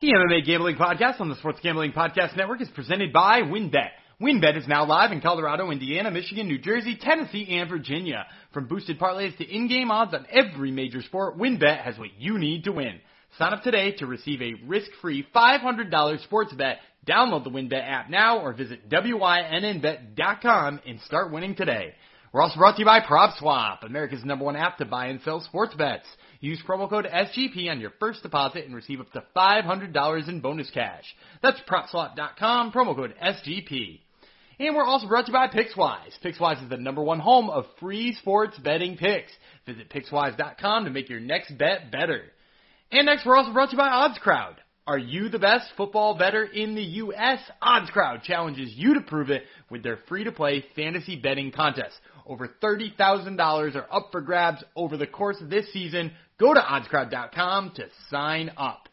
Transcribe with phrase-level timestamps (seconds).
[0.00, 3.90] The MMA Gambling Podcast on the Sports Gambling Podcast Network is presented by WynnBet.
[4.18, 8.24] WynnBet is now live in Colorado, Indiana, Michigan, New Jersey, Tennessee, and Virginia.
[8.54, 12.64] From boosted parlays to in-game odds on every major sport, WynnBet has what you need
[12.64, 12.98] to win.
[13.36, 16.78] Sign up today to receive a risk-free $500 sports bet.
[17.06, 21.92] Download the WynnBet app now or visit WYNNBet.com and start winning today.
[22.32, 25.42] We're also brought to you by PropSwap, America's number one app to buy and sell
[25.42, 26.06] sports bets.
[26.40, 30.70] Use promo code SGP on your first deposit and receive up to $500 in bonus
[30.70, 31.04] cash.
[31.42, 34.00] That's PropSwap.com, promo code SGP.
[34.58, 36.18] And we're also brought to you by PicksWise.
[36.24, 39.32] PicksWise is the number one home of free sports betting picks.
[39.66, 42.22] Visit PicksWise.com to make your next bet better.
[42.90, 44.56] And next, we're also brought to you by OddsCrowd.
[44.86, 47.38] Are you the best football bettor in the U.S.?
[47.62, 51.94] OddsCrowd challenges you to prove it with their free-to-play fantasy betting contest.
[52.26, 56.12] Over $30,000 are up for grabs over the course of this season.
[56.40, 58.88] Go to oddscrowd.com to sign up.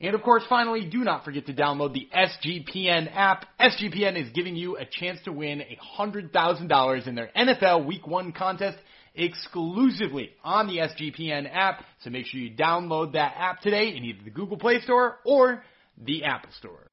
[0.00, 3.44] And of course, finally, do not forget to download the SGPN app.
[3.60, 5.62] SGPN is giving you a chance to win
[5.98, 8.78] $100,000 in their NFL Week 1 contest
[9.16, 11.84] exclusively on the SGPN app.
[12.02, 15.64] So make sure you download that app today in either the Google Play Store or
[15.98, 16.86] the Apple Store.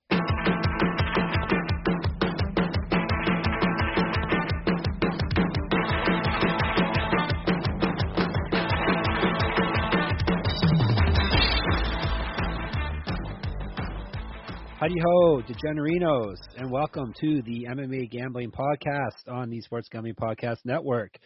[14.80, 20.60] Howdy ho, degenerinos, and welcome to the MMA Gambling Podcast on the Sports Gambling Podcast
[20.64, 21.18] Network.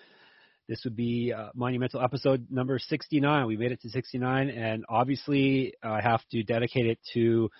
[0.67, 3.45] This would be uh, monumental episode number 69.
[3.45, 7.51] We made it to 69, and obviously I have to dedicate it to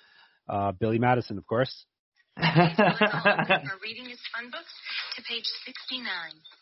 [0.49, 1.85] uh, Billy Madison, of course.
[2.37, 2.41] For
[3.83, 4.73] reading his fun books
[5.15, 6.09] to page 69.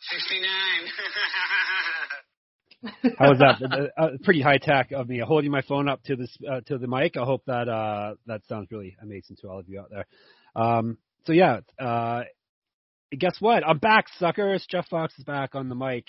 [0.09, 0.41] 69.
[3.17, 3.61] How was that?
[3.61, 6.77] Uh, uh, pretty high tech of me holding my phone up to this uh, to
[6.77, 7.15] the mic.
[7.17, 10.05] I hope that uh, that sounds really amazing to all of you out there.
[10.55, 12.23] Um, so yeah, uh,
[13.17, 13.67] guess what?
[13.67, 14.65] I'm back, suckers.
[14.69, 16.05] Jeff Fox is back on the mic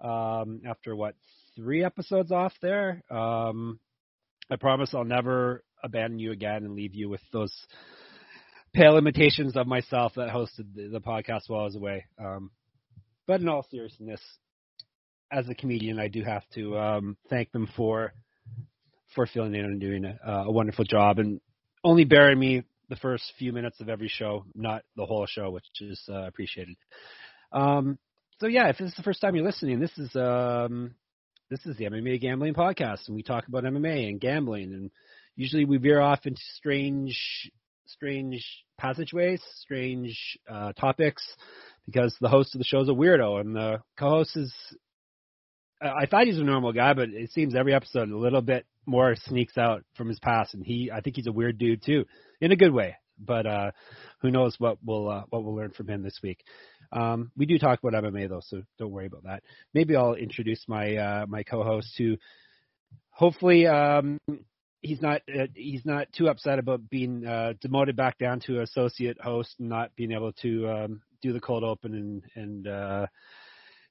[0.00, 1.14] um, after what
[1.54, 3.02] three episodes off there.
[3.10, 3.78] Um,
[4.50, 7.52] I promise I'll never abandon you again and leave you with those
[8.72, 12.06] pale imitations of myself that hosted the, the podcast while I was away.
[12.18, 12.50] Um,
[13.26, 14.20] but in all seriousness,
[15.30, 18.12] as a comedian, I do have to um, thank them for
[19.14, 21.40] for filling in and doing a, a wonderful job and
[21.82, 25.64] only bearing me the first few minutes of every show, not the whole show, which
[25.80, 26.76] is uh, appreciated.
[27.52, 27.98] Um,
[28.40, 30.94] so yeah, if this is the first time you're listening, this is um,
[31.50, 34.90] this is the MMA Gambling Podcast, and we talk about MMA and gambling, and
[35.36, 37.50] usually we veer off into strange,
[37.86, 38.44] strange
[38.78, 41.22] passageways, strange uh, topics,
[41.86, 44.54] because the host of the show is a weirdo, and the co-host is
[45.80, 49.14] I thought he's a normal guy, but it seems every episode a little bit more
[49.16, 52.04] sneaks out from his past, and he I think he's a weird dude too,
[52.40, 52.96] in a good way.
[53.18, 53.70] But uh,
[54.20, 56.42] who knows what we'll uh, what we'll learn from him this week.
[56.92, 59.42] Um, we do talk about MMA though, so don't worry about that.
[59.74, 62.16] Maybe I'll introduce my uh, my co-host who
[63.10, 64.18] hopefully um,
[64.82, 69.20] he's not uh, he's not too upset about being uh, demoted back down to associate
[69.20, 73.06] host and not being able to um, do the cold open and and uh,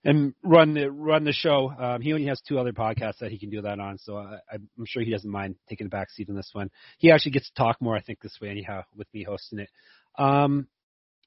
[0.05, 1.73] and run the run the show.
[1.77, 4.39] Um, he only has two other podcasts that he can do that on, so I,
[4.51, 6.69] I'm sure he doesn't mind taking a back seat on this one.
[6.97, 9.69] He actually gets to talk more, I think, this way anyhow, with me hosting it.
[10.17, 10.67] Um,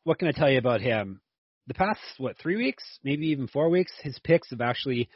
[0.05, 1.21] what can I tell you about him?
[1.67, 5.09] The past what three weeks, maybe even four weeks, his picks have actually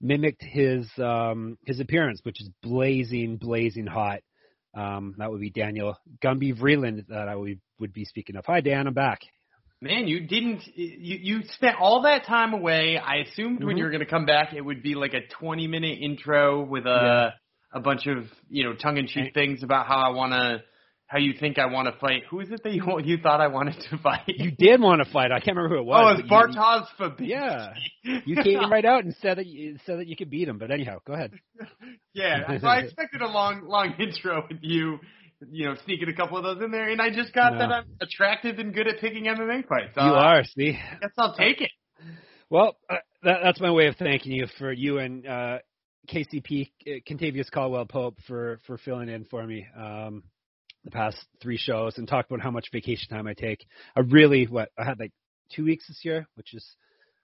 [0.00, 4.20] mimicked his um, his appearance, which is blazing, blazing hot.
[4.74, 8.46] Um, that would be Daniel Gumby Vreeland that I would, would be speaking of.
[8.46, 9.20] Hi, Dan, I'm back.
[9.82, 10.60] Man, you didn't.
[10.76, 12.98] You you spent all that time away.
[12.98, 13.66] I assumed mm-hmm.
[13.66, 16.62] when you were going to come back, it would be like a twenty minute intro
[16.62, 17.78] with a yeah.
[17.78, 20.62] a bunch of you know tongue in cheek things about how I want to,
[21.06, 22.24] how you think I want to fight.
[22.30, 24.24] Who is it that you you thought I wanted to fight?
[24.26, 25.32] You did want to fight.
[25.32, 26.14] I can't remember who it was.
[26.14, 27.28] Oh, it's Bartosz Fabinski.
[27.28, 27.72] Yeah,
[28.26, 30.58] you came right out and said that you said that you could beat him.
[30.58, 31.32] But anyhow, go ahead.
[32.12, 34.98] yeah, so I expected a long long intro with you
[35.50, 37.60] you know, sneaking a couple of those in there, and I just got no.
[37.60, 39.92] that I'm attractive and good at picking MMA fights.
[39.94, 40.72] So you are, see.
[41.00, 41.70] Guess I'll take it.
[42.50, 45.58] Well, uh, that, that's my way of thanking you for you and uh,
[46.08, 50.24] KCP uh, Kentavious Caldwell Pope for for filling in for me um,
[50.84, 53.64] the past three shows and talk about how much vacation time I take.
[53.96, 55.12] I really what I had like
[55.54, 56.66] two weeks this year, which is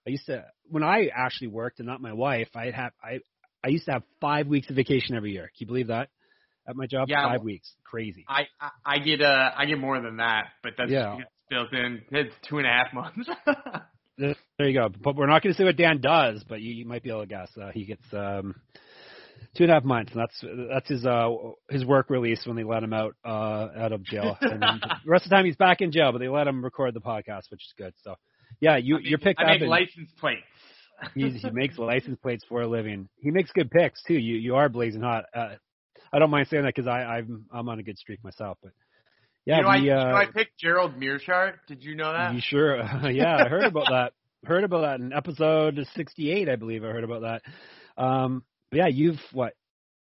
[0.05, 2.49] I used to when I actually worked and not my wife.
[2.55, 3.19] I had I
[3.63, 5.51] I used to have five weeks of vacation every year.
[5.57, 6.09] Can you believe that?
[6.67, 7.09] At my job.
[7.09, 8.25] Yeah, five weeks, crazy.
[8.27, 11.17] I, I I get uh I get more than that, but that's yeah.
[11.49, 12.01] built in.
[12.11, 13.29] It's two and a half months.
[14.17, 14.35] there
[14.67, 14.89] you go.
[14.89, 17.21] But we're not going to say what Dan does, but you, you might be able
[17.21, 17.49] to guess.
[17.59, 18.55] Uh, he gets um
[19.55, 20.11] two and a half months.
[20.13, 21.29] And that's that's his uh
[21.69, 24.37] his work release when they let him out uh out of jail.
[24.41, 26.93] And the rest of the time he's back in jail, but they let him record
[26.93, 27.93] the podcast, which is good.
[28.03, 28.15] So
[28.59, 29.37] yeah, you I make, your pick.
[29.39, 30.41] I make license plates.
[31.13, 33.09] he, he makes license plates for a living.
[33.19, 34.15] He makes good picks too.
[34.15, 35.25] You you are blazing hot.
[35.33, 35.55] Uh,
[36.11, 38.57] I don't mind saying that because I I'm I'm on a good streak myself.
[38.61, 38.71] But
[39.45, 41.55] yeah, you know, I, we, you uh, know, I picked Gerald Meerschaert.
[41.67, 42.33] Did you know that?
[42.33, 42.77] you sure?
[43.11, 44.13] yeah, I heard about that.
[44.45, 46.83] Heard about that in episode 68, I believe.
[46.83, 47.41] I heard about that.
[48.01, 49.53] Um, but yeah, you've what?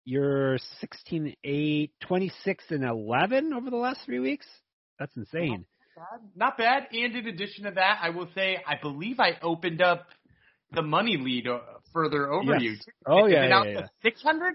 [0.07, 4.47] You're 16, 8, 26, and 11 over the last three weeks.
[4.99, 5.65] That's insane.
[5.97, 6.21] bad.
[6.37, 6.89] Not bad.
[6.93, 10.07] And in addition to that, I will say I believe I opened up
[10.73, 11.61] the money lead uh,
[11.93, 12.63] further over Yes.
[12.63, 12.77] you.
[13.07, 13.87] Oh yeah, yeah, yeah.
[14.03, 14.55] six hundred?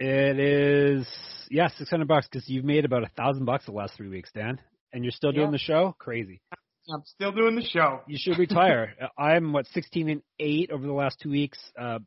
[0.00, 1.06] It is
[1.50, 4.60] yeah, 600 bucks because you've made about a thousand bucks the last three weeks, Dan,
[4.92, 5.52] and you're still doing Yeah.
[5.52, 5.96] the show.
[5.98, 6.40] Crazy.
[6.90, 8.00] I'm still doing the show.
[8.06, 8.94] You should retire.
[9.18, 11.98] I'm what 16 and 8 over the last two weeks, uh,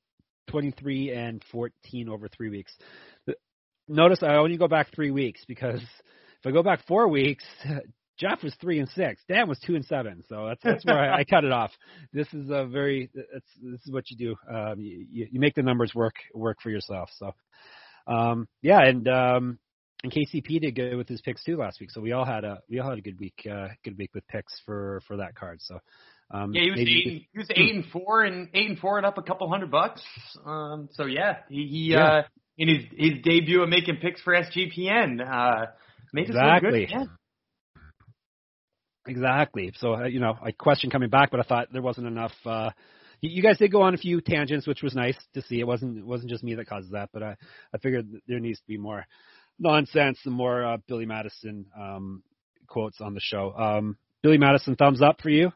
[0.50, 2.76] 23 and 14 over three weeks.
[3.88, 7.44] Notice I only go back three weeks because if I go back four weeks,
[8.18, 10.24] Jeff was three and six, Dan was two and seven.
[10.30, 11.72] So that's that's where I, I cut it off.
[12.14, 14.36] This is a very that's this is what you do.
[14.54, 17.10] Um, you, you you make the numbers work work for yourself.
[17.18, 17.34] So
[18.07, 19.59] um, yeah, and um,
[20.03, 21.92] and KCP did good with his picks too last week.
[21.92, 24.27] So we all had a we all had a good week uh, good week with
[24.27, 25.59] picks for for that card.
[25.62, 25.80] So
[26.31, 27.06] um, Yeah, he was eight.
[27.06, 29.71] And, he was eight and four, and eight and four, and up a couple hundred
[29.71, 30.01] bucks.
[30.45, 32.06] Um, so yeah, he, he Yeah.
[32.06, 32.24] uh,
[32.57, 35.68] in his his debut of making picks for SGPN, uh,
[36.13, 36.81] made us look good.
[36.81, 36.88] Exactly.
[36.89, 37.06] Yeah.
[39.07, 39.74] Exactly.
[39.77, 42.33] So uh, you know, I question coming back, but I thought there wasn't enough.
[42.45, 42.71] Uh,
[43.21, 45.59] you, guys did go on a few tangents, which was nice to see.
[45.59, 47.35] It wasn't it wasn't just me that caused that, but I
[47.73, 49.06] I figured that there needs to be more
[49.59, 52.23] nonsense and more uh, Billy Madison um,
[52.68, 53.53] quotes on the show.
[53.57, 55.51] Um, Billy Madison, thumbs up for you.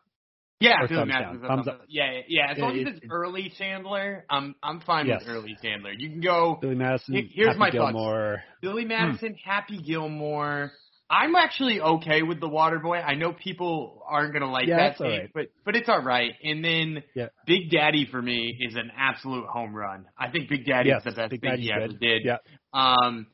[0.61, 1.49] Yeah, Or Billy thumbs Madison's down.
[1.49, 1.85] Thumbs thumbs up.
[1.89, 2.51] Yeah, yeah, yeah.
[2.51, 5.21] As Yeah, long as it- it's early Sandler, I'm I'm fine Yes.
[5.21, 5.93] with early Sandler.
[5.97, 7.91] You can go Billy Madison, here's Happy my thoughts.
[7.93, 8.43] Gilmore.
[8.61, 10.71] Billy Madison, Happy Gilmore.
[11.09, 13.03] I'm actually okay with the Waterboy.
[13.05, 15.29] I know people aren't gonna like Yeah, that right.
[15.33, 16.33] but but it's all right.
[16.43, 17.27] And then Yeah.
[17.45, 20.05] Big Daddy for me is an absolute home run.
[20.17, 22.23] I think Big Daddy Yes, is the best Big thing Daddy's he ever did.
[22.25, 22.37] Yeah.
[22.73, 23.27] Um,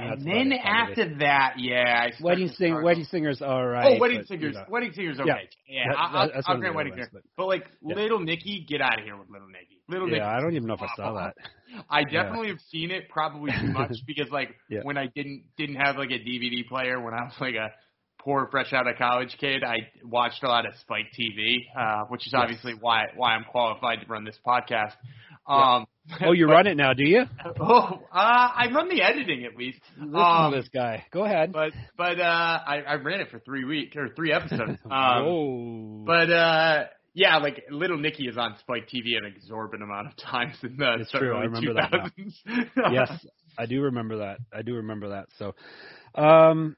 [0.00, 3.96] And then after that, yeah, I Wedding sing, wedding singers, all right.
[3.96, 4.54] Oh, Wedding but, Singers.
[4.54, 5.32] you know, Wedding Singers, Yeah.
[5.34, 5.48] okay.
[5.68, 7.06] Yeah, That- I- I'll, that's I'll one of grant Wedding singers.
[7.08, 7.18] Singer.
[7.20, 7.94] ones, But like Yeah.
[7.96, 9.80] Little Nicky, get out of here with Little Nicky.
[9.88, 10.18] Little Nicky.
[10.18, 11.34] Yeah, I don't even know if I saw that.
[11.90, 14.80] I definitely have seen it, probably too much because like Yeah.
[14.82, 17.70] when I didn't didn't have like a DVD player when I was like a
[18.20, 22.26] poor fresh out of college kid, I watched a lot of Spike TV, uh, which
[22.26, 22.42] is Yes.
[22.42, 24.94] obviously why why I'm qualified to run this podcast.
[25.46, 25.86] Um,
[26.20, 27.24] Oh, you but- run it now, do you?
[27.60, 29.80] Oh, uh, I run the editing at least.
[29.96, 31.04] Listen Um, to this guy.
[31.12, 31.52] Go ahead.
[31.52, 32.22] but but uh,
[32.66, 34.78] I, I ran it for three weeks or three episodes.
[34.90, 36.04] Um, Whoa.
[36.06, 36.84] but uh
[37.14, 40.98] yeah, like Little Nicky is on Spike TV an exorbitant amount of times in the
[41.00, 42.06] It's true, I remember that now.
[42.16, 42.92] 2000s.
[42.92, 43.26] yes,
[43.58, 44.38] I do remember that.
[44.52, 45.26] I do remember that.
[45.36, 45.54] So,
[46.14, 46.76] um,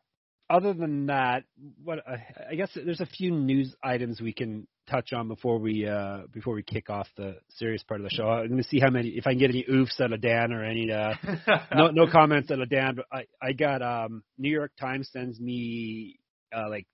[0.48, 1.44] other than that,
[1.84, 5.86] what I, I guess there's a few news items we can touch on before we
[5.86, 8.28] uh before we kick off the serious part of the show.
[8.28, 10.52] I'm going to see how many if I can get any oofs out of Dan
[10.52, 11.14] or any uh
[11.74, 12.96] no no comments out of Dan.
[12.96, 16.18] But I I got um New York Times sends me
[16.54, 16.86] uh like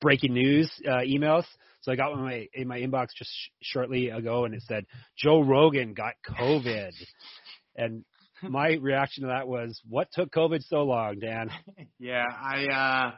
[0.00, 1.44] breaking news uh emails.
[1.82, 4.62] So I got one in my in my inbox just sh- shortly ago, and it
[4.66, 4.86] said
[5.16, 6.90] Joe Rogan got COVID,
[7.76, 8.04] and
[8.42, 11.50] my reaction to that was, "What took COVID so long, Dan?
[12.00, 13.12] yeah, I uh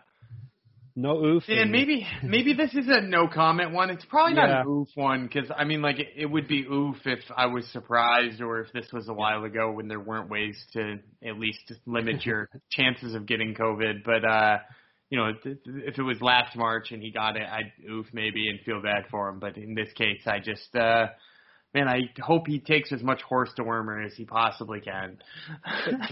[1.01, 3.91] No oof." and maybe maybe this is a no comment one.
[3.91, 4.61] It's probably not Yeah.
[4.63, 7.67] an oof one because I mean like it, it would be oof if I was
[7.69, 11.73] surprised or if this was a while ago when there weren't ways to at least
[11.87, 14.03] limit your chances of getting COVID.
[14.05, 14.59] But uh
[15.11, 18.49] you know, if if it was last March and he got it, I'd oof maybe
[18.51, 19.39] and feel bad for him.
[19.39, 21.07] But in this case, I just, uh,
[21.73, 25.17] man, I hope he takes as much horse to dewormer as he possibly can.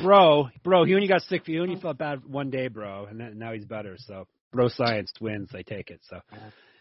[0.03, 1.45] bro, bro, he only got sick.
[1.45, 1.59] For you.
[1.59, 3.97] he only felt bad one day, bro, and now he's better.
[3.99, 5.51] So, bro, science wins.
[5.55, 6.01] I take it.
[6.09, 6.21] So,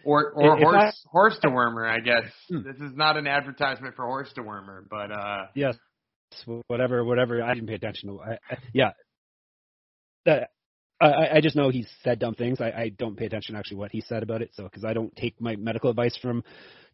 [0.04, 2.24] Or or If I- horse horse dewormer, I guess.
[2.50, 2.64] Hmm.
[2.64, 5.78] This is not an advertisement for horse dewormer, but uh, yes,
[6.68, 7.44] whatever, whatever.
[7.44, 8.22] I didn't pay attention to.
[8.22, 8.92] I, I, yeah,
[10.26, 10.50] that.
[11.02, 12.62] I, I just know he said dumb things.
[12.62, 14.52] I, I don't pay attention to actually what he said about it.
[14.54, 16.42] So because I don't take my medical advice from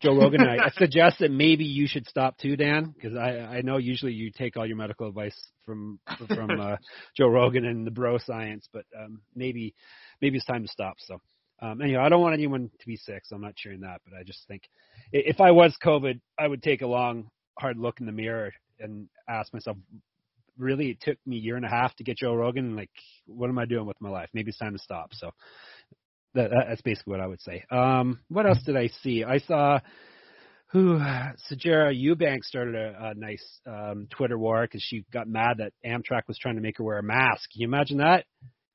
[0.01, 3.61] Joe Rogan, I, I suggest that maybe you should stop too, Dan, because I I
[3.61, 6.77] know usually you take all your medical advice from from uh,
[7.15, 9.75] Joe Rogan and the bro science, but um, maybe
[10.21, 10.95] maybe it's time to stop.
[10.99, 11.19] So
[11.61, 14.01] um, anyhow, I don't want anyone to be sick, so I'm not cheering that.
[14.03, 14.63] But I just think
[15.11, 19.07] if I was COVID, I would take a long, hard look in the mirror and
[19.29, 19.77] ask myself,
[20.57, 22.75] really, it took me a year and a half to get Joe Rogan.
[22.75, 22.89] Like,
[23.27, 24.29] what am I doing with my life?
[24.33, 25.13] Maybe it's time to stop.
[25.13, 25.31] So
[26.33, 27.63] that, that- that's basically what I would say.
[27.69, 29.23] Um, what else did I see?
[29.23, 29.79] I saw
[30.71, 30.97] who
[31.51, 36.23] Sijara Eubank started a, a nice um, Twitter war because she got mad that Amtrak
[36.27, 37.51] was trying to make her wear a mask.
[37.51, 38.25] Can you imagine that?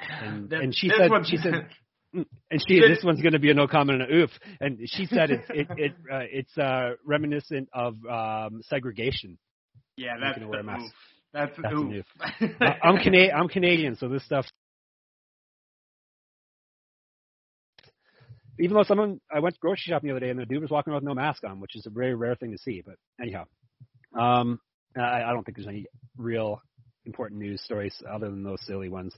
[0.01, 1.55] And, That- and she said she said
[2.15, 4.31] mm, and she this one's going to be a no comment and a oof.
[4.61, 9.39] And she said it's it, it uh, it's uh, reminiscent of um, segregation.
[9.97, 10.85] yeah, that's wear a the mask.
[10.85, 10.93] oof.
[11.33, 12.07] That's, That's an oof.
[12.83, 14.47] I'm Cana- I'm Canadian, so this stuff.
[18.59, 20.91] Even though someone, I went grocery shopping the other day and the dude was walking
[20.93, 22.83] around with no mask on, which is a very rare thing to see.
[22.85, 23.45] But anyhow,
[24.19, 24.61] um,
[24.97, 25.85] I, I don't think there's any
[26.17, 26.63] real
[27.07, 29.15] important news stories other than those silly ones.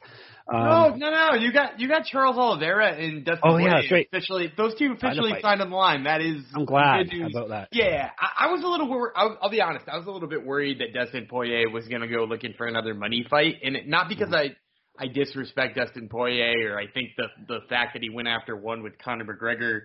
[0.52, 1.34] Um, no, no, no.
[1.34, 4.08] You got you got Charles Oliveira and Dustin Oh, yeah, Poirier that's right.
[4.12, 4.52] officially.
[4.56, 6.04] Those two officially signed on the line.
[6.04, 7.68] That is I'm glad about that.
[7.72, 9.12] Yeah, I, I was a little worried.
[9.16, 9.86] I'll, I'll be honest.
[9.88, 12.66] I was a little bit worried that Dustin Poirier was going to go looking for
[12.66, 14.56] another money fight, and it, not because I
[14.98, 18.82] I disrespect Dustin Poirier or I think the the fact that he went after one
[18.82, 19.82] with Conor McGregor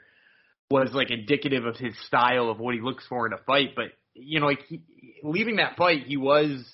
[0.71, 3.75] was like indicative of his style of what he looks for in a fight.
[3.75, 4.81] But you know, like he,
[5.23, 6.65] leaving that fight, he was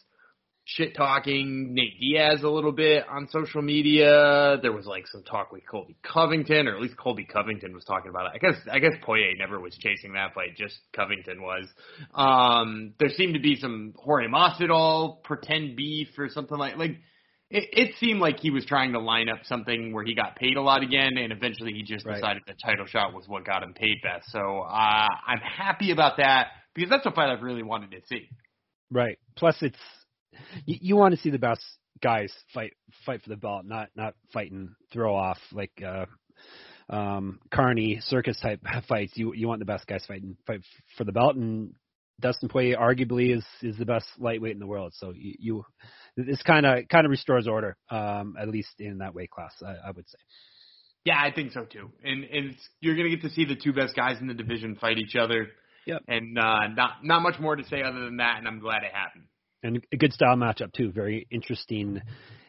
[0.76, 4.58] shit talking Nate Diaz a little bit on social media.
[4.62, 8.10] There was like some talk with Colby Covington, or at least Colby Covington was talking
[8.10, 8.32] about it.
[8.36, 11.68] I guess I guess Poirier never was chasing that fight, just Covington was.
[12.14, 16.98] Um, there seemed to be some Jorge Masvidal pretend beef or something like like.
[17.52, 20.56] It, it seemed like he was trying to line up something where he got paid
[20.56, 22.14] a lot again, and eventually he just Right.
[22.18, 24.32] decided the title shot was what got him paid best.
[24.32, 28.30] So uh, I'm happy about that because that's a fight I've really wanted to see.
[28.92, 29.18] Right.
[29.36, 29.80] Plus, it's
[30.66, 31.64] you, you want to see the best
[32.02, 32.74] guys fight
[33.06, 36.06] fight for the belt, not not fighting throw off like uh,
[36.90, 39.14] um, carny circus type fights.
[39.16, 40.62] You you want the best guys fighting fight
[40.98, 41.74] for the belt, and
[42.20, 44.94] Dustin Poirier arguably is is the best lightweight in the world.
[44.96, 45.66] So you, you
[46.18, 49.54] this kind of kind of restores order, um, at least in that weight class.
[49.66, 50.18] I, I would say.
[51.06, 51.92] Yeah, I think so too.
[52.04, 54.76] And and it's, you're gonna get to see the two best guys in the division
[54.76, 55.48] fight each other.
[55.86, 56.04] Yep.
[56.08, 58.36] And uh, not not much more to say other than that.
[58.38, 59.26] And I'm glad it happened.
[59.64, 60.92] And a good style matchup too.
[60.92, 62.02] Very interesting.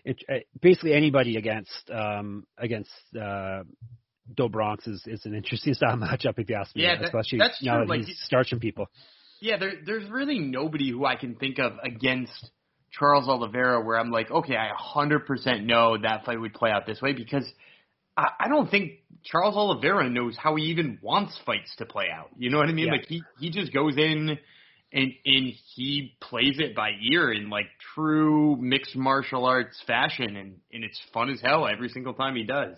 [0.05, 2.91] It, uh, basically, anybody against um, against
[3.21, 3.63] uh,
[4.35, 6.83] Do Bronx is, is an interesting style matchup if you ask me.
[6.83, 8.87] Yeah, that- especially that's now true, that like, he's starching people.
[9.41, 12.51] Yeah, there there's really nobody who I can think of against
[12.93, 17.01] Charles Oliveira where I'm like, okay, I 100% know that fight would play out this
[17.01, 17.47] way because
[18.17, 18.93] I, I don't think
[19.25, 22.31] Charles Oliveira knows how he even wants fights to play out.
[22.37, 22.87] You know what I mean?
[22.87, 22.93] Yeah.
[22.93, 24.39] Like he he just goes in
[24.93, 30.57] and and he plays it by ear in like true mixed martial arts fashion and
[30.73, 32.77] and it's fun as hell every single time he does.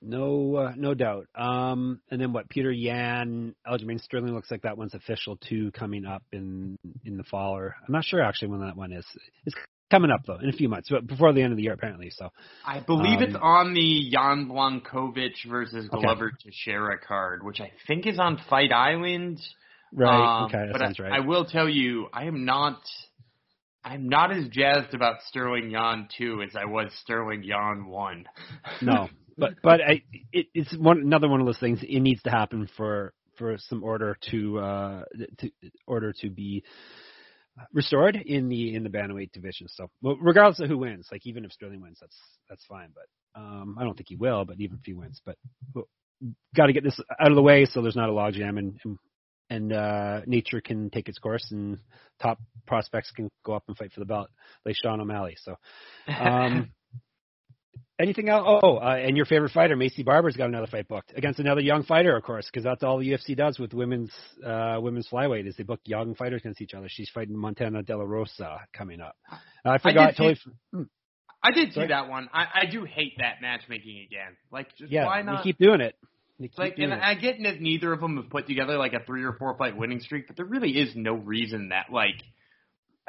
[0.00, 1.26] No, uh, no doubt.
[1.34, 2.48] Um, and then what?
[2.48, 7.24] Petr Yan, Aljamain Sterling looks like that one's official too, coming up in in the
[7.24, 7.56] fall.
[7.56, 9.04] Or I'm not sure actually when that one is.
[9.44, 9.56] It's
[9.90, 12.10] coming up though in a few months, but before the end of the year apparently.
[12.10, 12.28] So
[12.64, 16.06] I believe it's Um, on the Jan Blachowicz versus Glover Okay.
[16.06, 19.40] Glover Teixeira card, which I think is on Fight Island.
[19.92, 21.12] Right, Um, okay, that but sounds I, right.
[21.12, 22.80] I will tell you, I am not.
[23.84, 28.26] I'm not as jazzed about Sterling Yan two as I was Sterling Yan one.
[28.82, 30.02] no, but but I,
[30.32, 31.80] it, it's one another one of those things.
[31.82, 35.04] It needs to happen for for some order to uh
[35.38, 35.50] to
[35.86, 36.64] order to be
[37.72, 39.68] restored in the in the bantamweight division.
[39.68, 42.16] So, well, regardless of who wins, like even if Sterling wins, that's
[42.48, 42.88] that's fine.
[42.94, 44.44] But um, I don't think he will.
[44.44, 45.36] But even if he wins, but
[46.56, 48.98] got to get this out of the way so there's not a logjam and and,
[49.50, 51.78] and uh, nature can take its course and
[52.20, 54.28] top prospects can go up and fight for the belt,
[54.64, 55.36] like Sean O'Malley.
[55.42, 55.56] So.
[56.08, 56.70] Um,
[57.98, 58.60] anything else?
[58.62, 61.82] Oh, uh, and your favorite fighter, Maycee Barber's got another fight booked against another young
[61.82, 64.12] fighter, of course, because that's all the UFC does with women's
[64.44, 66.86] uh, women's flyweight is they book young fighters against each other.
[66.88, 69.16] She's fighting Montana De La Rosa coming up.
[69.32, 70.38] Uh, I forgot see- totally.
[70.74, 70.86] f-
[71.40, 71.88] I did see Sorry?
[71.88, 72.28] that one.
[72.32, 74.36] I, I do hate that matchmaking again.
[74.50, 75.44] Like, just yeah, why not?
[75.44, 75.94] keep doing it.
[76.40, 76.92] Keep like, and.
[76.94, 79.76] I get that neither of them have put together like a three or four fight
[79.76, 82.22] winning streak, but there really is no reason that like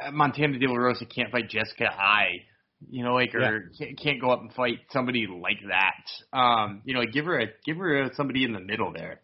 [0.04, 2.42] uh, Montana De La Rosa can't fight Jessica Eye,
[2.88, 6.36] you know, like or can't, can't go up and fight somebody like that.
[6.36, 9.20] Um, you know, like, give her a give her a, somebody in the middle there.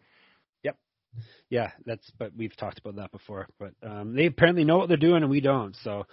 [0.62, 0.76] Yep.
[1.50, 3.48] Yeah, that's but we've talked about that before.
[3.58, 5.75] But um, they apparently know what they're doing and we don't.
[5.82, 6.06] So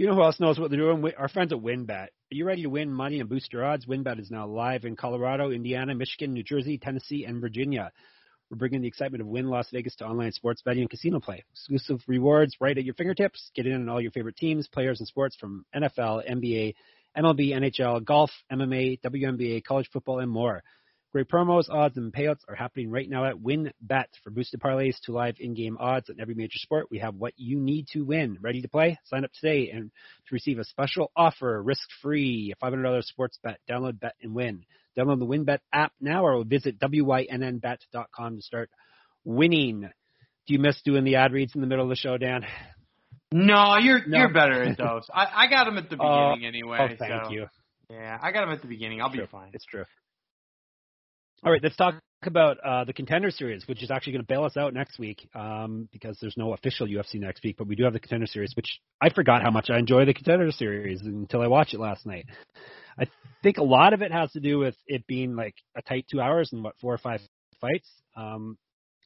[0.00, 1.12] you know who else knows what they're doing?
[1.18, 1.90] Our friends at WynnBet.
[1.90, 3.84] Are you ready to win money and boost your odds?
[3.84, 7.92] WynnBet is now live in Colorado, Indiana, Michigan, New Jersey, Tennessee, and Virginia.
[8.50, 11.44] We're bringing the excitement of Wynn Las Vegas to online sports betting and casino play.
[11.52, 13.50] Exclusive rewards right at your fingertips.
[13.54, 16.76] Get in on all your favorite teams, players, and sports from NFL, NBA,
[17.14, 20.62] MLB, NHL, golf, MMA, WNBA, college football, and more.
[21.12, 24.04] Great promos, odds, and payouts are happening right now at WynnBet.
[24.22, 27.58] For boosted parlays to live in-game odds on every major sport, we have what you
[27.58, 28.38] need to win.
[28.40, 28.96] Ready to play?
[29.06, 29.90] Sign up today and
[30.28, 33.58] to receive a special offer, risk-free, a $500 sports bet.
[33.68, 34.64] Download Bet and Win.
[34.96, 38.70] Download the WynnBet app now or visit wynnbet.com to start
[39.24, 39.80] winning.
[39.80, 42.46] Do you miss doing the ad reads in the middle of the show, Dan?
[43.32, 44.18] No, you're No.
[44.18, 45.08] you're better at those.
[45.12, 46.78] I, I got them at the Oh, beginning anyway.
[46.80, 47.46] Oh, thank so, you.
[47.88, 49.02] Yeah, I got them at the beginning.
[49.02, 49.22] I'll True.
[49.22, 49.50] be fine.
[49.52, 49.84] It's true.
[51.42, 54.44] All right, let's talk about uh, the contender series, which is actually going to bail
[54.44, 57.84] us out next week um, because there's no official UFC next week, but we do
[57.84, 61.40] have the contender series, which I forgot how much I enjoy the contender series until
[61.40, 62.26] I watched it last night.
[62.98, 63.06] I
[63.42, 66.20] think a lot of it has to do with it being like a tight two
[66.20, 67.22] hours and what four or five
[67.58, 67.88] fights.
[68.14, 68.58] Um,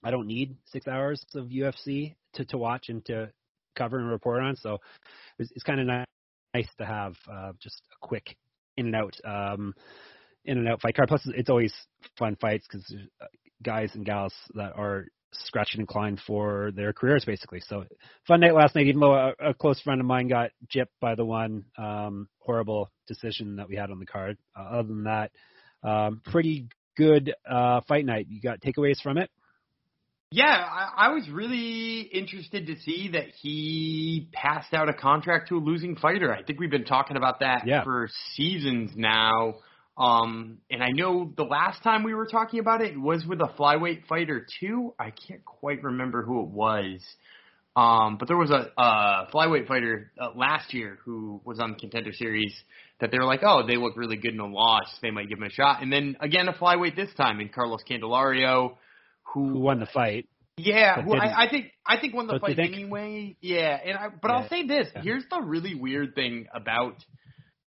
[0.03, 3.31] I don't need six hours of UFC to to watch and to
[3.77, 4.79] cover and report on, so
[5.39, 8.37] it's, it's kind of nice to have uh, just a quick
[8.77, 9.15] in and out.
[9.25, 9.73] Um,
[10.45, 11.09] in and out fight card.
[11.09, 11.73] Plus, it's always
[12.19, 12.95] fun fights because
[13.63, 17.61] guys and gals that are scratching and clawing for their careers, basically.
[17.61, 17.85] So,
[18.27, 18.87] fun night last night.
[18.87, 22.91] Even though a, a close friend of mine got gypped by the one um, horrible
[23.07, 24.39] decision that we had on the card.
[24.57, 25.31] Uh, other than that,
[25.83, 28.27] um, pretty good uh, fight night.
[28.29, 29.31] You got takeaways from it?
[30.31, 35.57] Yeah, I, I was really interested to see that he passed out a contract to
[35.57, 36.33] a losing fighter.
[36.33, 37.85] I think we've been talking about that Yeah.
[37.85, 39.57] for seasons now.
[39.97, 43.53] Um, and I know the last time we were talking about it was with a
[43.59, 44.93] flyweight fighter too.
[44.99, 47.01] I can't quite remember who it was.
[47.77, 51.77] Um, but there was a, a flyweight fighter uh, last year who was on the
[51.79, 52.55] contender series
[53.01, 54.87] that they were like, oh, they look really good in a loss.
[55.03, 55.83] They might give him a shot.
[55.83, 58.77] And then again, a flyweight this time in Carlos Candelario,
[59.33, 60.29] who, Who won the fight?
[60.57, 61.17] yeah, but who.
[61.17, 62.73] I, I think I think won the Don't fight think?
[62.75, 63.35] anyway.
[63.41, 64.37] Yeah, and I, but Yeah.
[64.37, 65.03] I'll say this: Yeah.
[65.03, 66.95] here's the really weird thing about,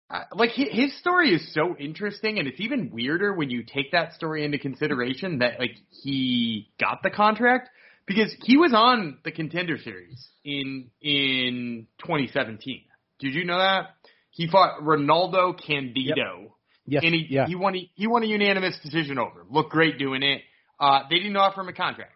[0.08, 4.12] uh, like his story is so interesting, and it's even weirder when you take that
[4.12, 7.70] story into consideration that like he got the contract
[8.06, 12.82] because he was on the contender series in in 2017.
[13.18, 13.96] Did you know that
[14.30, 16.54] he fought Ronaldo Candido?
[16.88, 17.02] Yes.
[17.04, 17.46] and he yeah.
[17.48, 19.44] he won a, he won a unanimous decision over.
[19.50, 20.42] Looked great doing it.
[20.78, 22.12] Uh, they didn't offer him a contract,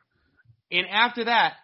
[0.71, 1.55] and after that,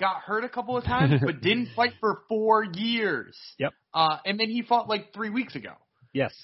[0.00, 3.36] got hurt a couple of times, but didn't fight for four years.
[3.58, 3.72] Yep.
[3.92, 5.72] Uh, and then he fought like three weeks ago
[6.12, 6.34] yes.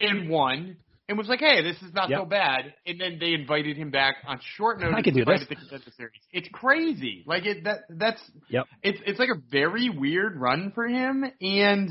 [0.00, 0.76] and won.
[1.08, 2.20] And was like, hey, this is not Yep.
[2.20, 2.72] so bad.
[2.86, 4.94] And then they invited him back on short notice.
[4.96, 5.44] I can do this.
[5.48, 6.20] The contender series.
[6.30, 7.24] It's crazy.
[7.26, 8.66] Like it that that's Yep.
[8.84, 11.90] it's it's like a very weird run for him and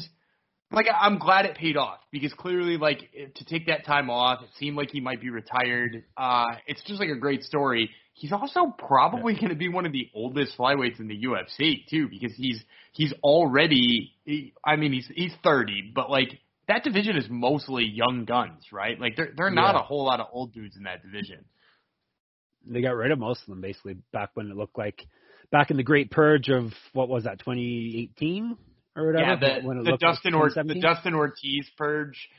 [0.71, 2.99] like I'm glad it paid off because clearly like
[3.35, 6.99] to take that time off it seemed like he might be retired uh it's just
[6.99, 10.99] like a great story he's also probably going to be one of the oldest flyweights
[10.99, 14.11] in the UFC too because he's he's already
[14.63, 18.99] I mean he's he's 30 but like that division is mostly young guns right?
[18.99, 19.81] Like there there are not Yeah.
[19.81, 21.45] a whole lot of old dudes in that division.
[22.67, 25.05] They got rid of most of them basically back when it looked like
[25.49, 28.57] back in the great purge of what was that 2018
[28.97, 29.25] or whatever?
[29.25, 32.29] Yeah the, when it the like Dustin or the Dustin Ortiz purge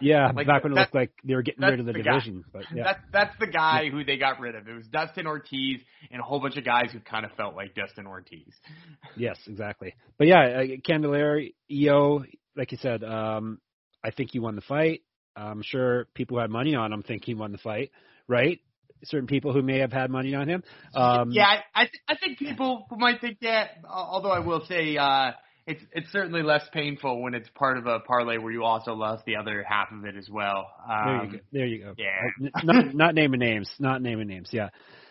[0.00, 2.12] Yeah, Like, back when it looked like they were getting rid of the, the guy.
[2.14, 2.44] division.
[2.52, 4.68] But yeah, That's that's the guy who they got rid of.
[4.68, 7.74] It was Dustin Ortiz and a whole bunch of guys who kind of felt like
[7.74, 8.52] Dustin Ortiz.
[9.16, 9.94] yes, exactly.
[10.18, 12.24] But yeah, uh, Candelario, EO,
[12.56, 13.60] like you said, um,
[14.02, 15.02] I think he won the fight.
[15.36, 17.90] I'm sure people who had money on him think he won the fight,
[18.26, 18.58] right?
[19.04, 20.62] Certain people who may have had money on him.
[20.94, 23.72] Um, yeah, I I, th- I think people who might think that.
[23.88, 25.32] Although I will say, uh,
[25.66, 29.24] it's it's certainly less painful when it's part of a parlay where you also lost
[29.24, 30.68] the other half of it as well.
[30.88, 31.38] There you Um, go.
[31.52, 31.94] There you go.
[31.98, 32.50] yeah.
[32.54, 33.68] Uh, not, not naming names.
[33.78, 34.50] Not naming names.
[34.52, 34.68] Yeah.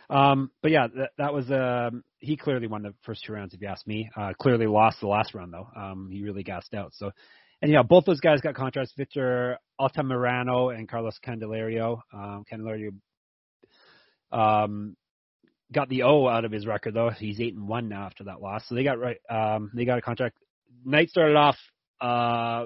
[0.09, 3.61] Um, but yeah, that, that was um, he clearly won the first two rounds, if
[3.61, 4.09] you ask me.
[4.15, 5.67] Uh, clearly lost the last round though.
[5.75, 6.93] Um, he really gassed out.
[6.95, 7.11] So,
[7.61, 8.93] and yeah, both those guys got contracts.
[8.95, 11.99] Victor Altamirano and Carlos Candelario.
[12.13, 12.91] Um, Candelario
[14.31, 14.95] um,
[15.71, 17.09] got the O out of his record though.
[17.09, 18.63] He's eight and one now after that loss.
[18.67, 19.17] So they got right.
[19.29, 20.37] Um, they got a contract.
[20.83, 21.57] Night started off
[22.01, 22.65] uh,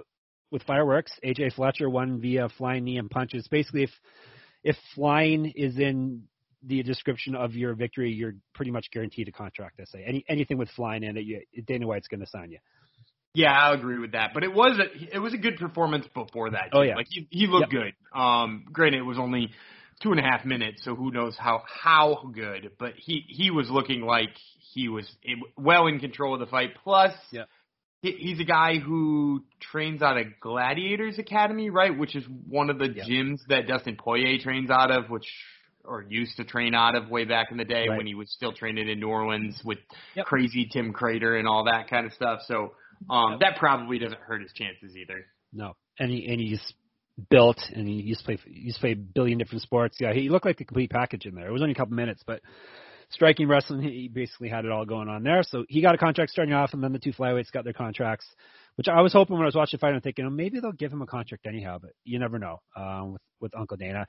[0.52, 1.12] with fireworks.
[1.24, 3.48] AJ Fletcher won via flying knee and punches.
[3.50, 3.92] Basically, if
[4.64, 6.24] if flying is in
[6.64, 9.80] the description of your victory, you're pretty much guaranteed a contract.
[9.80, 12.60] I say any anything with flying in it, you, Dana White's going to sign you.
[13.34, 14.32] Yeah, I agree with that.
[14.34, 16.70] But it was a it was a good performance before that.
[16.74, 16.90] Oh, too.
[16.90, 16.96] yeah.
[16.96, 17.94] like he he looked good.
[18.14, 19.52] Um, granted, it was only
[20.02, 22.72] two and a half minutes, so who knows how how good.
[22.80, 24.32] But he he was looking like
[24.74, 25.10] he was
[25.58, 26.72] well in control of the fight.
[26.84, 27.44] Plus, Yeah.
[28.02, 31.98] He, he's a guy who trains out of Gladiators Academy, right?
[31.98, 33.04] Which is one of the Yeah.
[33.04, 35.28] gyms that Dustin Poirier trains out of, which
[35.84, 37.98] or used to train out of way back in the day Right.
[37.98, 39.80] when he was still training in New Orleans with
[40.16, 40.26] Yep.
[40.26, 42.42] crazy Tim Credeur and all that kind of stuff.
[42.44, 42.76] So
[43.10, 45.26] um, that probably doesn't hurt his chances either.
[45.52, 46.74] No, and he and he's
[47.30, 49.98] built, and he used to play he used to play a billion different sports.
[50.00, 51.48] Yeah, he looked like the complete package in there.
[51.48, 52.42] It was only a couple minutes, but
[53.12, 55.44] striking wrestling, he basically had it all going on there.
[55.44, 58.26] So he got a contract starting off, and then the two flyweights got their contracts.
[58.76, 60.72] Which I was hoping when I was watching the fight, I'm thinking, oh, maybe they'll
[60.72, 64.08] give him a contract anyhow, but you never know um, with with Uncle Dana.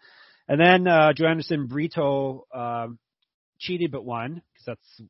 [0.48, 2.98] And then uh, Joanderson Brito um,
[3.58, 5.02] cheated but won because that's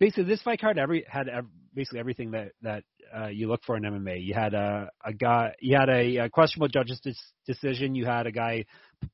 [0.00, 2.82] basically this fight card every had ev- basically everything that that
[3.16, 4.24] uh, you look for in MMA.
[4.24, 7.94] You had a a guy, you had a, a questionable judge's dis- decision.
[7.94, 8.64] You had a guy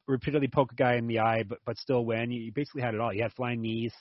[0.07, 2.31] repeatedly poke a guy in the eye, but but still win.
[2.31, 3.13] You, you basically had it all.
[3.13, 3.93] You had flying knees.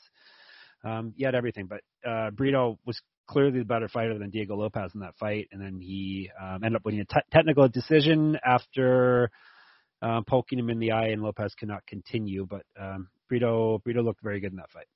[0.83, 4.93] Um, you had everything, but uh, Brito was clearly the better fighter than Diego Lopes
[4.93, 9.31] in that fight, and then he um, ended up winning a te- technical decision after
[10.01, 12.45] uh, poking him in the eye, and Lopes could not continue.
[12.47, 14.87] But um, Brito Brito looked very good in that fight.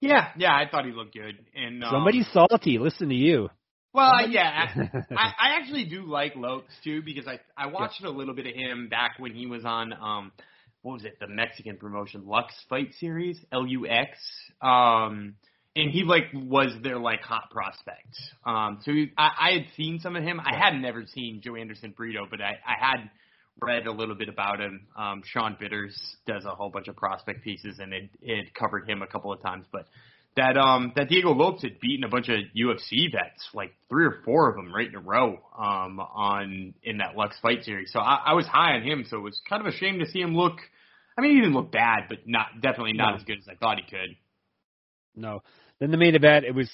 [0.00, 1.44] Yeah, yeah, I thought he looked good.
[1.54, 2.78] And um, Somebody's salty.
[2.78, 3.50] Listen to you.
[3.92, 4.68] Well, yeah,
[5.10, 8.54] I, I actually do like Lopes too because I I watched a little bit of
[8.54, 10.32] him back when he was on um
[10.82, 14.16] what was it the Mexican promotion Lux Fight Series L U X
[14.62, 15.34] um
[15.74, 18.16] and he like was their like hot prospect.
[18.46, 20.40] Um so he, I I had seen some of him.
[20.40, 23.10] I had never seen Joanderson Brito but I I had
[23.60, 24.86] read a little bit about him.
[24.96, 25.98] Um Sean Bitters
[26.28, 29.42] does a whole bunch of prospect pieces and it it covered him a couple of
[29.42, 29.86] times but
[30.36, 34.20] that um that Diego Lopes had beaten a bunch of UFC vets, like three or
[34.24, 37.92] four of them right in a row, um on in that Lux fight series.
[37.92, 40.06] So I, I was high on him, so it was kind of a shame to
[40.06, 40.58] see him look.
[41.18, 43.16] I mean, he didn't look bad, but not definitely not No.
[43.16, 44.16] as good as I thought he could.
[45.16, 45.42] No.
[45.80, 46.70] Then the main event, it was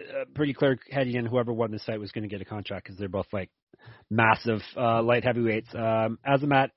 [0.00, 2.84] uh, pretty clear heading in whoever won this fight was going to get a contract
[2.84, 3.50] because they're both like
[4.10, 5.68] massive uh, light heavyweights.
[5.74, 6.70] Um, Azamat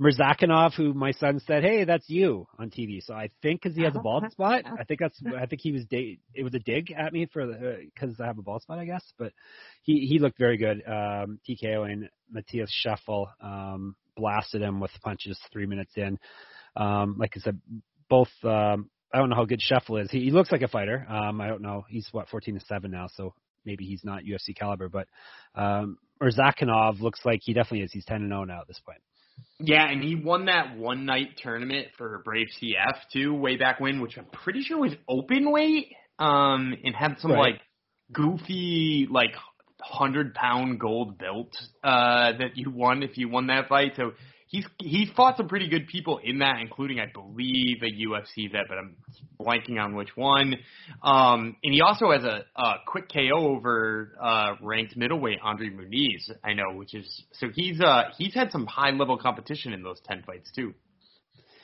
[0.00, 3.02] Murzakanov, who my son said, "Hey, that's you" on TV.
[3.02, 5.72] So I think because he has a bald spot, I think that's I think he
[5.72, 8.62] was da- it was a dig at me for the because I have a bald
[8.62, 9.04] spot, I guess.
[9.18, 9.32] But
[9.82, 10.82] he he looked very good.
[10.86, 16.18] Um, TKO and Matheus Scheffel um, blasted him with punches three minutes in.
[16.76, 17.60] Um, like I said,
[18.08, 20.10] both um, I don't know how good Scheffel is.
[20.10, 21.06] He, he looks like a fighter.
[21.08, 21.84] Um, I don't know.
[21.88, 24.88] He's what 14 to seven now, so maybe he's not UFC caliber.
[24.88, 25.08] But
[25.54, 27.92] um, Murzakanov looks like he definitely is.
[27.92, 29.00] He's 10 and 0 now at this point.
[29.58, 34.00] Yeah, and he won that one night tournament for Brave CF too, way back when,
[34.00, 37.54] which I'm pretty sure was open weight, um, and had some Right.
[37.54, 37.60] like
[38.12, 39.30] goofy like
[39.80, 43.92] hundred pound gold belt uh that you won if you won that fight.
[43.96, 44.12] So
[44.50, 48.64] he's he fought some pretty good people in that, including I believe a UFC vet,
[48.68, 48.96] but I'm
[49.40, 50.56] blanking on which one.
[51.02, 56.30] Um, and he also has a, a quick KO over uh, ranked middleweight Andre Muniz.
[56.44, 60.00] I know, which is so he's uh he's had some high level competition in those
[60.04, 60.74] ten fights too.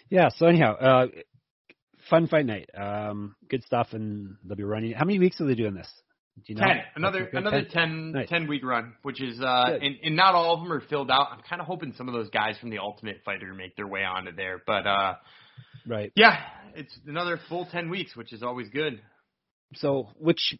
[0.09, 0.29] Yeah.
[0.37, 1.07] So anyhow, uh,
[2.09, 2.71] fun fight night.
[2.75, 4.93] Um, good stuff, and they'll be running.
[4.93, 5.89] How many weeks are they doing this?
[6.45, 6.67] Do you know?
[6.67, 7.71] Ten, another another 10.
[7.71, 8.29] 10, Nice.
[8.29, 9.83] 10 week run, which is uh, Good.
[9.83, 11.29] and, and not all of them are filled out.
[11.33, 14.05] I'm kind of hoping some of those guys from the Ultimate Fighter make their way
[14.05, 15.15] onto there, but uh,
[15.87, 16.13] Right.
[16.15, 16.39] yeah,
[16.75, 19.01] it's another full ten weeks, which is always good.
[19.75, 20.57] So, which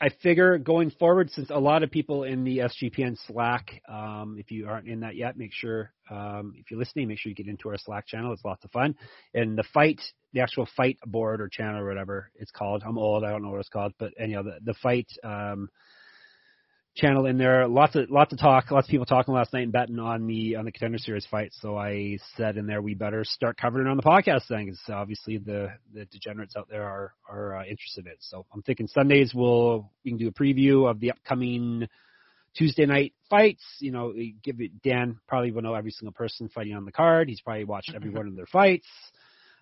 [0.00, 4.50] I figure going forward, since a lot of people in the SGPN Slack, um, if
[4.50, 7.48] you aren't in that yet, make sure um, if you're listening, make sure you get
[7.48, 8.32] into our Slack channel.
[8.32, 8.94] It's lots of fun.
[9.34, 10.00] And the fight,
[10.32, 12.84] the actual fight board or channel or whatever it's called.
[12.86, 15.68] I'm old, I don't know what it's called, but anyhow, the the fight um,
[16.94, 19.72] channel in there, lots of lots of talk, lots of people talking last night and
[19.72, 21.52] betting on the on the contender series fight.
[21.60, 24.80] So I said in there we better start covering it on the podcast thing because
[24.88, 28.18] obviously the the degenerates out there are are uh, interested in it.
[28.20, 31.88] So I'm thinking Sundays we'll we can do a preview of the upcoming
[32.56, 33.64] Tuesday night fights.
[33.80, 37.28] You know, give it Dan probably will know every single person fighting on the card.
[37.28, 38.88] He's probably watched every one of their fights.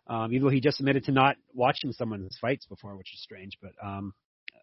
[0.07, 3.57] Um, even though he just admitted to not watching someone's fights before, which is strange,
[3.63, 4.13] but um,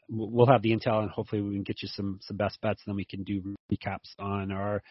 [0.10, 2.92] we'll have the intel and hopefully we can get you some some best bets and
[2.92, 4.82] then we can do recaps on our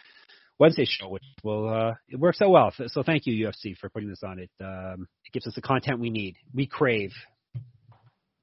[0.59, 2.73] Wednesday show which will uh it works out well.
[2.87, 4.39] So thank you UFC for putting this on.
[4.39, 6.37] It um it gives us the content we need.
[6.55, 7.13] We crave.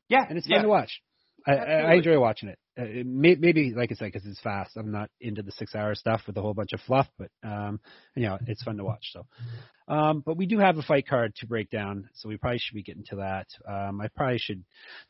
[0.10, 0.58] Yeah, and it's yeah.
[0.58, 1.02] fun to watch.
[1.48, 2.60] I, I enjoy watching it.
[2.78, 4.76] Uh, may, maybe, like I said, because it's fast.
[4.76, 7.80] I'm not into the six-hour stuff with a whole bunch of fluff, but um,
[8.16, 9.12] you know, it's fun to watch.
[9.14, 9.26] So,
[9.88, 12.76] um, but we do have a fight card to break down, so we probably should
[12.76, 13.48] be getting to that.
[13.66, 14.64] Um, I probably should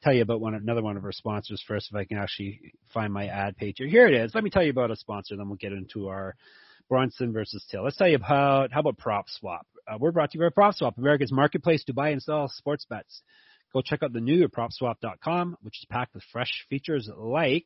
[0.03, 3.11] tell you about one another one of our sponsors first, if I can actually find
[3.11, 3.87] my ad page here.
[3.87, 4.35] Here it is.
[4.35, 6.35] Let me tell you about a sponsor, then we'll get into our
[6.87, 7.83] Brunson versus Till.
[7.83, 9.65] Let's tell you about how about Prop Swap.
[9.87, 12.85] Uh, we're brought to you by Prop Swap, America's marketplace to buy and sell sports
[12.87, 13.23] bets.
[13.75, 17.65] Go check out the new PropSwap.com, which is packed with fresh features like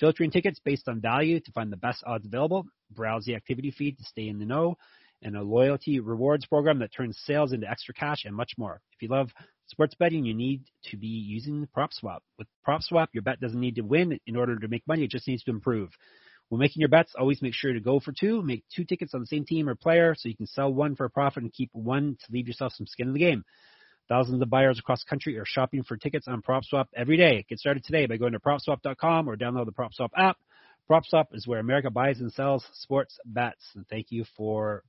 [0.00, 3.98] filtering tickets based on value to find the best odds available, browse the activity feed
[3.98, 4.78] to stay in the know,
[5.20, 8.80] and a loyalty rewards program that turns sales into extra cash and much more.
[8.94, 9.28] If you love
[9.66, 12.20] sports betting, you need to be using PropSwap.
[12.38, 15.28] With PropSwap, your bet doesn't need to win in order to make money, it just
[15.28, 15.90] needs to improve.
[16.48, 18.40] When making your bets, always make sure to go for two.
[18.40, 21.04] Make two tickets on the same team or player so you can sell one for
[21.04, 23.44] a profit and keep one to leave yourself some skin in the game.
[24.08, 27.44] Thousands of buyers across the country are shopping for tickets on PropSwap every day.
[27.48, 30.36] Get started today by going to PropSwap.com or download the PropSwap app.
[30.90, 33.64] PropSwap is where America buys and sells sports bets.
[33.74, 34.82] And thank you for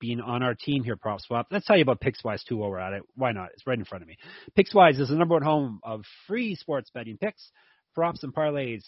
[0.00, 1.46] being on our team here, Prop Swap.
[1.50, 3.02] Let's tell you about PicksWise too while we're at it.
[3.14, 3.50] Why not?
[3.52, 4.16] It's right in front of me.
[4.58, 7.52] PicksWise is the number one home of free sports betting picks,
[7.94, 8.82] props, and parlays,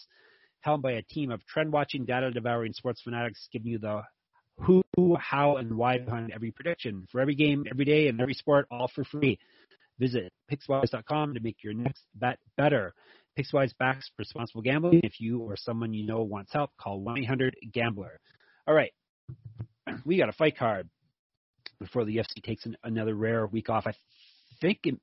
[0.61, 4.01] helmed by a team of trend-watching, data-devouring sports fanatics, giving you the
[4.59, 4.83] who,
[5.19, 8.89] how, and why behind every prediction for every game, every day, and every sport, all
[8.93, 9.39] for free.
[9.99, 12.93] Visit PicksWise.com to make your next bet better.
[13.37, 15.01] PicksWise backs responsible gambling.
[15.03, 18.19] If you or someone you know wants help, call 1-800-GAMBLER.
[18.67, 18.91] All right,
[20.05, 20.89] we got a fight card
[21.79, 23.85] before the UFC takes an, another rare week off.
[23.87, 23.93] I
[24.61, 24.99] think it,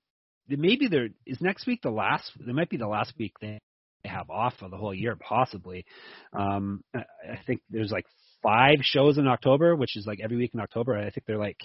[0.48, 2.30] maybe there is next week the last.
[2.38, 3.58] There might be the last week they
[4.04, 5.84] have off of the whole year, possibly.
[6.32, 8.06] Um, I think there's like
[8.42, 10.96] five shows in October, which is like every week in October.
[10.96, 11.58] I think they're like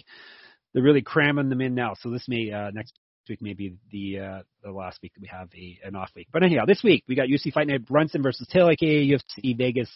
[0.73, 1.93] they're really cramming them in now.
[1.99, 2.93] So this may uh, next
[3.29, 6.27] week may be the uh, the last week that we have a an off week.
[6.31, 9.89] But anyhow, this week we got UFC Fight Night Brunson versus Till, aka UFC Vegas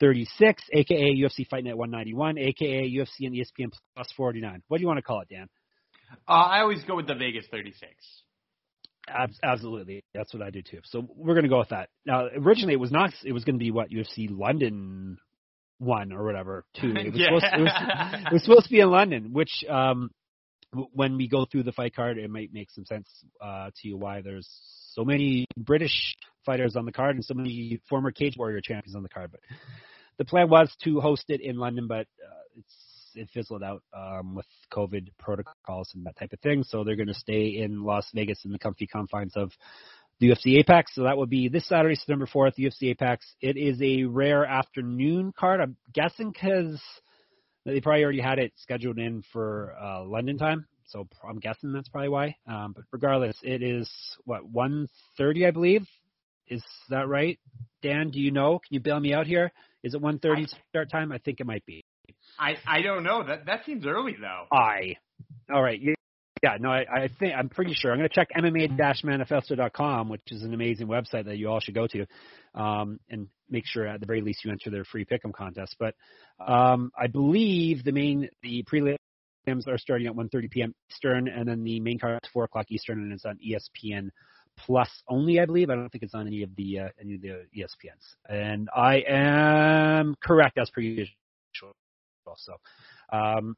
[0.00, 4.62] 36, aka UFC Fight Night 191, aka UFC and ESPN Plus 49.
[4.68, 5.48] What do you want to call it, Dan?
[6.28, 7.92] Uh, I always go with the Vegas 36.
[9.42, 10.80] Absolutely, that's what I do too.
[10.84, 11.88] So we're going to go with that.
[12.06, 13.12] Now, originally it was not.
[13.24, 15.18] It was going to be what UFC London
[15.80, 16.94] one or whatever two.
[16.96, 17.26] It was, Yeah.
[17.26, 17.72] supposed, it, was,
[18.26, 20.10] it was supposed to be in London, which um,
[20.72, 23.08] w- when we go through the fight card, it might make some sense
[23.40, 24.48] uh, to you why there's
[24.92, 26.14] so many British
[26.44, 29.30] fighters on the card and so many former Cage Warrior champions on the card.
[29.32, 29.40] But
[30.18, 32.74] the plan was to host it in London, but uh, it's
[33.16, 36.62] it fizzled out um, with COVID protocols and that type of thing.
[36.62, 39.50] So they're going to stay in Las Vegas in the comfy confines of
[40.20, 40.94] the UFC Apex.
[40.94, 43.26] So that would be this Saturday, September 4th, UFC Apex.
[43.40, 45.60] It is a rare afternoon card.
[45.60, 46.80] I'm guessing because
[47.64, 50.66] they probably already had it scheduled in for uh, London time.
[50.86, 52.36] So I'm guessing that's probably why.
[52.46, 53.88] Um, but regardless, it is
[54.24, 55.86] what 1:30, I believe.
[56.48, 57.38] Is that right,
[57.80, 58.10] Dan?
[58.10, 58.58] Do you know?
[58.58, 59.52] Can you bail me out here?
[59.84, 61.12] Is it 1:30 start time?
[61.12, 61.84] I think it might be.
[62.38, 63.22] I I don't know.
[63.22, 64.46] That that seems early though.
[64.52, 64.96] I.
[65.52, 65.80] All right.
[65.80, 65.94] Yeah,
[66.42, 67.92] yeah, no, I, I think I'm pretty sure.
[67.92, 71.86] I'm going to check MMA-manifesto.com, which is an amazing website that you all should go
[71.86, 72.06] to,
[72.54, 75.76] um, and make sure at the very least you enter their free pick'em contest.
[75.78, 75.94] But
[76.44, 78.96] um, I believe the main the prelims
[79.68, 80.74] are starting at 1:30 p.m.
[80.90, 84.10] Eastern, and then the main card is 4 o'clock Eastern, and it's on ESPN
[84.66, 85.70] Plus only, I believe.
[85.70, 88.14] I don't think it's on any of the uh, any of the ESPNs.
[88.28, 91.14] And I am correct as per usual.
[92.36, 92.56] So,
[93.12, 93.56] um,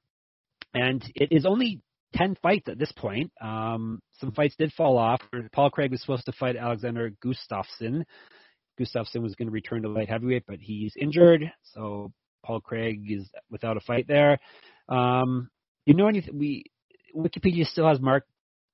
[0.74, 1.80] and it is only
[2.14, 3.30] 10 fights at this point.
[3.40, 5.20] Um, some fights did fall off.
[5.52, 8.04] Paul Craig was supposed to fight Alexander Gustafsson.
[8.78, 12.12] Gustafsson was going to return to light heavyweight, but he's injured, so
[12.44, 14.38] Paul Craig is without a fight there.
[14.88, 15.50] Um,
[15.86, 16.38] you know anything?
[16.38, 16.64] We
[17.14, 18.24] Wikipedia still has Mark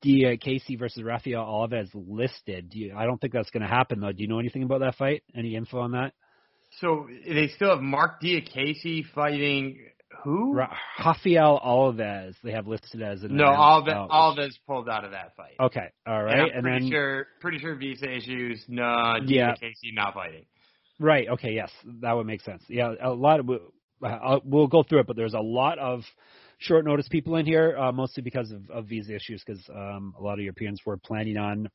[0.05, 2.71] Diakiese versus Rafael Alves listed.
[2.71, 4.13] Do you, I don't think that's going to happen though.
[4.13, 5.23] Do you know anything about that fight?
[5.37, 6.13] Any info on that?
[6.81, 9.81] So they still have Mark Diakase fighting
[10.25, 10.55] who?
[10.55, 14.11] Rafael Alves they have listed as an No, Alves, out.
[14.11, 15.55] Alves pulled out of that fight.
[15.61, 16.33] Okay, all right.
[16.33, 18.63] And I'm and pretty then sure, pretty sure visa issues.
[18.69, 19.55] No, Yeah.
[19.55, 20.47] Diakase not fighting.
[21.01, 21.29] Right.
[21.29, 21.53] Okay.
[21.53, 21.71] Yes,
[22.03, 22.63] that would make sense.
[22.69, 23.49] Yeah, a lot of
[24.03, 26.03] uh, we'll go through it, but there's a lot of
[26.59, 30.23] short notice people in here, uh, mostly because of, of visa issues, because um, a
[30.23, 31.69] lot of Europeans were planning on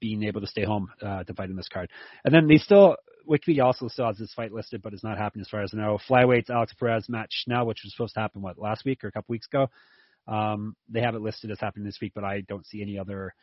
[0.00, 1.90] being able to stay home uh, to fight in this card.
[2.24, 2.96] And then they still,
[3.28, 5.78] Wikipedia also still has this fight listed, but it's not happening as far as I
[5.78, 5.98] know.
[6.08, 9.12] Flyweights, Alex Perez, Matt Schnell, which was supposed to happen what last week or a
[9.12, 9.70] couple weeks ago.
[10.26, 13.34] Um, they have it listed as happening this week, but I don't see any other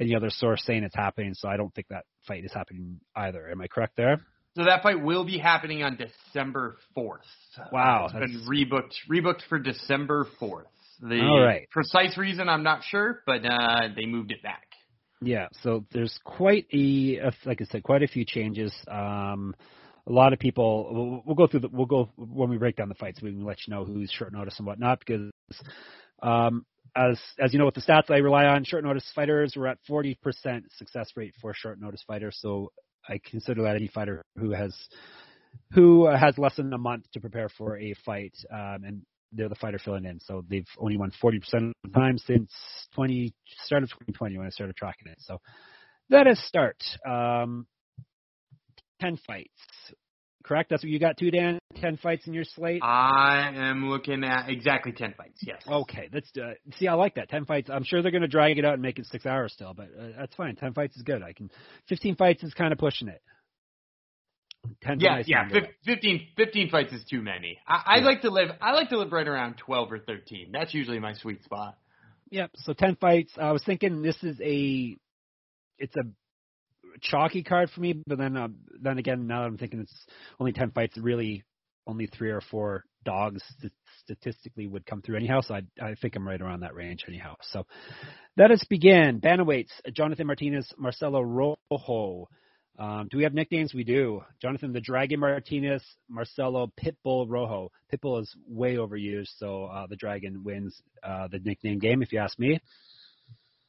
[0.00, 3.48] any other source saying it's happening, so I don't think that fight is happening either.
[3.48, 4.20] Am I correct there?
[4.56, 7.22] So that fight will be happening on December fourth.
[7.72, 10.66] Wow, it's been rebooked rebooked for December fourth.
[11.00, 11.68] The All right.
[11.70, 14.66] precise reason I'm not sure, but uh, they moved it back.
[15.20, 18.72] Yeah, so there's quite a, like I said, quite a few changes.
[18.88, 19.54] Um,
[20.06, 20.88] a lot of people.
[20.92, 21.68] We'll, we'll go through the.
[21.68, 23.22] We'll go when we break down the fights.
[23.22, 25.30] We can let you know who's short notice and whatnot because,
[26.22, 29.66] um, as as you know, with the stats I rely on, short notice fighters we're
[29.66, 30.16] at 40%
[30.76, 32.36] success rate for short notice fighters.
[32.40, 32.70] So
[33.08, 34.76] I consider that any fighter who has
[35.72, 39.02] who has less than a month to prepare for a fight, um, and
[39.34, 40.20] they're the fighter filling in.
[40.20, 42.52] So they've only won 40% of the time since
[42.94, 43.32] 20
[43.64, 45.18] start of 2020 when I started tracking it.
[45.20, 45.38] So
[46.10, 46.76] that is start.
[47.06, 47.66] Um,
[49.00, 49.50] 10 fights.
[50.44, 50.68] Correct?
[50.68, 51.58] That's what you got too, Dan?
[51.80, 52.82] 10 fights in your slate?
[52.82, 55.40] I am looking at exactly ten fights.
[55.42, 55.62] Yes.
[55.66, 56.58] Okay, let's it.
[56.76, 57.30] See, I like that.
[57.30, 57.70] 10 fights.
[57.70, 59.86] I'm sure they're going to drag it out and make it six hours still, but
[59.98, 60.54] uh, that's fine.
[60.54, 61.22] 10 fights is good.
[61.22, 61.50] I can,
[61.88, 63.22] 15 fights is kind of pushing it.
[64.82, 65.48] 10 Yeah, yeah.
[65.48, 67.58] Fif- 15, 15 fights is too many.
[67.66, 68.04] I, I Yeah.
[68.04, 68.50] like to live.
[68.60, 70.50] I like to live right around twelve or thirteen.
[70.52, 71.76] That's usually my sweet spot.
[72.30, 72.50] Yep.
[72.56, 73.32] So ten fights.
[73.38, 74.96] I was thinking this is a,
[75.78, 76.02] it's a
[77.00, 78.48] chalky card for me, but then uh,
[78.80, 80.06] then again, now that I'm thinking it's
[80.40, 81.44] only ten fights, really
[81.86, 83.72] only three or four dogs st-
[84.04, 85.40] statistically would come through anyhow.
[85.42, 87.34] So I, I think I'm right around that range anyhow.
[87.52, 87.66] So
[88.36, 89.20] let us begin.
[89.20, 92.28] Bantamweights: Jonathan Martinez, Marcelo Rojo.
[92.78, 93.72] Um, do we have nicknames?
[93.72, 94.22] We do.
[94.42, 97.70] Jonathan the Dragon Martinez, Marcelo Pitbull Rojo.
[97.92, 102.18] Pitbull is way overused, so uh, the Dragon wins uh, the nickname game, if you
[102.18, 102.58] ask me.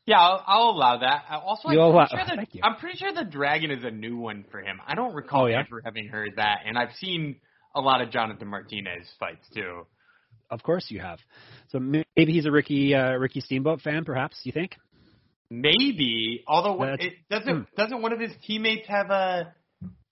[0.08, 1.26] Yeah, I'll, I'll allow that.
[1.30, 2.64] I- Also, I'm You'll pretty, allow- sure that, thank.
[2.64, 4.80] I'm pretty sure the Dragon is a new one for him.
[4.88, 5.60] I don't recall Oh, yeah?
[5.68, 7.38] ever having heard that, and I've seen
[7.76, 9.86] a lot of Jonathan Martinez fights too.
[10.52, 11.20] Of course you have.
[11.70, 14.38] So maybe he's a Ricky uh, Ricky Steamboat fan, perhaps.
[14.44, 14.76] You think?
[15.50, 17.76] Maybe, although That's- it doesn't hmm.
[17.78, 19.54] doesn't one of his teammates have a?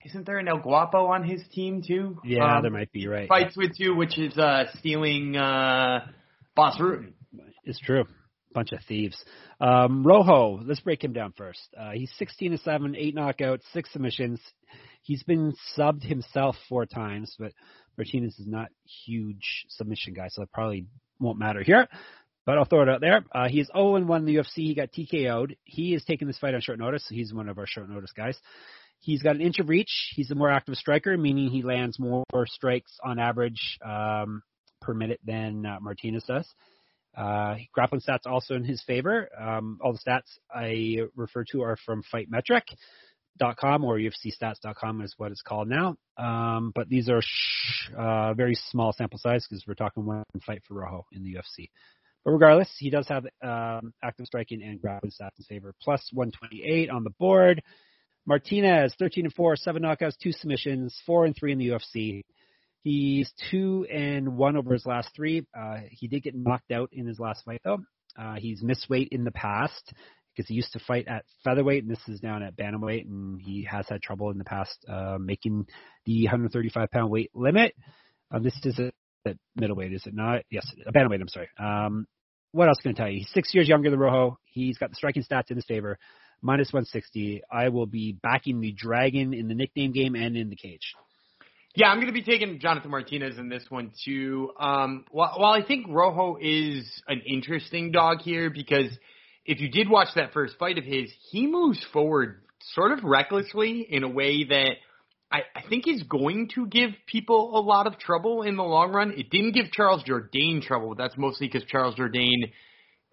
[0.06, 2.19] Isn't there an El Guapo on his team too?
[2.26, 3.28] Yeah, Um, there might be right.
[3.28, 6.06] fights with too, which is uh stealing uh
[6.56, 7.13] Bas Rutten.
[7.63, 8.04] It's true.
[8.54, 9.17] Bunch of thieves.
[9.60, 11.62] Um, Rojo, let's break him down first.
[11.76, 14.39] Uh, he's 16 to 7, 8 knockouts, 6 submissions.
[15.02, 17.52] He's been subbed himself four times, but
[17.98, 18.67] Martinez is not
[19.06, 20.86] huge submission guy, so it probably
[21.19, 21.88] won't matter here.
[22.45, 23.23] But I'll throw it out there.
[23.32, 24.56] Uh, he is 0 1 in the UFC.
[24.56, 25.56] He got TKO'd.
[25.63, 28.12] He is taking this fight on short notice, so he's one of our short notice
[28.12, 28.38] guys.
[28.99, 30.12] He's got an inch of reach.
[30.15, 34.43] He's a more active striker, meaning he lands more strikes on average um,
[34.82, 36.47] per minute than uh, Martinez does.
[37.15, 39.29] Uh, grappling stats also in his favor.
[39.39, 45.41] Um, all the stats I refer to are from FightMetric.com or UFCstats.com is what it's
[45.41, 45.95] called now.
[46.17, 50.63] Um, but these are sh- uh, very small sample size because we're talking one fight
[50.67, 51.69] for Rojo in the UFC.
[52.24, 55.74] But regardless, he does have um, active striking and grappling stats in favor.
[55.82, 57.62] Plus 128 on the board.
[58.26, 62.24] Martinez, 13 and 4, 7 knockouts, 2 submissions, 4 and 3 in the UFC.
[62.82, 65.46] He's 2 and 1 over his last three.
[65.58, 67.80] Uh, he did get knocked out in his last fight, though.
[68.18, 69.94] Uh, he's missed weight in the past
[70.36, 73.68] because he used to fight at featherweight, and this is down at bantamweight, and he
[73.70, 75.66] has had trouble in the past uh, making
[76.06, 77.74] the 135 pound weight limit.
[78.34, 78.92] Uh, this is a,
[79.26, 80.44] at middleweight, is it not?
[80.50, 81.22] Yes, bantamweight.
[81.22, 81.50] I'm sorry.
[81.58, 82.08] Um,
[82.52, 83.20] what else can I tell you?
[83.20, 84.38] He's six years younger than Rojo.
[84.46, 85.98] He's got the striking stats in his favor,
[86.42, 87.42] minus 160.
[87.52, 90.94] I will be backing the Dragon in the nickname game and in the cage.
[91.76, 94.52] Yeah, I'm going to be taking Jonathan Martinez in this one too.
[94.60, 98.96] Um, while, while I think Rojo is an interesting dog here because
[99.44, 102.44] if you did watch that first fight of his, he moves forward
[102.76, 104.74] sort of recklessly in a way that
[105.34, 108.91] I, I think is going to give people a lot of trouble in the long
[108.91, 109.13] run.
[109.17, 112.52] It didn't give Charles Jourdain trouble, but that's mostly because Charles Jourdain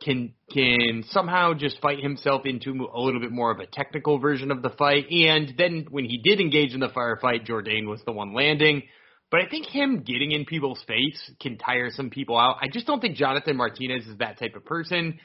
[0.02, 4.50] can can somehow just fight himself into a little bit more of a technical version
[4.50, 5.10] of the fight.
[5.10, 8.82] And then when he did engage in the firefight, Jourdain was the one landing.
[9.30, 12.56] But I think him getting in people's face can tire some people out.
[12.60, 15.20] I just don't think Jonathan Martinez is that type of person.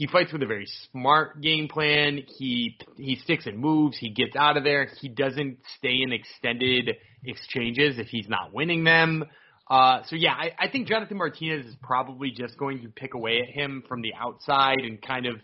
[0.00, 2.22] He fights with a very smart game plan.
[2.26, 3.98] He he sticks and moves.
[3.98, 4.88] He gets out of there.
[4.98, 9.26] He doesn't stay in extended exchanges if he's not winning them.
[9.68, 13.42] Uh, so yeah, I, I think Jonathan Martinez is probably just going to pick away
[13.46, 15.34] at him from the outside and kind of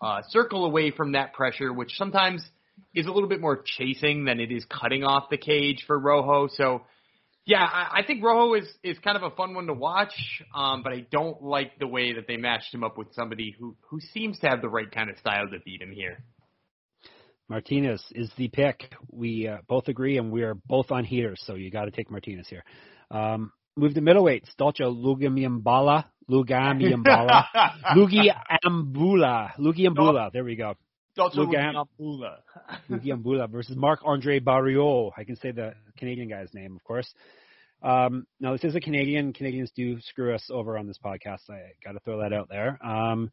[0.00, 2.42] uh, circle away from that pressure, which sometimes
[2.94, 6.48] is a little bit more chasing than it is cutting off the cage for Rojo.
[6.54, 6.84] So
[7.46, 10.12] yeah, I, I think Rojo is is kind of a fun one to watch,
[10.54, 13.76] um, but I don't like the way that they matched him up with somebody who
[13.88, 16.24] who seems to have the right kind of style to beat him here.
[17.48, 18.92] Martinez is the pick.
[19.12, 22.10] We uh, both agree, and we are both on heaters, so you got to take
[22.10, 22.64] Martinez here.
[23.12, 24.48] Um, move to middleweights.
[24.58, 26.06] Dalcha Lugamiambala.
[26.28, 27.44] Lugamiambala.
[27.96, 28.28] Lugi
[28.64, 29.52] Ambula.
[29.60, 30.32] Lugi Ambula.
[30.32, 30.74] There we go.
[31.16, 31.86] Dalcha Lugam-
[32.90, 33.50] Lugambula.
[33.50, 35.12] Versus Marc Andre Barriault.
[35.16, 37.12] I can say the Canadian guy's name, of course.
[37.82, 39.32] Um, now, this is a Canadian.
[39.32, 41.48] Canadians do screw us over on this podcast.
[41.50, 42.78] I got to throw that out there.
[42.84, 43.30] Um,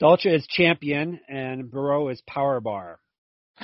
[0.00, 2.98] Dalcha is champion, and Barriault is power bar.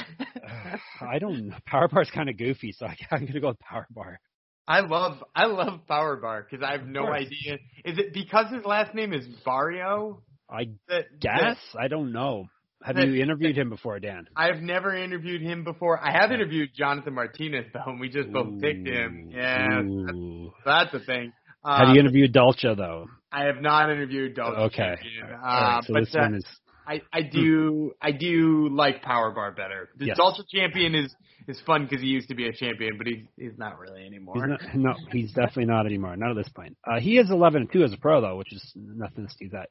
[1.01, 1.53] I don't.
[1.67, 4.21] Power bar is kind of goofy, so I, I'm going to go with power bar.
[4.69, 7.21] I love I love Power Bar because I have no course.
[7.27, 7.55] idea.
[7.85, 10.19] Is it because his last name is Barriault?
[10.51, 12.47] I That, guess I don't know.
[12.87, 14.29] Have you interviewed him before, Dan?
[14.37, 15.99] I've never interviewed him before.
[16.03, 19.31] I have interviewed Jonathan Martinez though, and we just both picked him.
[19.33, 20.19] Yeah, that's,
[20.65, 21.33] that's the thing.
[21.65, 23.07] Have Um, you interviewed Dalcha though?
[23.33, 24.61] I have not interviewed Dalcha.
[24.67, 24.95] Okay.
[25.03, 26.45] Champion, Uh, right, so this uh, one is
[26.87, 29.89] I, I do I do like Power Bar better.
[29.97, 30.19] The Yes.
[30.19, 31.15] Dalcha Champion is
[31.49, 34.35] is fun because he used to be a champion, but he's he's not really anymore.
[34.37, 36.17] He's not, no, he's definitely not anymore.
[36.17, 36.77] Not at this point.
[36.85, 39.53] Uh, he is 11 and 2 as a pro though, which is nothing to sneeze
[39.55, 39.69] at.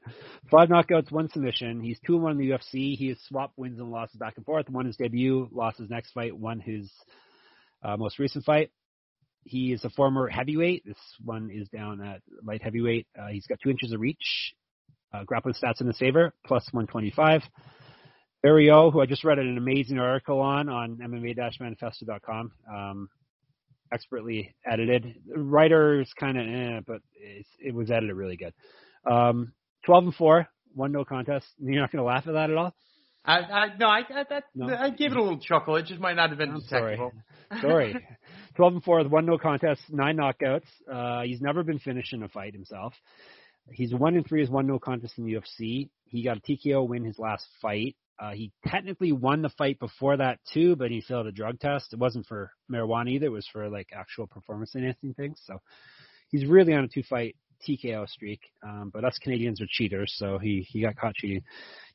[0.49, 1.81] Five knockouts, one submission.
[1.81, 2.95] He's 2 and 1 in the UFC.
[2.97, 4.69] He has swapped wins and losses back and forth.
[4.69, 6.91] Won his debut, lost his next fight, won his
[7.83, 8.71] uh, most recent fight.
[9.43, 10.85] He is a former heavyweight.
[10.85, 13.07] This one is down at light heavyweight.
[13.17, 14.55] Uh, he's got two inches of reach.
[15.16, 17.41] Uh, grappling stats in his favor, plus 125.
[18.45, 22.51] Barriault, who I just read an amazing article on on MMA-manifesto.com.
[22.72, 23.09] Um,
[23.93, 25.16] expertly edited.
[25.28, 28.53] The writer's kind of eh, but it's, it was edited really good.
[29.09, 29.53] Um,
[29.86, 31.45] 12 and four, one no contest.
[31.59, 32.74] You're not going to laugh at that at all.
[33.28, 34.68] I, I no, I, I that No?
[34.68, 35.78] I gave it a little chuckle.
[35.78, 36.99] It just might not have been I'm sorry.
[37.61, 37.95] Sorry.
[38.55, 40.66] 12 and 4 with one no contest, nine knockouts.
[40.91, 42.93] Uh, he's never been finished in a fight himself.
[43.72, 45.89] He's 1 and 3 is one no contest in the UFC.
[46.05, 47.95] He got a TKO win his last fight.
[48.18, 51.91] Uh, he technically won the fight before that too, but he failed a drug test.
[51.91, 53.26] It wasn't for marijuana either.
[53.26, 55.41] It was for like actual performance enhancing things.
[55.43, 55.59] So
[56.30, 57.36] he's really on a two fight
[57.68, 58.39] TKO streak.
[58.63, 61.41] Um, but us Canadians are cheaters, so he he got caught cheating.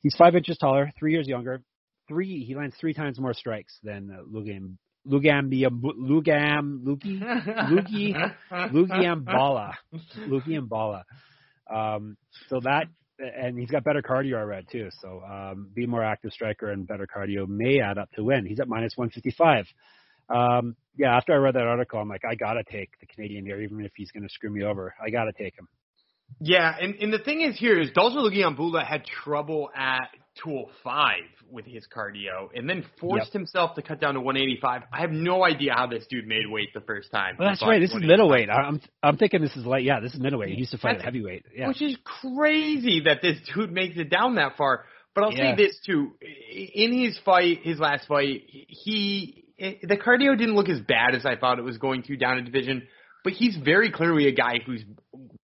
[0.01, 1.63] He's five inches taller, three years younger.
[2.07, 7.19] Three he lands three times more strikes than uh, Lugam Lugambia Lugam Luki
[7.69, 8.13] Luki
[8.51, 9.73] Lugiambala.
[10.27, 11.03] Lugiambala.
[11.73, 12.17] Um,
[12.49, 12.87] so that,
[13.19, 14.89] and he's got better cardio, I read too.
[15.01, 18.45] So, um, be more active striker and better cardio may add up to win.
[18.45, 19.65] He's at minus 155.
[20.29, 23.61] Um, yeah, after I read that article, I'm like, I gotta take the Canadian here,
[23.61, 24.93] even if he's gonna screw me over.
[25.03, 25.67] I gotta take him.
[26.39, 30.09] Yeah, and, and the thing is here is Dalton Lugiambula had trouble at
[30.43, 31.19] 205
[31.49, 34.83] with his cardio and then forced himself to cut down to 185.
[34.91, 37.35] I have no idea how this dude made weight the first time.
[37.37, 37.79] Well, that's right.
[37.79, 38.49] This is middleweight.
[38.49, 39.83] I'm I'm thinking this is light.
[39.83, 40.49] Yeah, this is middleweight.
[40.49, 41.45] He used to fight heavyweight.
[41.55, 41.67] Yeah.
[41.67, 44.85] Which is crazy that this dude makes it down that far.
[45.13, 45.55] But I'll Yeah.
[45.55, 50.79] say this too: in his fight, his last fight, he the cardio didn't look as
[50.81, 52.87] bad as I thought it was going to down a division.
[53.23, 54.83] But he's very clearly a guy who's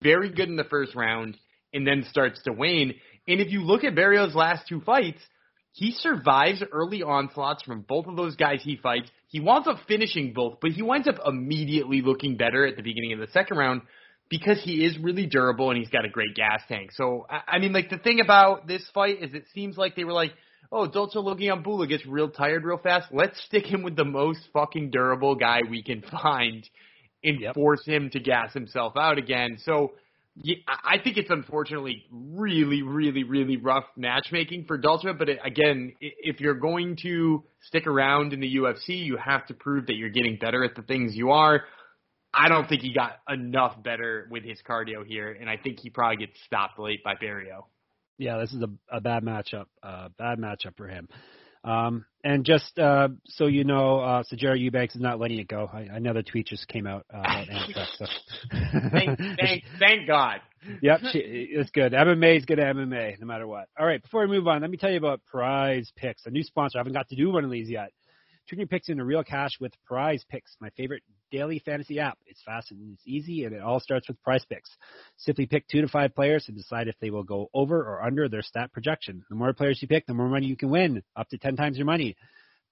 [0.03, 1.37] very good in the first round
[1.73, 2.95] and then starts to wane.
[3.29, 5.21] And if you look at Barriault's last two fights,
[5.73, 9.09] he survives early onslaughts from both of those guys he fights.
[9.29, 13.13] He winds up finishing both, but he winds up immediately looking better at the beginning
[13.13, 13.83] of the second round
[14.29, 16.91] because he is really durable and he's got a great gas tank.
[16.93, 20.05] So, I, I mean, like the thing about this fight is it seems like they
[20.05, 20.33] were like,
[20.73, 23.09] oh, Dalcha Logiambula gets real tired real fast.
[23.13, 26.69] Let's stick him with the most fucking durable guy we can find
[27.23, 27.55] and Yep.
[27.55, 29.59] force him to gas himself out again.
[29.65, 29.93] So,
[30.37, 35.15] yeah, I think it's unfortunately really, really, really rough matchmaking for Dalcha.
[35.15, 39.55] But it, again, if you're going to stick around in the UFC, you have to
[39.55, 41.63] prove that you're getting better at the things you are.
[42.33, 45.91] I don't think he got enough better with his cardio here, and I think he
[45.91, 47.65] probably gets stopped late by Barriault.
[48.19, 49.67] Yeah, this is a, a bad matchup.
[49.83, 51.09] Uh, bad matchup for him.
[51.63, 55.49] Um, and just uh, so you know, uh, so Jerry Eubanks is not letting it
[55.49, 55.69] go.
[55.73, 57.89] I, another tweet just came out uh, about.
[57.99, 58.07] So.
[58.93, 60.41] Thank, thank, thank God.
[60.83, 61.93] yep, she, it's good.
[61.93, 63.69] MMA is good MMA, no matter what.
[63.79, 66.43] All right, before we move on, let me tell you about Prize Picks, a new
[66.43, 66.79] sponsor.
[66.79, 67.93] I haven't got to do one of these yet.
[68.49, 72.19] Turn your picks into real cash with Prize Picks, my favorite daily fantasy app.
[72.27, 74.71] It's fast and it's easy, and it all starts with Prize Picks.
[75.17, 78.29] Simply pick two to five players and decide if they will go over or under
[78.29, 79.25] their stat projection.
[79.29, 81.77] The more players you pick, the more money you can win, up to ten times
[81.77, 82.17] your money.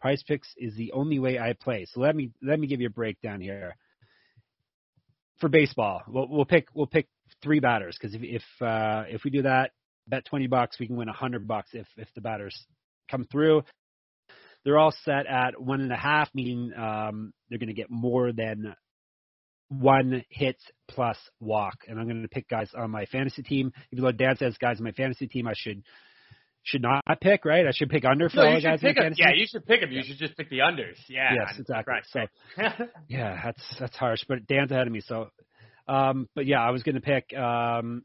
[0.01, 1.87] Prize Picks is the only way I play.
[1.93, 3.77] So let me let me give you a breakdown here.
[5.41, 7.07] For baseball, we'll, we'll pick we'll pick
[7.43, 9.73] three batters because if if uh, if we do that,
[10.07, 12.67] bet twenty bucks, we can win a hundred bucks if if the batters
[13.11, 13.63] come through.
[14.69, 18.33] They're all set at one and a half, meaning um, they're going to get more
[18.35, 18.75] than
[19.71, 20.57] one hit
[20.89, 21.77] plus walk.
[21.89, 23.73] And I'm going to pick guys on my fantasy team.
[23.93, 25.83] Even though Dan says guys on my fantasy team, I should
[26.64, 27.66] should not pick right.
[27.66, 29.23] I should pick under for No, all the guys in fantasy.
[29.25, 29.91] Yeah, you should pick them.
[29.91, 30.99] You should just pick the unders.
[31.09, 31.33] Yeah.
[31.33, 31.95] Yes, exactly.
[31.95, 32.05] Right.
[32.77, 35.01] So- Yeah, that's that's harsh, but Dan's ahead of me.
[35.01, 35.31] So,
[35.87, 37.33] um, but yeah, I was gonna pick.
[37.35, 38.03] Um,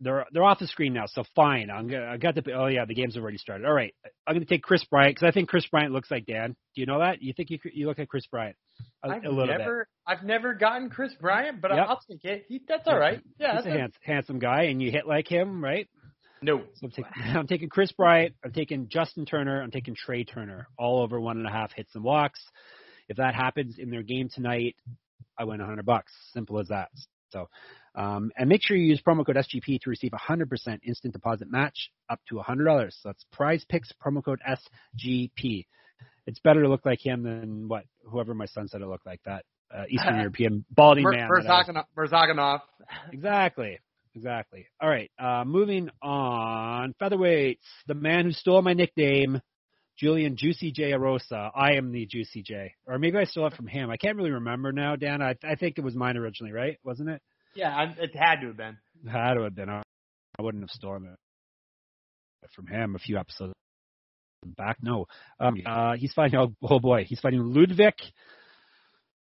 [0.00, 1.70] they're they're off the screen now, so fine.
[1.70, 3.66] I'm gonna I got the oh yeah, the games already started.
[3.66, 3.94] All right,
[4.26, 6.50] I'm gonna take Kris Bryant because I think Kris Bryant looks like Dan.
[6.74, 7.22] Do you know that?
[7.22, 8.56] You think you you look at Kris Bryant
[9.02, 11.86] a, I've a little never, I've never gotten Kris Bryant, but Yep.
[11.88, 12.44] I'll take it.
[12.48, 13.20] He, that's all right.
[13.38, 13.52] Yeah.
[13.56, 15.88] He's a that's- hands, handsome guy, and you hit like him, right?
[16.42, 16.58] No.
[16.74, 18.34] So I'm taking, I'm taking Kris Bryant.
[18.44, 19.62] I'm taking Justin Turner.
[19.62, 20.68] I'm taking Trea Turner.
[20.78, 22.40] All over one and a half hits and walks.
[23.08, 24.76] If that happens in their game tonight,
[25.38, 26.12] I win 100 bucks.
[26.32, 26.88] Simple as that.
[27.30, 27.48] So,
[27.96, 30.46] um, and make sure you use promo code SGP to receive a 100%
[30.84, 32.92] instant deposit match up to $100.
[32.92, 35.64] So that's Prize Picks promo code SGP.
[36.26, 39.20] It's better to look like him than what whoever my son said it looked like
[39.24, 39.44] that
[39.74, 41.28] uh, Eastern European baldy Mer- man.
[41.30, 41.84] that I was- Murzakanov.
[41.96, 42.60] Murzakanov.
[43.12, 43.78] Exactly.
[44.14, 44.66] Exactly.
[44.80, 45.10] All right.
[45.18, 46.94] Uh, moving on.
[47.00, 47.58] Featherweights.
[47.86, 49.40] The man who stole my nickname,
[49.98, 50.92] Julian Juicy J.
[50.92, 51.50] Erosa.
[51.54, 52.74] I am the Juicy J.
[52.86, 53.90] Or maybe I stole it from him.
[53.90, 55.20] I can't really remember now, Dan.
[55.22, 56.78] I, I think it was mine originally, right?
[56.82, 57.20] Wasn't it?
[57.56, 58.76] Yeah, I, it had to have been.
[59.04, 59.68] It had to have been.
[59.68, 59.82] I
[60.40, 61.18] wouldn't have stolen it
[62.54, 63.52] from him a few episodes
[64.56, 64.78] back.
[64.82, 65.06] No.
[65.40, 67.94] Um, uh, he's fighting, oh, oh boy, he's fighting Ludwig.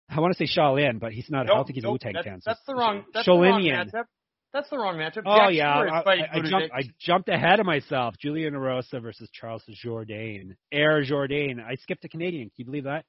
[0.09, 1.49] I want to say Shaolin, but he's not.
[1.49, 2.41] I don't think he's nope, that's, fan.
[2.41, 3.03] so That's the wrong.
[3.13, 4.05] That's the wrong matchup.
[4.53, 5.23] That's the wrong matchup.
[5.25, 6.73] Oh Jack yeah, I, I, I jumped.
[6.73, 8.15] I jumped ahead of myself.
[8.19, 10.55] Julian Erosa versus Charles Jourdain.
[10.71, 11.63] Air Jourdain.
[11.63, 12.49] I skipped a Canadian.
[12.49, 13.05] Can you believe that?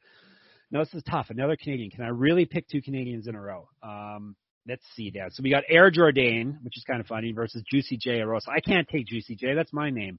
[0.70, 1.27] No, this is tough.
[1.29, 1.91] Another Canadian.
[1.91, 3.68] Can I really pick two Canadians in a row?
[3.83, 4.37] Um,
[4.69, 5.31] let's see, Dan.
[5.31, 8.49] So we got Air Jordan, which is kind of funny, versus Juicy J Erosa.
[8.49, 9.55] I can't take Juicy J.
[9.55, 10.19] That's my name.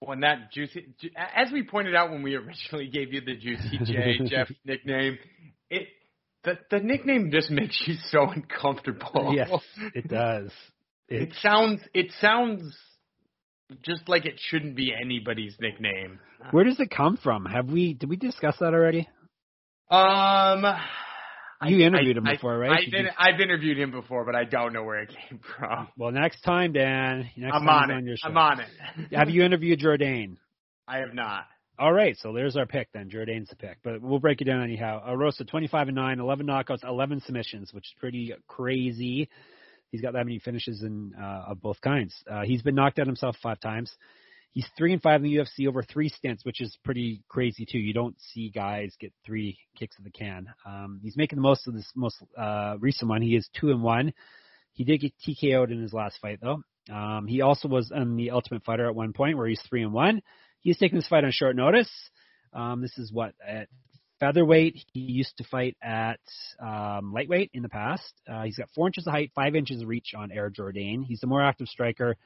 [0.00, 3.78] When that juicy, Ju- as we pointed out when we originally gave you the Juicy
[3.84, 5.18] J Jeff nickname,
[5.70, 5.88] it
[6.44, 9.32] the the nickname just makes you so uncomfortable.
[9.34, 9.50] yes,
[9.94, 10.50] it does.
[11.08, 12.76] It It, sounds it sounds
[13.82, 16.20] just like it shouldn't be anybody's nickname.
[16.50, 17.46] where does it come from?
[17.46, 19.08] Have we did we discuss that already?
[19.90, 20.64] Um,
[21.64, 22.70] You interviewed him I- before, right?
[22.72, 25.40] I've, You been, just- I've interviewed him before, but I don't know where it came
[25.58, 25.88] from.
[25.96, 27.30] Well, next time, Dan.
[27.36, 28.04] Next I'm time on it.
[28.04, 28.28] your show.
[28.28, 28.68] I'm on it.
[29.14, 30.36] Have you interviewed Jourdain?
[30.86, 31.44] I have not.
[31.78, 33.10] All right, so there's our pick then.
[33.10, 35.02] Jourdain's the pick, but we'll break it down anyhow.
[35.06, 39.28] Erosa, 25 and 9, 11 knockouts, 11 submissions, which is pretty crazy.
[39.90, 42.14] He's got that many finishes in uh, of both kinds.
[42.30, 43.90] Uh, he's been knocked out himself five times.
[44.56, 47.76] He's three and five in the UFC over three stints, which is pretty crazy too.
[47.76, 50.46] You don't see guys get three kicks of the can.
[50.64, 53.20] Um, he's making the most of this most uh, recent one.
[53.20, 54.14] He is two and one.
[54.72, 56.62] He did get TKO'd in his last fight though.
[56.90, 59.92] Um, he also was in the Ultimate Fighter at one point where he's three and
[59.92, 60.22] one.
[60.60, 61.90] He's taking this fight on short notice.
[62.54, 63.68] Um, this is what at
[64.20, 64.82] featherweight.
[64.94, 66.20] He used to fight at
[66.66, 68.10] um, lightweight in the past.
[68.26, 71.02] Uh, he's got four inches of height, five inches of reach on Air Jordan.
[71.02, 72.16] He's the more active striker,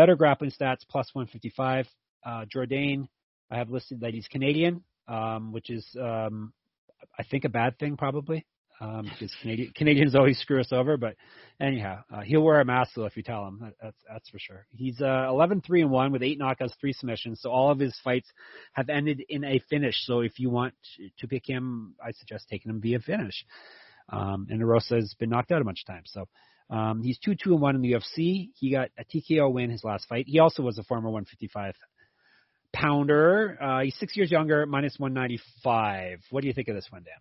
[0.00, 1.86] better grappling stats, plus 155.
[2.24, 3.06] Uh, Jourdain,
[3.50, 6.54] I have listed that he's Canadian, um, which is um,
[7.18, 8.46] I think a bad thing probably.
[8.80, 11.16] Um, because Canadian, Canadians always screw us over, but
[11.60, 13.58] anyhow, uh, he'll wear a mask though if you tell him.
[13.60, 14.64] That, that's that's for sure.
[14.70, 17.42] He's uh, 11 3 and 1 with eight knockouts, three submissions.
[17.42, 18.32] So all of his fights
[18.72, 19.96] have ended in a finish.
[20.06, 20.72] So if you want
[21.18, 23.44] to pick him, I suggest taking him via finish.
[24.08, 26.10] Um, and Erosa has been knocked out a bunch of times.
[26.10, 26.26] So
[26.70, 28.50] um, he's 2 2 and 1 in the UFC.
[28.54, 30.26] He got a TKO win his last fight.
[30.28, 31.74] He also was a former 155
[32.72, 33.58] pounder.
[33.60, 36.20] Uh, he's six years younger, minus 195.
[36.30, 37.14] What do you think of this one, Dan?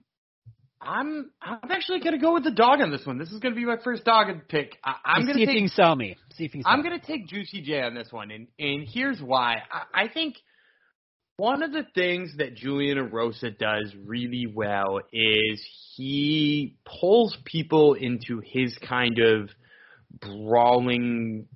[0.82, 3.18] I'm I'm actually gonna go with the dog on this one.
[3.18, 4.78] This is gonna be my first dog pick.
[4.84, 6.16] I, I'm see gonna if take you can sell me.
[6.36, 6.89] See if you can I'm me.
[6.89, 9.58] gonna take Juicy J on this one, and and here's why.
[9.70, 10.36] I, I think
[11.40, 15.66] one of the things that Julian Erosa does really well is
[15.96, 19.50] he pulls people into his kind of
[20.20, 21.48] brawling,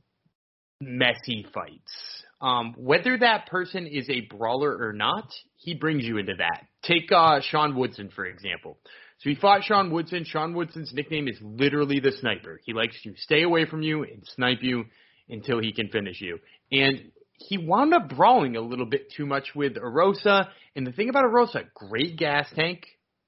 [0.80, 2.24] messy fights.
[2.40, 6.64] Um, whether that person is a brawler or not, he brings you into that.
[6.84, 8.80] Take uh, Sean Woodson for example.
[9.20, 10.24] So he fought Sean Woodson.
[10.26, 12.62] Sean Woodson's nickname is literally the sniper.
[12.64, 14.86] He likes to stay away from you and snipe you
[15.28, 16.40] until he can finish you.
[16.72, 20.48] And he wound up brawling a little bit too much with Erosa.
[20.76, 22.86] And the thing about Erosa, great gas tank,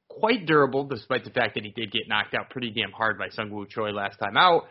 [0.09, 3.29] quite durable, despite the fact that he did get knocked out pretty damn hard by
[3.29, 4.63] Sung Woo Choi last time out.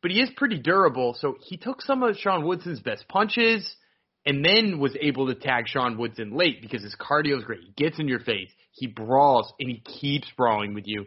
[0.00, 3.68] But he is pretty durable, so he took some of Sean Woodson's best punches
[4.24, 7.60] and then was able to tag Sean Woodson late because his cardio is great.
[7.60, 11.06] He gets in your face, he brawls, and he keeps brawling with you.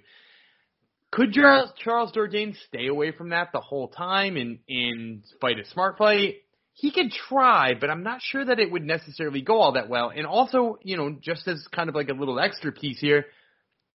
[1.12, 5.66] Could Charles, Charles Jourdain stay away from that the whole time and, and fight a
[5.66, 6.36] smart fight?
[6.74, 10.12] He could try, but I'm not sure that it would necessarily go all that well.
[10.16, 13.26] And also, you know, just as kind of like a little extra piece here,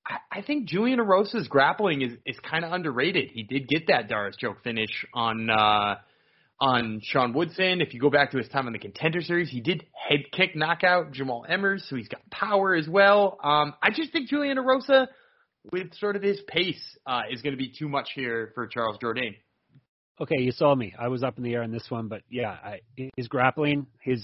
[0.05, 3.29] I, I think Julian Erosa's grappling is, is kind of underrated.
[3.31, 5.95] He did get that D'Arce choke finish on uh,
[6.59, 7.81] on Sean Woodson.
[7.81, 10.55] If you go back to his time on the Contender Series, he did head kick
[10.55, 13.37] knockout Jamall Emmers, so he's got power as well.
[13.43, 15.07] Um, I just think Julian Erosa,
[15.71, 18.97] with sort of his pace, uh, is going to be too much here for Charles
[18.97, 19.35] Jourdain.
[20.21, 20.93] Okay, you saw me.
[20.97, 22.81] I was up in the air on this one, but yeah, I,
[23.17, 24.23] his grappling, his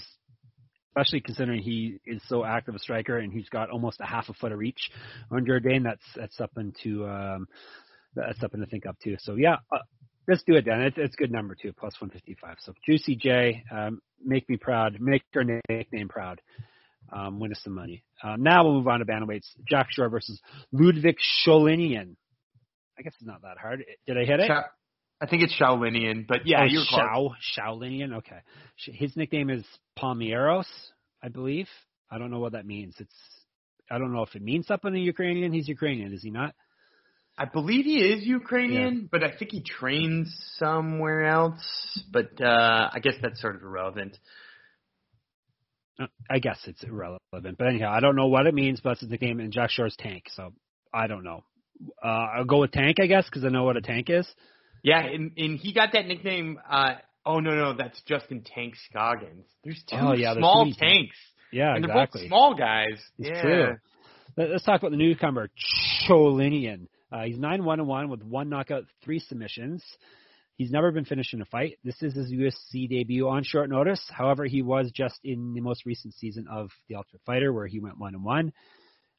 [0.90, 4.34] especially considering he is so active a striker and he's got almost a half a
[4.34, 4.90] foot of reach
[5.30, 5.82] on Jourdain.
[5.84, 7.48] That's that's something to um,
[8.14, 9.16] that's something to think up too.
[9.20, 9.78] So yeah, uh,
[10.28, 10.80] let's do it then.
[10.82, 12.56] It's it's good number two, plus one fifty five.
[12.60, 16.40] So Juicy J, um, make me proud, make your nickname proud.
[17.12, 18.04] Um, win us some money.
[18.22, 19.48] Um, now we'll move on to bantamweights.
[19.68, 22.14] Jack Shore versus Ludwig Sholinian.
[22.96, 23.84] I guess it's not that hard.
[24.06, 24.46] Did I hit it?
[25.20, 27.32] I think it's Sholinian, but yeah, oh, you're close.
[27.58, 28.18] Sholinian.
[28.18, 28.38] Okay,
[28.76, 29.64] his nickname is
[29.98, 30.66] Palmieros,
[31.22, 31.68] I believe.
[32.10, 32.94] I don't know what that means.
[32.98, 33.14] It's
[33.90, 35.52] I don't know if it means something in Ukrainian.
[35.52, 36.54] He's Ukrainian, is he not?
[37.36, 41.62] I believe he is Ukrainian, but I think he trains somewhere else.
[42.12, 44.18] But uh, I guess that's sort of irrelevant.
[45.98, 47.56] Uh, I guess it's irrelevant.
[47.58, 49.96] But anyhow, I don't know what it means, but it's his nickname, and Jack Shore's
[49.98, 50.24] Tank.
[50.34, 50.52] So
[50.92, 51.44] I don't know.
[52.02, 54.26] Uh, I'll go with Tank, I guess, because I know what a tank is.
[54.82, 56.58] Yeah, and, and he got that nickname.
[56.68, 56.94] Uh,
[57.26, 59.46] oh no, no, that's Justin Tank Scoggins.
[59.64, 61.16] There's two Oh, yeah, small many tanks,
[61.52, 62.22] Yeah, and they're exactly.
[62.22, 62.98] both small guys.
[63.18, 63.42] It's yeah.
[63.42, 63.76] true.
[64.36, 65.50] Let- Let's talk about the newcomer,
[66.08, 66.86] Sholinian.
[67.12, 69.82] Uh, he's 9 1 1 with one knockout, three submissions.
[70.56, 71.78] He's never been finished in a fight.
[71.82, 74.00] This is his UFC debut on short notice.
[74.10, 77.80] However, he was just in the most recent season of The Ultimate Fighter, where he
[77.80, 78.52] went 1 and 1.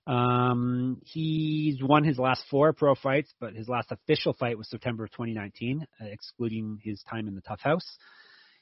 [0.08, 5.04] Um, he's won his last four pro fights, but his last official fight was September
[5.04, 7.97] of 2019, uh, excluding his time in the TUF House.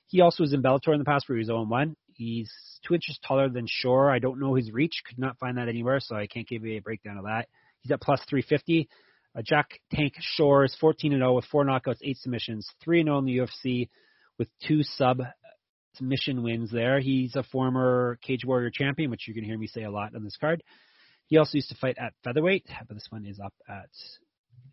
[0.07, 1.95] He also was in Bellator in the past where he was 0-1.
[2.13, 2.51] He's
[2.85, 4.11] two inches taller than Shore.
[4.11, 5.03] I don't know his reach.
[5.07, 7.47] Could not find that anywhere, so I can't give you a breakdown of that.
[7.81, 8.89] He's at plus 350.
[9.37, 13.25] Uh, Jack Tank Shore is 14 0 with four knockouts, eight submissions, 3 0 in
[13.25, 13.87] the UFC
[14.37, 15.21] with two sub
[15.95, 16.99] submission wins there.
[16.99, 20.23] He's a former Cage Warrior champion, which you can hear me say a lot on
[20.23, 20.63] this card.
[21.29, 23.89] He also used to fight at featherweight, but this one is up at.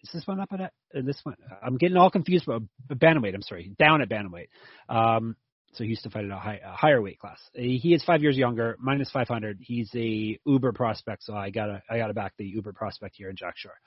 [0.02, 1.36] Is this one up at uh, this one?
[1.62, 3.34] I'm getting all confused, but bantamweight.
[3.34, 4.48] I'm sorry, down at bantamweight.
[4.88, 5.36] Um,
[5.74, 7.38] so he used to fight at a, high, a higher weight class.
[7.52, 9.58] He is five years younger, minus 500.
[9.60, 13.36] He's a Uber prospect, so I gotta I gotta back the Uber prospect here in
[13.36, 13.78] Jack Shore.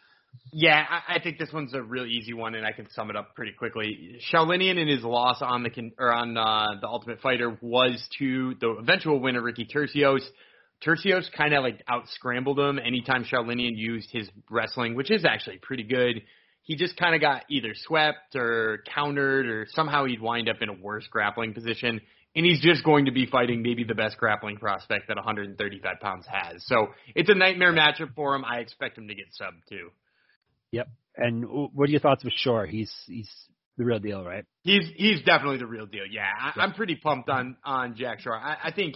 [0.52, 3.16] Yeah, I, I think this one's a real easy one, and I can sum it
[3.16, 4.20] up pretty quickly.
[4.32, 8.70] Sholinian in his loss on the or on uh, the Ultimate Fighter was to the
[8.80, 10.22] eventual winner Ricky Turcios.
[10.86, 15.58] Turcios kind of like out scrambled him anytime Sholinian used his wrestling, which is actually
[15.58, 16.22] pretty good.
[16.64, 20.70] He just kind of got either swept or countered, or somehow he'd wind up in
[20.70, 22.00] a worse grappling position.
[22.36, 26.26] And he's just going to be fighting maybe the best grappling prospect that 135 pounds
[26.30, 26.64] has.
[26.66, 28.46] So it's a nightmare matchup for him.
[28.46, 29.90] I expect him to get subbed too.
[30.72, 30.90] Yep.
[31.18, 32.68] And what are your thoughts with Shore?
[32.68, 33.30] He's he's
[33.78, 34.46] the real deal, right?
[34.62, 36.06] He's he's definitely the real deal.
[36.10, 36.54] Yeah, I.
[36.62, 38.36] I'm pretty pumped on on Jack Shore.
[38.36, 38.96] I, I think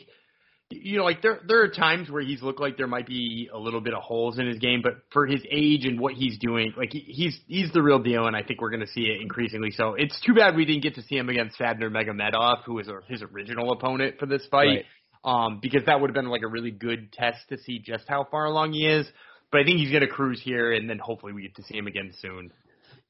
[0.70, 3.57] you know, like there there are times where he's looked like there might be a
[3.57, 6.74] little bit of holes in his game, but for his age and what he's doing,
[6.78, 9.22] like he, he's he's the real deal, and I think we're going to see it
[9.22, 9.72] increasingly.
[9.72, 12.89] So it's too bad we didn't get to see him against Said Nurmagomedov, who was
[13.07, 14.86] his original opponent for this fight,
[15.26, 15.45] right.
[15.45, 18.26] um, because that would have been like a really good test to see just how
[18.30, 19.05] far along he is.
[19.51, 21.78] But I think he's going to cruise here, and then hopefully we get to see
[21.78, 22.51] him again soon.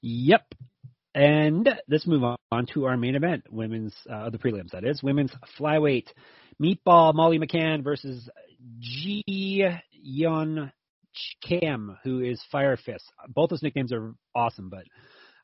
[0.01, 0.53] Yep.
[1.15, 4.71] And let's move on to our main event, women's uh, the prelims.
[4.71, 6.07] That is women's flyweight.
[6.61, 8.29] Meatball Molly McCann versus
[8.79, 9.65] Ji
[10.05, 10.71] Yeon
[11.41, 13.05] Kim, who is Fire Fist.
[13.27, 14.83] Both those nicknames are awesome, but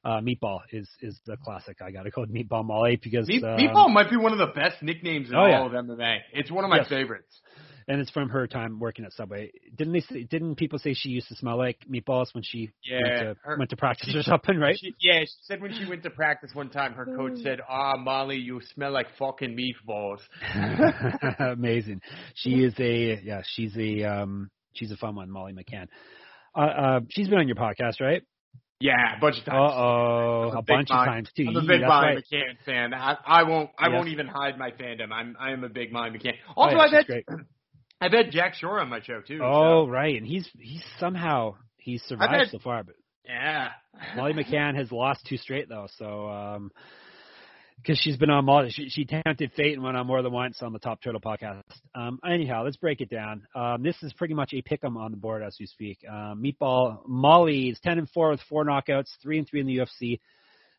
[0.04, 1.78] uh, Meatball is is the classic.
[1.82, 4.40] I got to call it Meatball Molly because Meat, um, Meatball might be one of
[4.40, 5.66] the best nicknames in oh, all yeah.
[5.66, 6.18] of MMA.
[6.34, 6.88] It's one of my yes.
[6.90, 7.42] favorites.
[7.90, 9.52] And it's from her time working at Subway.
[9.76, 10.02] Didn't they?
[10.02, 13.36] Say, didn't people say she used to smell like meatballs when she yeah, went, to,
[13.42, 14.78] her, went to practice she, or something, right?
[14.80, 17.98] She, yeah, she said when she went to practice one time, her coach said, "Ah,
[17.98, 20.20] Molly, you smell like fucking meatballs."
[21.40, 22.02] Amazing.
[22.36, 23.42] She is a yeah.
[23.44, 24.52] She's a um.
[24.74, 25.88] She's a fun one, Molly McCann.
[26.56, 28.22] Uh, uh, she's been on your podcast, right?
[28.80, 29.58] Yeah, a bunch of times.
[29.58, 31.46] Uh oh, a, a bunch Molly, of times too.
[31.50, 32.24] I'm a big Molly right.
[32.32, 32.94] McCann fan.
[32.94, 33.72] I, I won't.
[33.80, 33.96] I yes.
[33.96, 35.12] won't even hide my fandom.
[35.12, 35.36] I'm.
[35.40, 36.36] I am a big Molly McCann.
[36.56, 37.06] Also, oh, yeah, I've had.
[37.08, 37.26] Great.
[38.02, 39.40] I've had Jack Shore on my show too.
[39.44, 39.90] Oh so.
[39.90, 42.84] right, and he's he's somehow he's survived had, so far.
[42.84, 42.96] But
[43.26, 43.70] yeah,
[44.16, 45.88] Molly McCann has lost two straight though.
[45.98, 46.72] So um,
[47.82, 50.62] because she's been on Molly, she, she tempted fate and went on more than once
[50.62, 51.64] on the Top Turtle podcast.
[51.96, 53.44] Um, anyhow, let's break it down.
[53.56, 56.00] Um, this is pretty much a pick'em on the board as we speak.
[56.10, 59.78] Um, Meatball Molly is ten and four with four knockouts, three and three in the
[59.78, 60.20] UFC.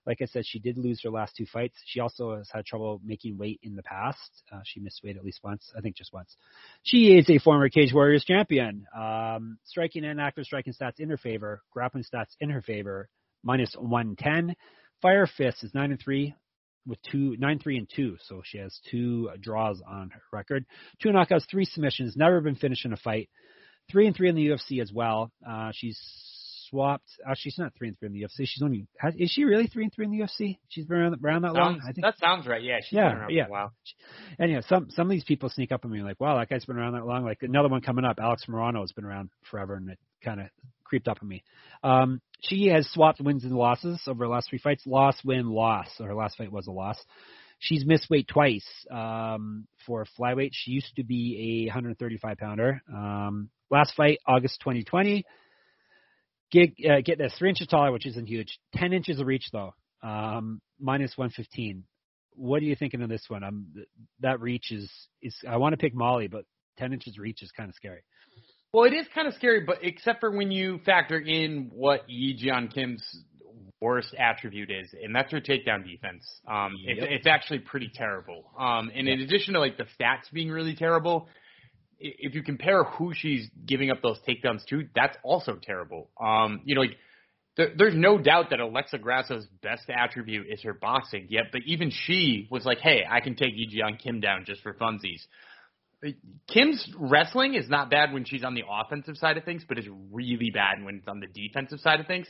[0.07, 1.77] Like I said, she did lose her last two fights.
[1.85, 4.43] She also has had trouble making weight in the past.
[4.51, 6.37] Uh, she missed weight at least once, I think just once.
[6.83, 8.87] She is a former Cage Warriors champion.
[8.97, 13.09] Um, striking and active striking stats in her favor, grappling stats in her favor,
[13.43, 14.57] minus 110.
[15.03, 16.35] Fire Fist is 9 and 3
[16.87, 20.65] with two nine three and two, so she has two draws on her record.
[21.03, 23.29] Two knockouts, three submissions, never been finished in a fight.
[23.91, 25.31] Three and three in the UFC as well.
[25.47, 25.99] Uh, she's
[26.71, 27.09] swapped.
[27.29, 28.47] Uh, she's not three and three in the UFC.
[28.47, 30.59] She's only has, is she really three and three in the UFC?
[30.69, 31.81] She's been around, around that sounds, long.
[31.83, 32.63] I think that sounds right.
[32.63, 33.45] Yeah, she's yeah, been around yeah.
[33.45, 33.73] for a while.
[34.39, 36.65] And yeah, some some of these people sneak up on me like, wow, that guy's
[36.65, 37.25] been around that long.
[37.25, 40.47] Like another one coming up, Alex Morono has been around forever, and it kind of
[40.85, 41.43] creeped up on me.
[41.83, 44.87] Um, she has swapped wins and losses over her last three fights.
[44.87, 45.87] Loss, win, loss.
[45.97, 46.99] So her last fight was a loss.
[47.61, 50.51] She's missed weight twice um, for flyweight.
[50.53, 52.81] She used to be a 135 pounder.
[52.93, 55.25] Um, last fight, August 2020.
[56.53, 58.59] Get, uh, get this, three inches taller, which isn't huge.
[58.75, 61.85] Ten inches of reach though, um, minus 115.
[62.35, 63.45] What are you thinking of this one?
[63.45, 63.67] Um,
[64.21, 64.91] that reach is
[65.23, 65.37] is.
[65.49, 66.45] I want to pick Molly, but
[66.79, 68.03] 10 inches reach is kind of scary.
[68.73, 72.39] Well, it is kind of scary, but except for when you factor in what Ji
[72.45, 73.05] Yeon Kim's
[73.81, 76.25] worst attribute is, and that's her takedown defense.
[76.47, 76.99] Um, yep.
[76.99, 78.45] it's, it's actually pretty terrible.
[78.59, 79.19] Um, and yep.
[79.19, 81.29] in addition to like the stats being really terrible,
[82.01, 86.11] if you compare who she's giving up those takedowns to, that's also terrible.
[86.21, 86.97] Um, you know, like
[87.57, 91.27] there, there's no doubt that Alexa Grasso's best attribute is her boxing.
[91.29, 94.63] Yet, but even she was like, "Hey, I can take Ji Yeon Kim down just
[94.63, 95.21] for funsies."
[96.49, 99.89] Kim's wrestling is not bad when she's on the offensive side of things, but it's
[100.11, 102.27] really bad when it's on the defensive side of things.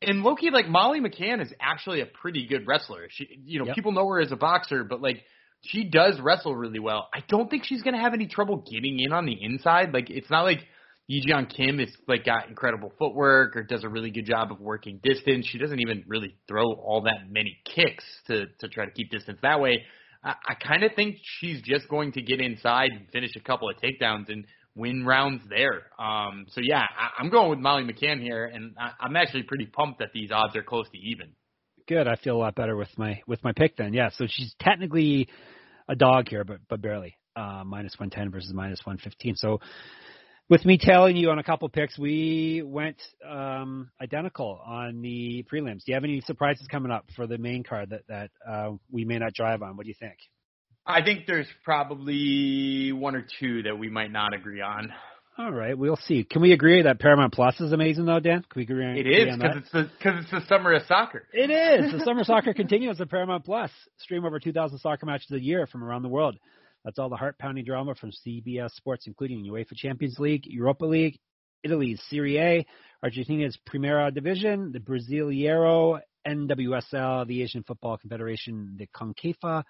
[0.00, 3.08] And Loki, like Molly McCann, is actually a pretty good wrestler.
[3.10, 3.74] She, you know, yep.
[3.74, 5.22] people know her as a boxer, but like
[5.62, 7.08] she does wrestle really well.
[7.14, 9.92] I don't think she's going to have any trouble getting in on the inside.
[9.92, 10.60] Like it's not like
[11.08, 14.60] Ji Yeon Kim is like got incredible footwork or does a really good job of
[14.60, 15.46] working distance.
[15.46, 19.38] She doesn't even really throw all that many kicks to to try to keep distance
[19.42, 19.84] that way.
[20.22, 23.68] I, I kind of think she's just going to get inside and finish a couple
[23.68, 24.44] of takedowns and
[24.74, 25.82] win rounds there.
[25.98, 29.66] Um, so yeah, I, I'm going with Molly McCann here, and I, I'm actually pretty
[29.66, 31.32] pumped that these odds are close to even.
[31.88, 32.06] Good.
[32.06, 33.92] I feel a lot better with my with my pick then.
[33.92, 34.10] Yeah.
[34.16, 35.28] So she's technically
[35.90, 37.16] a dog here, but but barely.
[37.36, 39.36] Uh, minus 110 versus minus 115.
[39.36, 39.60] So
[40.48, 45.84] with me telling you on a couple picks, we went um, identical on the prelims.
[45.84, 49.04] Do you have any surprises coming up for the main card that that uh, we
[49.04, 49.76] may not drive on?
[49.76, 50.16] What do you think?
[50.86, 54.92] I think there's probably one or two that we might not agree on.
[55.38, 56.24] All right, we'll see.
[56.24, 58.42] Can we agree that Paramount Plus is amazing though, Dan?
[58.42, 58.84] Can we agree?
[58.84, 61.26] On, it is because it's the because it's the summer of soccer.
[61.32, 61.92] It is.
[61.92, 63.70] The summer soccer continues at Paramount Plus.
[63.98, 66.36] Stream over 2,000 soccer matches a year from around the world.
[66.84, 71.18] That's all the heart-pounding drama from CBS Sports, including UEFA Champions League, Europa League,
[71.62, 72.66] Italy's Serie A,
[73.02, 79.64] Argentina's Primera Division, the Brasileiro, NWSL, the Asian Football Confederation, the CONCACAF.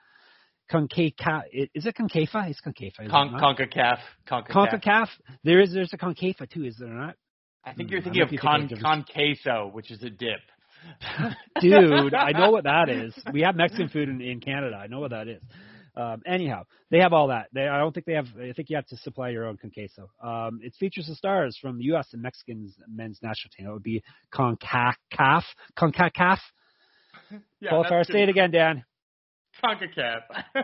[0.71, 1.43] CONCACAF.
[1.53, 2.49] Is it CONCACAF?
[2.51, 3.11] It's CONCACAF.
[3.11, 3.99] Con- CONCACAF.
[4.29, 4.51] CONCACAF.
[4.51, 5.09] CONCACAF.
[5.45, 7.17] There is there's a CONCACAF too, is there not?
[7.65, 10.41] I think you're thinking of con con queso, which is a dip.
[11.61, 13.15] Dude, I know what that is.
[13.33, 14.77] We have Mexican food in, in Canada.
[14.77, 15.43] I know what that is.
[15.95, 17.49] Um, anyhow, they have all that.
[17.53, 18.29] They, I don't think they have.
[18.39, 20.09] I think you have to supply your own con queso.
[20.23, 22.09] Um, it features the stars from the U.S.
[22.13, 23.67] and Mexican men's national team.
[23.67, 24.03] It would be
[24.33, 25.43] CONCACAF.
[25.79, 26.39] CONCACAF.
[27.61, 28.07] Yeah, Qualifier.
[28.07, 28.85] Say it again, Dan.
[29.63, 30.21] CONCACAF.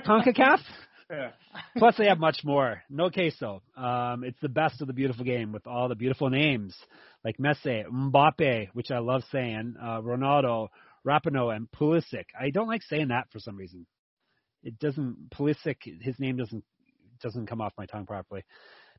[0.07, 0.59] CONCACAF.
[1.11, 1.31] yeah.
[1.79, 2.83] Plus, they have much more.
[2.91, 3.63] No queso.
[3.77, 6.75] Um, it's the best of the beautiful game with all the beautiful names
[7.25, 10.69] like Messi, Mbappe, which I love saying, uh, Ronaldo,
[11.07, 12.27] Rapinoe, and Pulisic.
[12.39, 13.87] I don't like saying that for some reason.
[14.63, 15.77] It doesn't Pulisic.
[16.03, 16.65] His name doesn't
[17.23, 18.45] doesn't come off my tongue properly.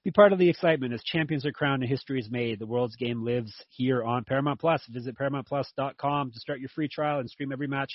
[0.03, 2.59] Be part of the excitement as champions are crowned and history is made.
[2.59, 4.81] The world's game lives here on Paramount Plus.
[4.89, 7.91] Visit ParamountPlus.com to start your free trial and stream every match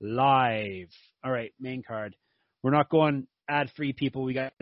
[0.00, 0.88] live.
[1.24, 2.16] All right, main card.
[2.62, 4.24] We're not going ad free, people.
[4.24, 4.52] We got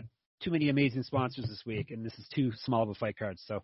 [0.41, 3.37] too many amazing sponsors this week, and this is too small of a fight card.
[3.45, 3.63] So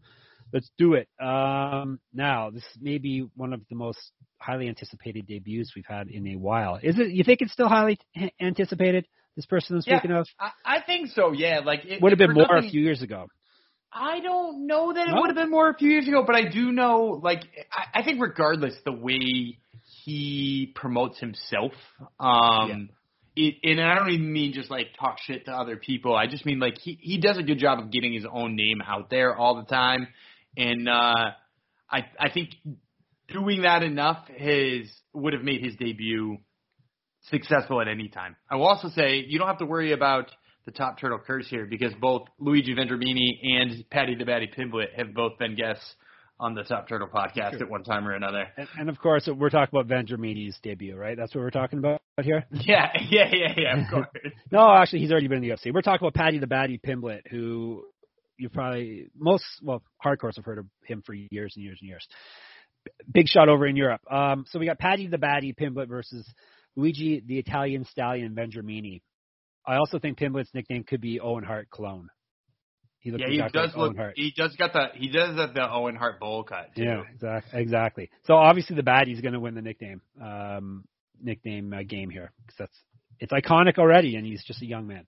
[0.51, 1.07] let's do it.
[1.23, 3.99] Um, now, this may be one of the most
[4.37, 6.79] highly anticipated debuts we've had in a while.
[6.81, 7.11] Is it?
[7.11, 7.99] You think it's still highly
[8.41, 9.05] anticipated?
[9.35, 10.27] This person I'm speaking yeah, of.
[10.39, 11.31] I, I think so.
[11.31, 13.27] Yeah, like it would have been more nothing, a few years ago.
[13.91, 15.21] I don't know that it No?
[15.21, 18.03] would have been more a few years ago, but I do know, like, I, I
[18.03, 19.59] think regardless the way
[20.03, 21.71] he promotes himself,
[22.19, 22.89] um,
[23.35, 26.15] it, and I don't even mean just like talk shit to other people.
[26.15, 28.81] I just mean like he he does a good job of getting his own name
[28.85, 30.07] out there all the time,
[30.57, 31.31] and uh,
[31.89, 32.49] I I think
[33.29, 36.37] doing that enough has would have made his debut
[37.29, 38.35] successful at any time.
[38.49, 40.29] I will also say you don't have to worry about
[40.65, 45.13] the top turtle curse here because both Luigi Vendramini and Paddy the Baddy Pimblett have
[45.13, 45.95] both been guests
[46.39, 47.63] on the Top Turtle podcast Sure.
[47.63, 48.45] at one time or another.
[48.57, 51.15] And, and of course, we're talking about Vendramini's debut, right?
[51.17, 52.45] That's what we're talking about here.
[52.51, 53.81] Yeah, yeah, yeah, yeah.
[53.85, 54.07] Of course.
[54.51, 55.73] No, actually, he's already been in the UFC.
[55.73, 57.85] We're talking about Paddy the Baddy Pimblett, who
[58.37, 62.05] you probably most well hardcores have heard of him for years and years and years.
[63.13, 64.01] Big shot over in Europe.
[64.11, 66.27] Um, so we got Paddy the Baddy Pimblett versus
[66.75, 69.01] Luigi the Italian Stallion Vendramini.
[69.65, 72.09] I also think Pimblett's nickname could be Owen Hart clone.
[73.03, 73.97] He yeah, he exactly does like look.
[73.97, 74.13] Hart.
[74.15, 74.87] He does got the.
[74.95, 76.73] He does have the Owen Hart bowl cut.
[76.75, 76.83] Too.
[76.83, 77.61] Yeah, exactly.
[77.61, 78.09] Exactly.
[78.23, 80.85] So obviously the baddie's going to win the nickname um,
[81.21, 82.77] nickname uh, game here because that's
[83.19, 85.05] it's iconic already, and he's just a young man.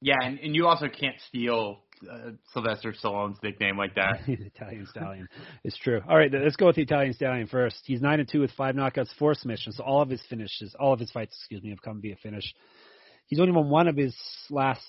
[0.00, 4.20] Yeah, and, and you also can't steal uh, Sylvester Stallone's nickname like that.
[4.26, 5.28] the Italian Stallion.
[5.64, 6.00] It's true.
[6.08, 7.80] All right, let's go with the Italian Stallion first.
[7.84, 9.76] He's nine and two with five knockouts, four submissions.
[9.76, 12.44] So all of his finishes, all of his fights, excuse me, have come via finish.
[13.26, 14.14] He's only won one of his
[14.50, 14.84] last,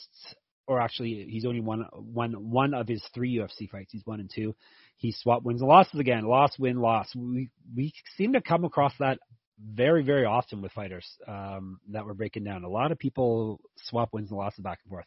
[0.67, 3.91] or actually, he's only won one one of his three UFC fights.
[3.91, 4.55] He's one and two.
[4.97, 6.25] He swapped wins and losses again.
[6.25, 7.07] Loss, win, loss.
[7.15, 9.19] We we seem to come across that
[9.59, 12.63] very very often with fighters um, that we're breaking down.
[12.63, 15.05] A lot of people swap wins and losses back and forth.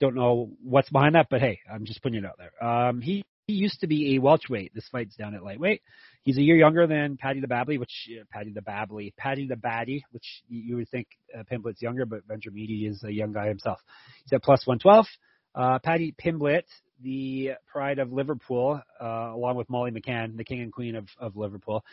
[0.00, 2.64] Don't know what's behind that, but hey, I'm just putting it out there.
[2.64, 4.74] Um, he, he used to be a welterweight.
[4.74, 5.80] This fight's down at lightweight.
[6.22, 9.54] He's a year younger than Paddy the Babbly, which uh, Paddy the Babbly, Paddy the
[9.54, 13.78] Baddy, which you would think uh, Pimblett's younger, but Vendramini is a young guy himself.
[14.24, 15.06] He's at plus 112.
[15.54, 16.64] Uh, Paddy Pimblett,
[17.00, 21.36] the pride of Liverpool, uh, along with Molly McCann, the king and queen of, of
[21.36, 21.84] Liverpool.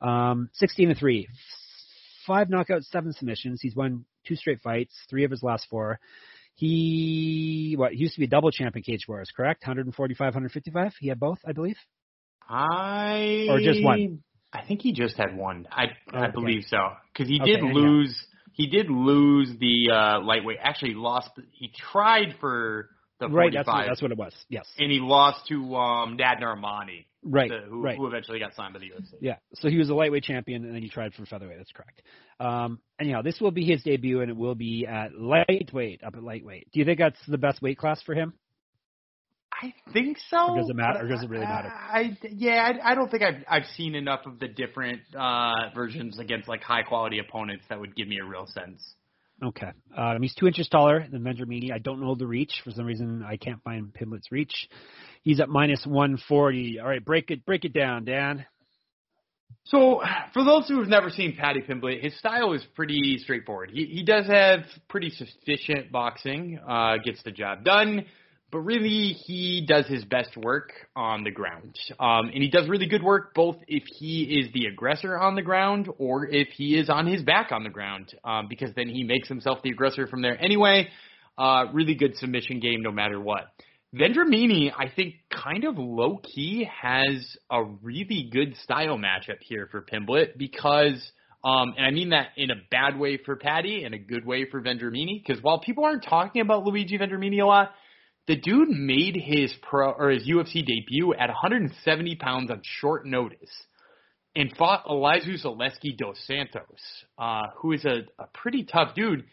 [0.00, 1.28] Um, 16 and 3.
[2.24, 3.60] Five knockouts, seven submissions.
[3.60, 5.98] He's won two straight fights, three of his last four.
[6.54, 9.62] He what he used to be a double champion Cage Wars, correct?
[9.62, 10.92] 145, 155.
[11.00, 11.76] He had both, I believe.
[12.48, 14.22] I Or just one?
[14.52, 15.66] I think he just had one.
[15.70, 16.78] I I believe so
[17.12, 18.26] because he Okay, did lose.
[18.52, 20.58] He did lose the uh, lightweight.
[20.60, 21.30] Actually, lost.
[21.52, 22.90] He tried for
[23.20, 23.74] the right, that's 45.
[23.74, 24.32] what, that's what it was.
[24.48, 24.66] Yes.
[24.78, 27.50] and he lost to um, Nad Narimani, Right.
[27.68, 27.96] who, right.
[27.98, 29.12] who eventually got signed by the UFC.
[29.20, 31.58] Yeah, so he was a lightweight champion, and then he tried for featherweight.
[31.58, 32.02] That's correct.
[32.40, 36.22] Um, anyhow, this will be his debut, and it will be at lightweight, up at
[36.22, 36.68] lightweight.
[36.72, 38.32] Do you think that's the best weight class for him?
[39.52, 40.52] I think so.
[40.52, 41.68] Or does it matter- or does it really matter?
[41.68, 45.70] I, I yeah, I, I don't think I've I've seen enough of the different uh,
[45.74, 48.94] versions against like high quality opponents that would give me a real sense.
[49.42, 51.72] Okay, um, he's two inches taller than Vendramini.
[51.72, 53.24] I don't know the reach for some reason.
[53.26, 54.68] I can't find Pimblett's reach.
[55.22, 56.78] He's at minus one forty.
[56.78, 58.44] All right, break it break it down, Dan.
[59.64, 63.70] So, for those who have never seen Paddy Pimblett, his style is pretty straightforward.
[63.72, 68.04] He he does have pretty sufficient boxing, uh, gets the job done,
[68.50, 71.78] but really he does his best work on the ground.
[71.98, 75.42] Um, and he does really good work both if he is the aggressor on the
[75.42, 79.04] ground or if he is on his back on the ground, um, because then he
[79.04, 80.88] makes himself the aggressor from there anyway.
[81.38, 83.44] Uh, really good submission game no matter what.
[83.94, 89.82] Vendramini, I think, kind of low key has a really good style matchup here for
[89.82, 91.10] Pimblett because,
[91.42, 94.48] um, and I mean that in a bad way for Paddy and a good way
[94.48, 95.20] for Vendramini.
[95.24, 97.72] Because while people aren't talking about Luigi Vendramini a lot,
[98.30, 103.50] the dude made his pro or his UFC debut at 170 pounds on short notice
[104.36, 106.62] and fought Elizeu Zaleski dos Santos,
[107.18, 109.24] uh, who is a, a pretty tough dude,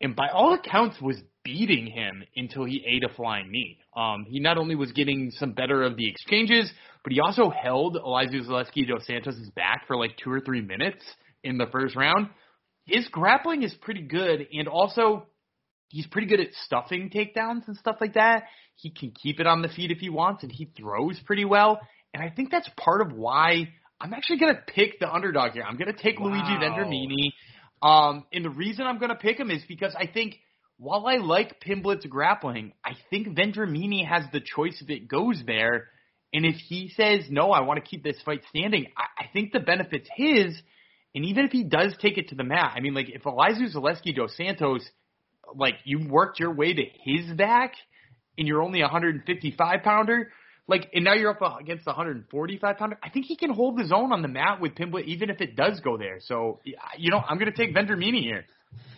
[0.00, 3.80] and by all accounts was beating him until he ate a flying knee.
[3.96, 6.70] Um, he not only was getting some better of the exchanges,
[7.02, 11.02] but he also held Elizeu Zaleski dos Santos' back for like two or three minutes
[11.42, 12.28] in the first round.
[12.86, 15.26] His grappling is pretty good, and also
[15.88, 18.44] he's pretty good at stuffing takedowns and stuff like that.
[18.76, 21.80] He can keep it on the feet if he wants, and he throws pretty well.
[22.12, 23.68] And I think that's part of why
[24.00, 25.62] I'm actually going to pick the underdog here.
[25.62, 27.32] I'm going to take Luigi Vendramini.
[27.82, 30.36] Um, and the reason I'm going to pick him is because I think
[30.78, 35.88] while I like Pimblett's grappling, I think Vendramini has the choice if it goes there.
[36.32, 39.52] And if he says, no, I want to keep this fight standing, I, I think
[39.52, 40.60] the benefit's his.
[41.14, 43.72] And even if he does take it to the mat, I mean, like, if Elizeu
[43.72, 44.84] Zaleski dos Santos,
[45.54, 47.74] like, you worked your way to his back
[48.38, 50.30] and you're only a 155 pounder,
[50.66, 53.92] like, and now you're up against a 145 pounder, I think he can hold his
[53.92, 56.18] own on the mat with Pimblett, even if it does go there.
[56.20, 56.60] So,
[56.96, 58.44] you know, I'm going to take Vendramini here.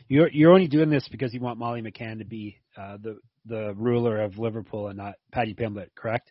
[0.09, 3.75] You're you're only doing this because you want Molly McCann to be uh, the the
[3.75, 6.31] ruler of Liverpool and not Paddy Pimblett, correct?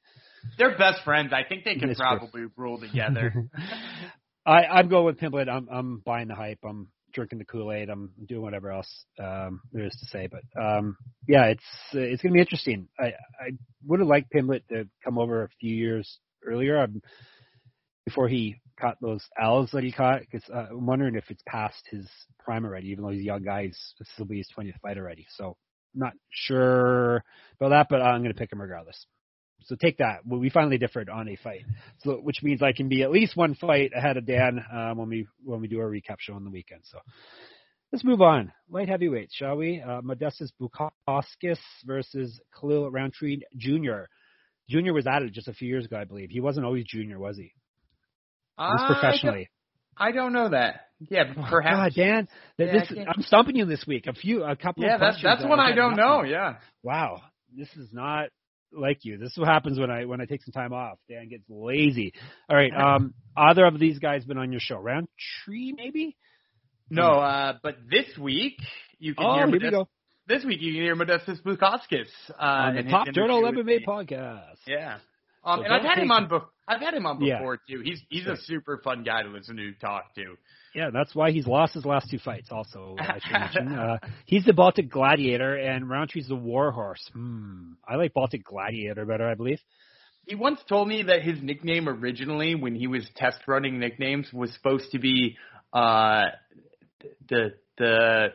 [0.57, 1.32] They're best friends.
[1.34, 1.95] I think they can true.
[1.95, 3.49] probably rule together.
[4.45, 5.49] I I'm going with Pimblett.
[5.49, 6.59] I'm I'm buying the hype.
[6.63, 7.89] I'm drinking the Kool Aid.
[7.89, 10.28] I'm doing whatever else um, there is to say.
[10.28, 10.97] But um,
[11.28, 11.63] yeah, it's
[11.95, 12.88] uh, it's gonna be interesting.
[12.99, 13.05] I
[13.39, 13.51] I
[13.88, 16.78] would have liked Pimblett to come over a few years earlier.
[16.78, 17.01] I'm,
[18.05, 21.82] before he caught those L's that he caught, because uh, I'm wondering if it's past
[21.89, 22.07] his
[22.39, 22.89] prime already.
[22.89, 25.26] Even though he's a young guy, he's, this will be his 20th fight already.
[25.38, 25.57] So
[25.95, 27.24] not sure
[27.59, 29.05] about that, but I'm going to pick him regardless.
[29.64, 30.20] So take that.
[30.26, 31.66] We finally differed on a fight,
[32.03, 35.10] so which means I can be at least one fight ahead of Dan um, when
[35.10, 36.82] we when we do our recap show on the weekend.
[36.84, 36.99] So
[37.91, 38.51] let's move on.
[38.70, 39.82] Light heavyweight, shall we?
[39.82, 44.03] Uh, Modestas Bukauskas versus Khalil Rountree Jr.
[44.70, 46.30] Junior was added just a few years ago, I believe.
[46.30, 47.51] He wasn't always junior, was he?
[48.60, 49.49] At least I professionally.
[49.97, 50.82] don't, I don't know that.
[51.10, 51.95] Yeah, perhaps.
[51.95, 52.28] God, Dan,
[52.58, 54.08] Yeah, this, is, I'm stumping you this week.
[54.08, 54.84] A few, a couple.
[54.84, 56.24] yeah, of that's that's that one I had don't know.
[56.24, 56.56] Yeah.
[56.84, 57.22] Wow,
[57.56, 58.30] this is not
[58.72, 59.18] like you.
[59.18, 60.97] This is what happens when I when I take some time off.
[61.09, 62.13] Dan gets lazy.
[62.49, 64.78] All right, um, either of these guys been on your show?
[64.80, 66.16] Rountree, maybe?
[66.89, 68.57] No, uh, but this week
[68.99, 69.88] you can Oh, hear here we go.
[70.28, 72.07] this week you can hear Modestas Bukauskas
[72.39, 74.57] uh, on the Top Turtle with MMA podcast.
[74.68, 74.97] Yeah.
[75.46, 76.28] Um, So and I've had him on.
[76.28, 76.38] Be-
[76.68, 77.38] I've had him on Yeah.
[77.38, 77.82] before too.
[77.84, 80.36] He's he's a super fun guy to listen to talk to.
[80.74, 82.50] Yeah, that's why he's lost his last two fights.
[82.52, 83.32] Also, I should
[83.68, 83.74] mention.
[83.80, 87.08] Uh, he's the Baltic Gladiator, and Rountree's the Warhorse.
[87.14, 87.74] Hmm.
[87.88, 89.60] I like Baltic Gladiator better, I believe.
[90.28, 94.52] He once told me that his nickname originally, when he was test running nicknames, was
[94.54, 95.38] supposed to be
[95.72, 96.24] uh,
[97.30, 98.28] the the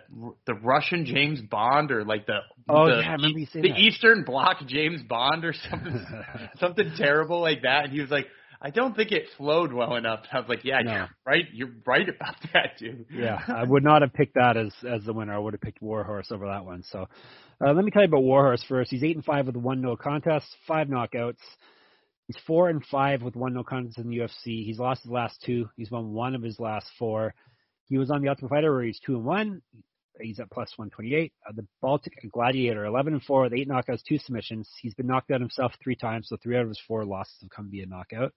[0.47, 2.39] the Russian James Bond or like the
[2.69, 3.79] Oh, the, yeah, I remember you saying the that.
[3.79, 6.07] Eastern Bloc James Bond or something
[6.61, 7.85] something terrible like that.
[7.85, 8.27] And he was like,
[8.63, 10.21] I don't think it flowed well enough.
[10.31, 10.93] I was like, Yeah, No.
[10.93, 11.45] you're right.
[11.53, 13.07] You're right about that, dude.
[13.11, 15.35] yeah, I would not have picked that as as the winner.
[15.35, 16.83] I would have picked Warhorse over that one.
[16.91, 17.09] So,
[17.65, 18.91] uh, let me tell you about Warhorse first.
[18.91, 21.39] He's eight and five with one no contest, five knockouts.
[22.27, 24.65] He's four and five with one no contest in the UFC.
[24.65, 25.69] He's lost his last two.
[25.77, 27.35] He's won one of his last four.
[27.91, 29.63] He was on the Ultimate Fighter where he's two and one.
[30.21, 31.33] He's at plus 128.
[31.47, 34.71] Uh, the Baltic Gladiator, 11 and four with eight knockouts, two submissions.
[34.81, 37.51] He's been knocked out himself three times, so three out of his four losses have
[37.51, 38.33] come via knockout.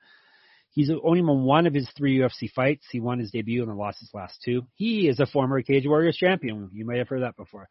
[0.72, 2.88] He's only won one of his three UFC fights.
[2.91, 4.66] He won his debut and then lost his last two.
[4.74, 6.70] He is a former Cage Warriors champion.
[6.74, 7.70] You might have heard that before.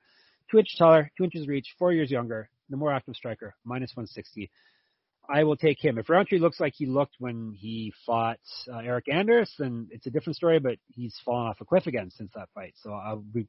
[0.51, 4.51] Two inches taller, two inches reach, four years younger, the more active striker, minus 160.
[5.33, 5.99] I will take him.
[5.99, 8.39] If Rountree looks like he looked when he fought
[8.71, 10.59] uh, Eryk Anders, then it's a different story.
[10.59, 12.75] But he's fallen off a cliff again since that fight.
[12.83, 13.47] So I'll be,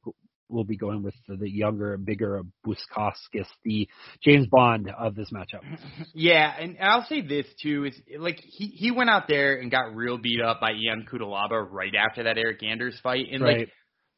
[0.48, 3.88] we'll be going with the, the younger, bigger Bukauskas, the
[4.22, 5.60] James Bond of this matchup.
[6.14, 9.94] Yeah, and I'll say this too is like he he went out there and got
[9.94, 13.58] real beat up by Ion Cutelaba right after that Eryk Anders fight, and Right.
[13.58, 13.68] like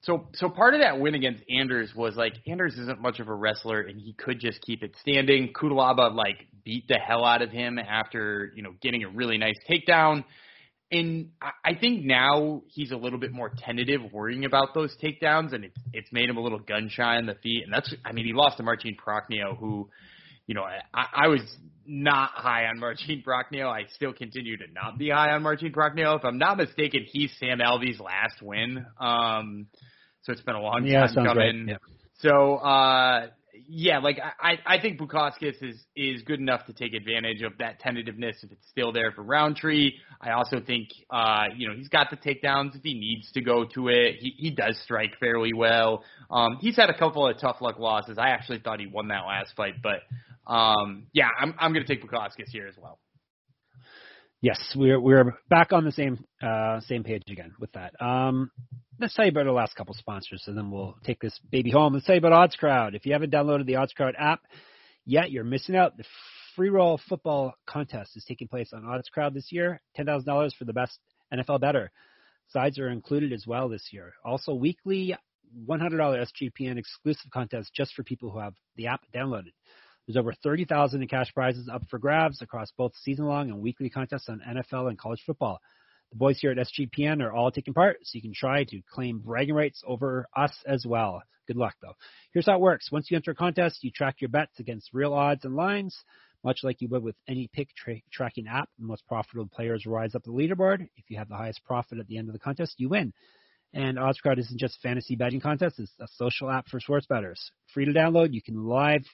[0.03, 3.34] so so part of that win against Anders was like Anders isn't much of a
[3.34, 5.53] wrestler and he could just keep it standing.
[5.53, 9.57] Cutelaba like beat the hell out of him after you know getting a really nice
[9.68, 10.24] takedown.
[10.92, 15.64] And I- think now he's a little bit more tentative, worrying about those takedowns, and
[15.64, 17.64] it's it's made him a little gun shy on the feet.
[17.64, 19.90] And that's, I mean, he lost to Marcin Prachnio, who,
[20.47, 21.40] you know, I, I was
[21.89, 23.68] not high on Marcin Prachnio.
[23.68, 26.16] I still continue to not be high on Marcin Prachnio.
[26.18, 28.84] If I'm not mistaken, he's Sam Alvey's last win.
[29.01, 29.66] Um,
[30.22, 31.53] so it's been a long Yeah, time sounds right.
[31.53, 31.68] coming.
[31.68, 31.76] Yeah.
[32.18, 33.28] So uh
[33.68, 37.80] yeah, like I I think Bukauskas is is good enough to take advantage of that
[37.80, 39.93] tentativeness if it's still there for Rountree.
[40.20, 43.64] I also think uh you know he's got the takedowns if he needs to go
[43.74, 44.16] to it.
[44.18, 46.05] He he does strike fairly well.
[46.30, 48.18] Um he's had a couple of tough luck losses.
[48.18, 50.01] I actually thought he won that last fight, but
[50.47, 52.99] um yeah, I'm I'm gonna take Bukauskas here as well.
[54.42, 58.01] Yes, we're we're back on the same uh, same page again with that.
[58.01, 58.51] Um,
[59.01, 61.94] let's tell you about our last couple sponsors, and then we'll take this baby home.
[61.94, 62.94] Let's tell you about Odds Crowd.
[62.94, 64.40] If you haven't downloaded the Odds Crowd app
[65.05, 65.97] yet, you're missing out.
[65.97, 66.05] The
[66.55, 69.80] free roll football contest is taking place on Odds Crowd this year.
[69.94, 70.99] Ten thousand dollars for the best
[71.32, 71.90] NFL bettor.
[72.49, 74.12] Sides are included as well this year.
[74.24, 75.16] Also, weekly
[75.68, 79.53] $100 SGPN exclusive contest just for people who have the app downloaded.
[80.07, 84.28] There's over 30,000 in cash prizes up for grabs across both season-long and weekly contests
[84.28, 85.61] on NFL and college football.
[86.12, 89.18] The boys here at SGPN are all taking part, so you can try to claim
[89.18, 91.22] bragging rights over us as well.
[91.48, 91.94] Good luck, though.
[92.32, 92.92] Here's how it works.
[92.92, 95.96] Once you enter a contest, you track your bets against real odds and lines,
[96.44, 98.68] much like you would with any pick tra- tracking app.
[98.78, 100.88] The most profitable players rise up the leaderboard.
[100.96, 103.12] If you have the highest profit at the end of the contest, you win.
[103.74, 107.50] And OddsCrowd isn't just a fantasy betting contest, it's a social app for sports bettors.
[107.74, 109.04] Free to download, you can live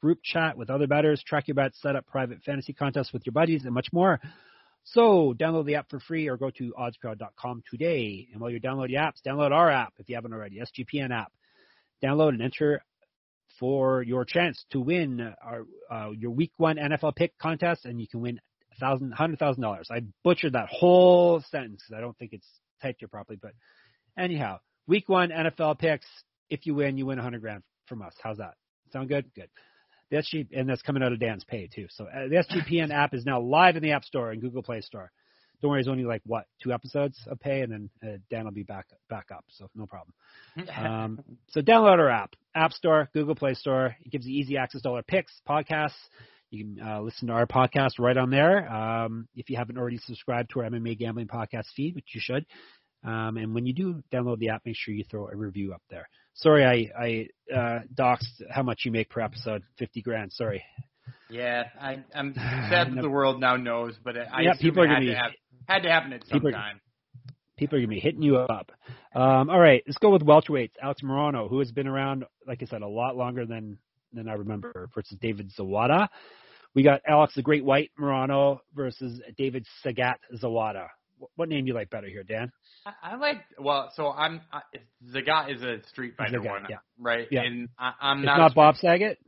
[0.00, 3.32] group chat with other bettors, track your bets, set up private fantasy contests with your
[3.32, 4.20] buddies, and much more.
[4.84, 8.28] So download the app for free or go to oddscrowd.com today.
[8.32, 11.32] And while you're downloading apps, download our app if you haven't already, SGPN app.
[12.02, 12.82] Download and enter
[13.58, 18.08] for your chance to win our uh, your week one NFL pick contest, and you
[18.08, 18.40] can win
[18.80, 19.88] thousand, hundred thousand dollars.
[19.90, 22.46] I butchered that whole sentence I don't think it's
[22.80, 23.38] typed here properly.
[23.40, 23.52] But
[24.18, 26.06] anyhow, week one NFL picks.
[26.48, 28.14] If you win, you win a hundred grand from us.
[28.22, 28.54] How's that?
[28.92, 29.30] Sound good?
[29.34, 29.50] Good.
[30.10, 31.86] The SG and that's coming out of Dan's pay too.
[31.90, 34.80] So uh, the SGPN app is now live in the App Store and Google Play
[34.80, 35.10] Store.
[35.60, 38.52] Don't worry, it's only like what two episodes of pay, and then uh, Dan will
[38.52, 40.14] be back back up, so no problem.
[40.74, 43.94] Um, so download our app, App Store, Google Play Store.
[44.02, 45.92] It gives you easy access to all our picks, podcasts.
[46.50, 48.72] You can uh, listen to our podcast right on there.
[48.72, 52.46] Um, if you haven't already subscribed to our MMA gambling podcast feed, which you should.
[53.04, 55.82] Um, and when you do download the app, make sure you throw a review up
[55.90, 56.08] there.
[56.34, 60.32] Sorry, I I uh, doxed how much you make per episode, fifty grand.
[60.32, 60.64] Sorry.
[61.28, 62.34] Yeah, I, I'm
[62.70, 65.14] sad that the world now knows, but I Yeah, people are had gonna to, be-
[65.16, 65.32] have,
[65.66, 66.80] had to happen at some people time.
[67.56, 68.72] people are gonna be hitting you up.
[69.14, 70.72] Um, all right, let's go with welterweights.
[70.82, 73.78] Alex Morono, who has been around, like I said, a lot longer than
[74.12, 76.08] than I remember, versus David Zawada.
[76.74, 80.86] We got Alex the Great White Morono versus David Sagat Zawada.
[81.36, 82.50] What, name do you like better here, Dan?
[82.86, 84.60] I, I like well, so I'm I,
[85.12, 86.76] Sagat is a Street Fighter Sagat, one, yeah.
[86.98, 87.28] right?
[87.30, 87.42] Yeah.
[87.42, 89.18] And I, I'm It's not, not, Bob Saget.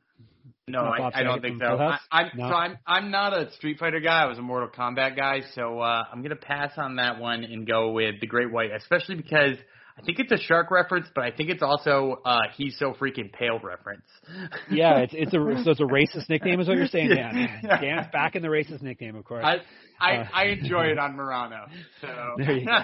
[0.69, 1.77] No, I, I don't think so.
[1.77, 2.49] I, I'm No?
[2.49, 4.23] so I'm I'm not a Street Fighter guy.
[4.23, 7.67] I was a Mortal Kombat guy, so uh, I'm gonna pass on that one and
[7.67, 9.57] go with the Great White, especially because
[9.99, 13.33] I think it's a shark reference, but I think it's also uh, he's so freaking
[13.33, 14.05] pale reference.
[14.71, 17.61] Yeah, it's it's a so it's a racist nickname, is what you're saying, Dan.
[17.63, 17.81] Yeah.
[17.81, 19.45] Dan's back in the racist nickname, of course.
[19.45, 19.57] I
[20.01, 21.67] I, Uh, I enjoy it on Morono.
[22.01, 22.79] So There you go.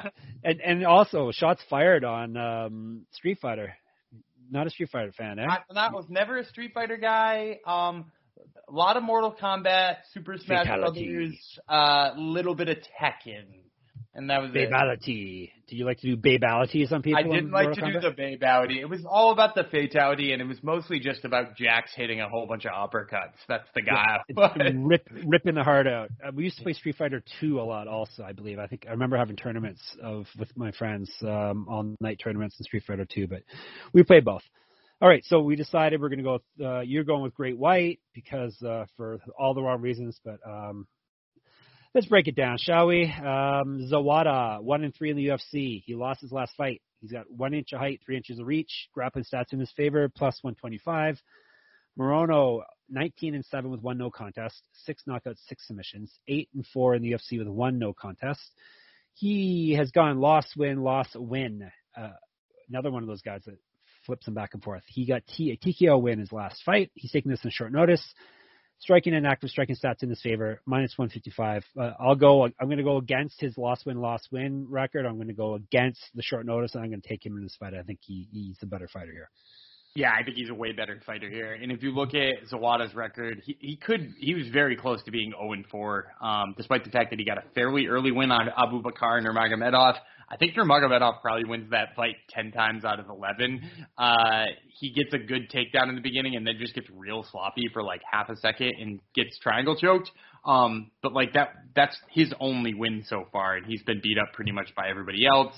[0.44, 3.74] and and also shots fired on um, Street Fighter.
[4.50, 5.46] Not a Street Fighter fan, eh?
[5.48, 7.58] I, I was never a Street Fighter guy.
[7.66, 8.10] Um,
[8.68, 11.08] a lot of Mortal Kombat, Super Smash Fatality.
[11.12, 13.44] Brothers, a uh, little bit of Tekken,
[14.18, 14.68] and that was it.
[14.68, 15.52] Babality.
[15.68, 17.20] Do you like to do babalities on people?
[17.20, 18.16] I didn't like Mortal to do Kombat?
[18.16, 18.80] the babality.
[18.80, 22.28] It was all about the fatality, and it was mostly just about Jax hitting a
[22.28, 23.36] whole bunch of uppercuts.
[23.48, 24.18] That's the guy.
[24.28, 26.10] It's rip ripping the heart out.
[26.18, 28.24] Uh, we used to play Street Fighter Two a lot, also.
[28.24, 28.58] I believe.
[28.58, 32.64] I think I remember having tournaments of with my friends, um, all night tournaments in
[32.64, 33.28] Street Fighter Two.
[33.28, 33.42] But
[33.92, 34.42] we played both.
[35.00, 36.32] All right, so we decided we're going to go.
[36.32, 40.40] With, uh, you're going with Great White because uh, for all the wrong reasons, but
[40.44, 40.88] um,
[41.94, 43.04] let's break it down, shall we?
[43.04, 45.82] Um, Zawada, one and three in the UFC.
[45.84, 46.82] He lost his last fight.
[47.00, 48.88] He's got one inch of height, three inches of reach.
[48.92, 51.20] Grappling stats in his favor, plus 125.
[51.98, 56.94] Morono, 19 and 7 with one no contest, six knockouts, six submissions, eight and four
[56.94, 58.40] in the UFC with one no contest.
[59.14, 61.68] He has gone loss, win, loss, win.
[61.96, 62.10] Uh,
[62.68, 63.58] another one of those guys that
[64.06, 64.84] flips him back and forth.
[64.86, 66.92] He got T- a TKO win his last fight.
[66.94, 68.02] He's taking this in short notice.
[68.80, 71.64] Striking and active striking stats in his favor, minus 155.
[71.76, 72.44] Uh, I'll go.
[72.44, 75.04] I'm going to go against his loss win loss win record.
[75.04, 77.42] I'm going to go against the short notice, and I'm going to take him in
[77.42, 77.74] this fight.
[77.74, 79.30] I think he, he's the better fighter here.
[79.98, 81.54] Yeah, I think he's a way better fighter here.
[81.60, 85.10] And if you look at Zawada's record, he, he could he was very close to
[85.10, 88.46] being 0 4, um, despite the fact that he got a fairly early win on
[88.56, 89.96] Abubakar and Nurmagomedov.
[90.30, 93.60] I think Nurmagomedov probably wins that fight 10 times out of 11.
[93.98, 94.44] Uh,
[94.78, 97.82] he gets a good takedown in the beginning and then just gets real sloppy for
[97.82, 100.12] like half a second and gets triangle choked.
[100.48, 104.32] Um, but like that, that's his only win so far, and he's been beat up
[104.32, 105.54] pretty much by everybody else.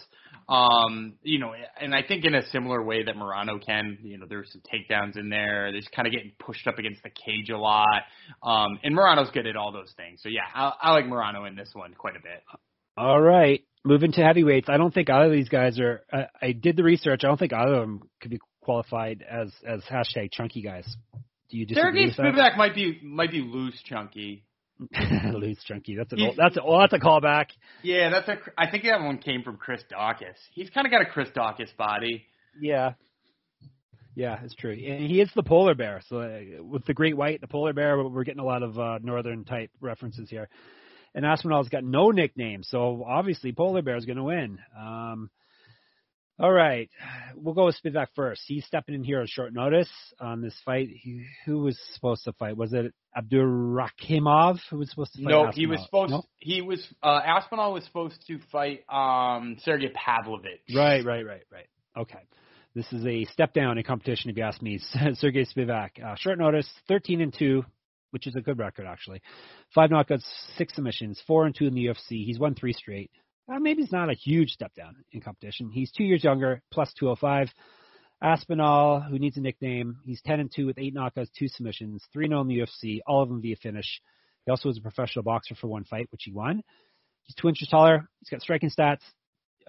[0.49, 4.27] Um, you know, and I think in a similar way that Morono can, you know,
[4.29, 5.71] there's some takedowns in there.
[5.71, 8.03] There's kind of getting pushed up against the cage a lot.
[8.43, 10.21] Um, and Morono's good at all those things.
[10.25, 12.43] So yeah, I, I like Morono in this one quite a bit.
[12.97, 14.69] All right, moving to heavyweights.
[14.69, 16.03] I don't think either of these guys are.
[16.13, 17.21] I, I did the research.
[17.23, 20.85] I don't think either of them could be qualified as as hashtag chunky guys.
[21.49, 24.45] Do you disagree Sergey Spivak might be might be loose chunky.
[25.33, 25.97] Loose chunky.
[25.97, 27.47] That's a that's a, well, that's a callback.
[27.83, 28.39] Yeah, that's a.
[28.57, 30.37] I think that one came from Chris Daukaus.
[30.53, 32.25] He's kind of got a Chris Daukaus body.
[32.61, 32.93] Yeah.
[34.17, 34.73] Yeah, it's true.
[34.73, 36.03] And he is the polar bear.
[36.09, 38.99] So uh, with the great white, the polar bear, we're getting a lot of uh,
[39.01, 40.49] northern type references here
[41.15, 44.59] and Aspinall's got no nickname, so obviously Polar Bear is going to win.
[44.79, 45.31] Um,
[46.41, 46.89] all right,
[47.37, 48.43] we'll go with Spivak first.
[48.47, 50.89] He's stepping in here on short notice on this fight.
[50.89, 52.57] He, who was supposed to fight?
[52.57, 55.31] Was it Abdurakhimov who was supposed to fight?
[55.31, 55.53] No, Aspinall?
[55.53, 56.11] he was supposed.
[56.13, 56.23] No?
[56.39, 60.63] He was uh, Aspinall was supposed to fight um, Sergey Pavlovich.
[60.75, 61.67] Right, right, right, right.
[61.97, 62.21] Okay.
[62.75, 64.81] This is a step down in competition, if you ask me.
[65.15, 67.65] Sergey Spivak, uh, short notice, 13 and 2,
[68.13, 69.21] which is a good record actually.
[69.75, 70.25] Five knockouts,
[70.57, 72.25] six submissions, four and two in the UFC.
[72.25, 73.11] He's won three straight.
[73.51, 75.71] Uh, maybe it's not a huge step down in competition.
[75.71, 77.49] He's two years younger, plus 205.
[78.23, 82.29] Aspinall, who needs a nickname, he's 10 and 2 with eight knockouts, two submissions, 3
[82.29, 84.01] 0 in the UFC, all of them via finish.
[84.45, 86.63] He also was a professional boxer for one fight, which he won.
[87.25, 88.09] He's two inches taller.
[88.21, 89.01] He's got striking stats.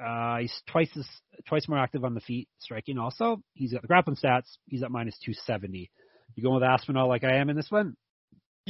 [0.01, 1.07] Uh, he's twice as,
[1.47, 3.41] twice more active on the feet, striking also.
[3.53, 4.57] He's got the grappling stats.
[4.67, 5.89] He's at minus 270.
[6.35, 7.95] You going with Aspinall like I am in this one?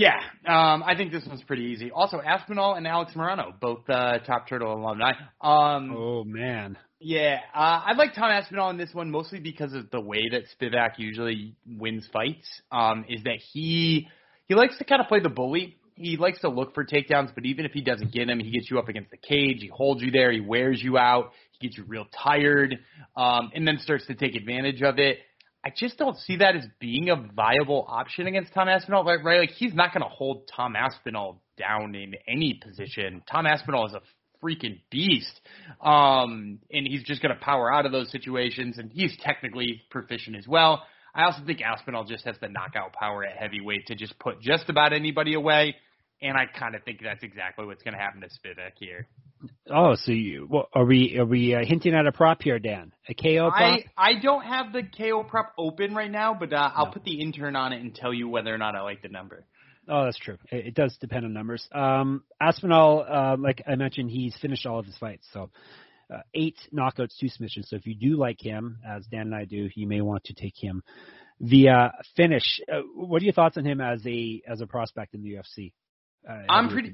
[0.02, 1.92] Yeah, um, I think this one's pretty easy.
[1.92, 5.12] Also, Aspinall and Alex Morono, both uh, Top Turtle alumni.
[5.40, 6.76] Um, oh man.
[7.00, 10.46] Yeah, uh, I like Tom Aspinall in this one mostly because of the way that
[10.60, 12.48] Spivak usually wins fights.
[12.72, 14.08] Um, is that he
[14.48, 15.78] he likes to kind of play the bully.
[15.94, 18.72] He likes to look for takedowns, but even if he doesn't get them, he gets
[18.72, 19.58] you up against the cage.
[19.60, 20.32] He holds you there.
[20.32, 21.34] He wears you out.
[21.60, 22.80] He gets you real tired,
[23.16, 25.20] um, and then starts to take advantage of it.
[25.64, 29.04] I just don't see that as being a viable option against Tom Aspinall.
[29.04, 29.24] Right?
[29.24, 29.40] right?
[29.42, 33.22] Like he's not going to hold Tom Aspinall down in any position.
[33.32, 34.02] Tom Aspinall is a
[34.44, 35.40] freaking beast,
[35.84, 38.80] um, and he's just going to power out of those situations.
[38.80, 40.84] And he's technically proficient as well.
[41.14, 44.70] I also think Aspinall just has the knockout power at heavyweight to just put just
[44.70, 45.76] about anybody away.
[46.22, 49.08] And I kind of think that's exactly what's going to happen to Spivak here.
[49.70, 52.92] Oh, so you well, are we are we uh, hinting at a prop here, Dan?
[53.10, 53.60] A KO prop?
[53.60, 57.20] I I don't have the KO prop open right now, but uh, I'll put the
[57.20, 59.46] intern on it and tell you whether or not I like the number.
[59.90, 60.38] Oh, that's true.
[60.52, 61.68] It, it does depend on numbers.
[61.72, 65.50] Um, Aspinall, uh, like I mentioned, he's finished all of his fights, so
[66.14, 67.70] uh, eight knockouts, two submissions.
[67.70, 70.34] So if you do like him, as Dan and I do, you may want to
[70.34, 70.84] take him
[71.40, 72.60] via finish.
[72.72, 75.74] Uh, what are your thoughts on him as a as a prospect in the UFC?
[76.28, 76.92] Uh, I'm pretty.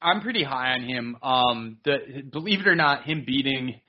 [0.00, 1.16] I'm pretty high on him.
[1.22, 3.80] Um, the believe it or not, him beating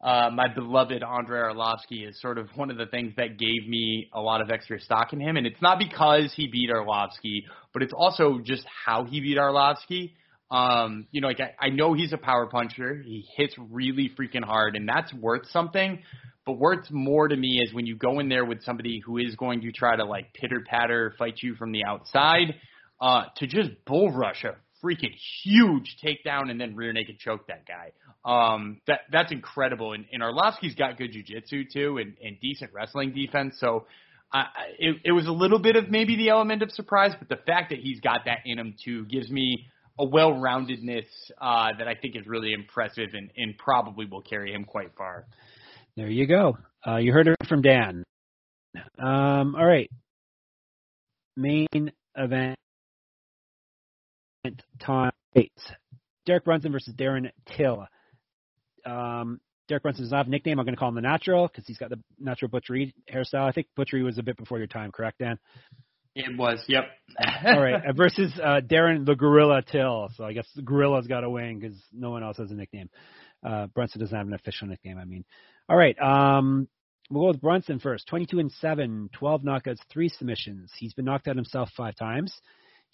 [0.00, 4.08] uh, my beloved Andrei Arlovsky is sort of one of the things that gave me
[4.12, 5.36] a lot of extra stock in him.
[5.36, 10.12] And it's not because he beat Arlovsky, but it's also just how he beat Arlovsky.
[10.50, 13.02] Um, you know, like I, I know he's a power puncher.
[13.04, 16.00] He hits really freaking hard, and that's worth something.
[16.46, 19.34] But worth more to me is when you go in there with somebody who is
[19.34, 22.54] going to try to like pitter patter fight you from the outside,
[23.00, 27.64] uh, to just bull rush a freaking huge takedown and then rear naked choke that
[27.66, 27.92] guy.
[28.24, 29.92] Um, that that's incredible.
[29.92, 33.56] And, and Arlovsky's got good jujitsu too, and, and decent wrestling defense.
[33.58, 33.86] So
[34.32, 34.44] uh,
[34.78, 37.70] it, it was a little bit of maybe the element of surprise, but the fact
[37.70, 39.66] that he's got that in him too gives me
[39.98, 41.06] a well-roundedness
[41.40, 45.26] uh, that I think is really impressive and, and probably will carry him quite far.
[45.96, 46.56] There you go.
[46.86, 48.04] Uh, you heard it from Dan.
[48.96, 49.90] Um, all right.
[51.36, 52.56] Main event
[54.78, 55.12] time.
[56.26, 57.86] Derek Brunson versus Darren Till.
[58.84, 60.58] Um, Derek Brunson does not have a nickname.
[60.58, 63.46] I'm going to call him the Natural because he's got the natural Butchery hairstyle.
[63.46, 65.38] I think Butchery was a bit before your time, correct, Dan?
[66.14, 66.64] It was.
[66.66, 66.84] Yep.
[67.46, 67.74] All right.
[67.86, 70.08] uh, Versus uh, Darren the Gorilla Till.
[70.16, 72.88] So I guess the Gorilla's got to win because no one else has a nickname.
[73.46, 74.98] Uh, Brunson doesn't have an official nickname.
[74.98, 75.24] I mean.
[75.68, 75.96] All right.
[76.00, 76.66] Um,
[77.10, 78.06] we'll go with Brunson first.
[78.08, 80.72] 22 and 7, 12 knockouts, three submissions.
[80.76, 82.34] He's been knocked out himself five times.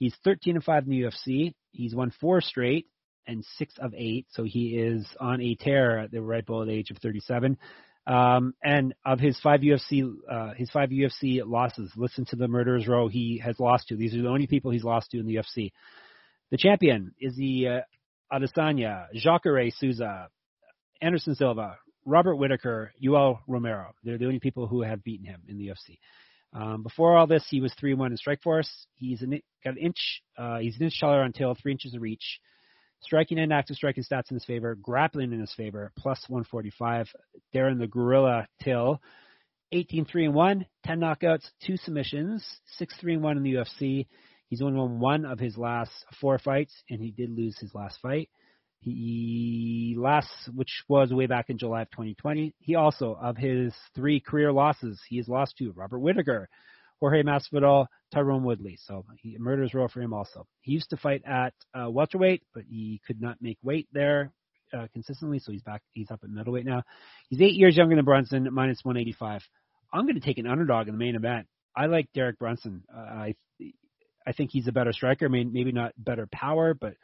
[0.05, 1.55] He's 13 and 5 in the UFC.
[1.73, 2.89] He's won four straight
[3.27, 4.27] and six of eight.
[4.33, 7.57] So he is on a tear at the ripe old age of 37.
[8.07, 12.87] Um, and of his five UFC, uh, his five UFC losses, listen to the murderers
[12.87, 13.97] row he has lost to.
[13.97, 15.73] These are the only people he's lost to in the UFC.
[16.51, 17.81] The champion is the uh,
[18.31, 20.29] Adesanya, Jacare Souza,
[21.01, 23.95] Anderson Silva, Robert Whitaker, Yoel Romero.
[24.05, 25.97] They're the only people who have beaten him in the UFC.
[26.55, 28.69] Um, before all this, he was three one in Strikeforce.
[28.95, 30.23] He's an, got an inch.
[30.39, 32.41] Uh, he's an inch taller on tail, three inches of reach.
[33.01, 37.09] Striking and active striking stats in his favor, grappling in his favor, plus 145.
[37.55, 39.01] Darren the Gorilla Till,
[39.73, 42.47] 18 3 and 1, 10 knockouts, 2 submissions,
[42.79, 44.07] 6 3 and 1 in the UFC.
[44.49, 45.91] He's only won one of his last
[46.21, 48.31] four fights, and he did lose his last fight.
[48.85, 52.55] He last, which was way back in July of 2020.
[52.59, 56.51] He also, of his three career losses, he has lost to Robert Whitaker,
[57.01, 58.77] Jorge Masvidal, Tyron Woodley.
[58.85, 60.47] So he murders row for him also.
[60.61, 64.33] He used to fight at uh, welterweight, but he could not make weight there
[64.77, 65.81] uh, consistently, so he's back.
[65.93, 66.83] He's up at middleweight now.
[67.31, 69.41] He's eight years younger than Brunson, minus 185.
[69.95, 71.47] I'm going to take an underdog in the main event.
[71.75, 72.85] I like Derek Brunson.
[72.95, 73.35] Uh, I
[74.27, 75.27] I think he's a better striker.
[75.27, 76.95] I mean, maybe not better power, but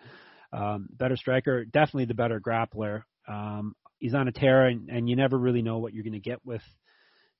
[0.52, 1.64] um, better striker.
[1.64, 3.02] Definitely the better grappler.
[3.28, 6.20] Um, he's on a tear, and, and you never really know what you're going to
[6.20, 6.62] get with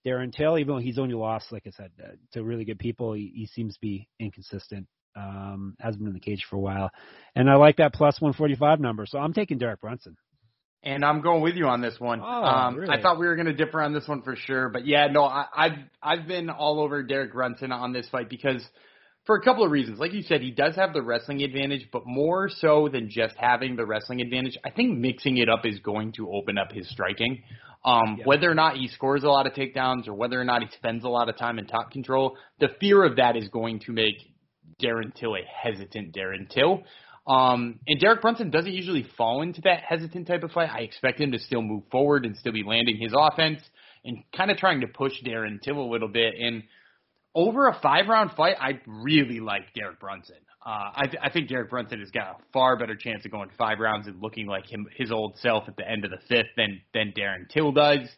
[0.06, 3.12] Darren Till, even though he's only lost, like I said, uh, to really good people,
[3.12, 4.86] he, he seems to be inconsistent.
[5.16, 6.88] Um, has been in the cage for a while,
[7.34, 9.06] and I like that plus 145 number.
[9.06, 10.16] So I'm taking Derek Brunson.
[10.84, 12.20] And I'm going with you on this one.
[12.20, 12.96] Oh, um, really?
[12.96, 15.24] I thought we were going to differ on this one for sure, but yeah, no,
[15.24, 18.64] I, I've I've been all over Derek Brunson on this fight because
[19.30, 20.00] for a couple of reasons.
[20.00, 23.76] Like you said, he does have the wrestling advantage, but more so than just having
[23.76, 27.44] the wrestling advantage, I think mixing it up is going to open up his striking.
[27.84, 28.24] Um, Yeah.
[28.24, 31.04] Whether or not he scores a lot of takedowns or whether or not he spends
[31.04, 34.16] a lot of time in top control, the fear of that is going to make
[34.82, 36.82] Darren Till a hesitant Darren Till.
[37.24, 40.70] Um, and Derek Brunson doesn't usually fall into that hesitant type of fight.
[40.74, 43.60] I expect him to still move forward and still be landing his offense
[44.04, 46.34] and kind of trying to push Darren Till a little bit.
[46.36, 46.64] And
[47.34, 50.36] over a five round fight, I really like Derek Brunson.
[50.64, 53.48] Uh, I, th- I think Derek Brunson has got a far better chance of going
[53.56, 56.50] five rounds and looking like him, his old self at the end of the fifth
[56.56, 58.08] than than Darren Till does.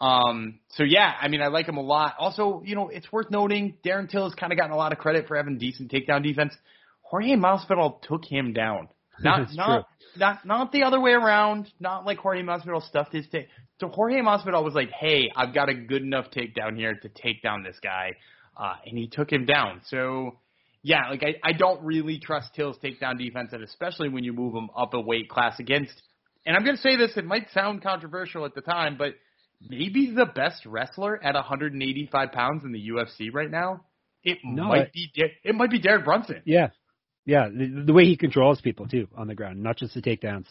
[0.00, 2.14] Um, so yeah, I mean, I like him a lot.
[2.18, 4.98] Also, you know, it's worth noting Darren Till has kind of gotten a lot of
[4.98, 6.54] credit for having decent takedown defense.
[7.02, 8.88] Jorge Masvidal took him down.
[9.22, 9.86] Not not
[10.16, 11.72] not not the other way around.
[11.78, 13.46] Not like Jorge Masvidal stuffed his take.
[13.78, 17.40] So Jorge Masvidal was like, "Hey, I've got a good enough takedown here to take
[17.40, 18.14] down this guy,"
[18.56, 19.80] uh, and he took him down.
[19.88, 20.36] So
[20.82, 24.54] yeah, like I I don't really trust Till's takedown defense, and especially when you move
[24.54, 25.94] him up a weight class against.
[26.46, 29.14] And I'm gonna say this, it might sound controversial at the time, but
[29.66, 33.84] maybe the best wrestler at 185 pounds in the UFC right now.
[34.22, 35.10] It No, might I- be
[35.42, 36.42] it might be Derek Brunson.
[36.44, 36.68] Yeah,
[37.24, 37.48] yeah.
[37.48, 40.46] The, the way he controls people too on the ground, not just the takedowns.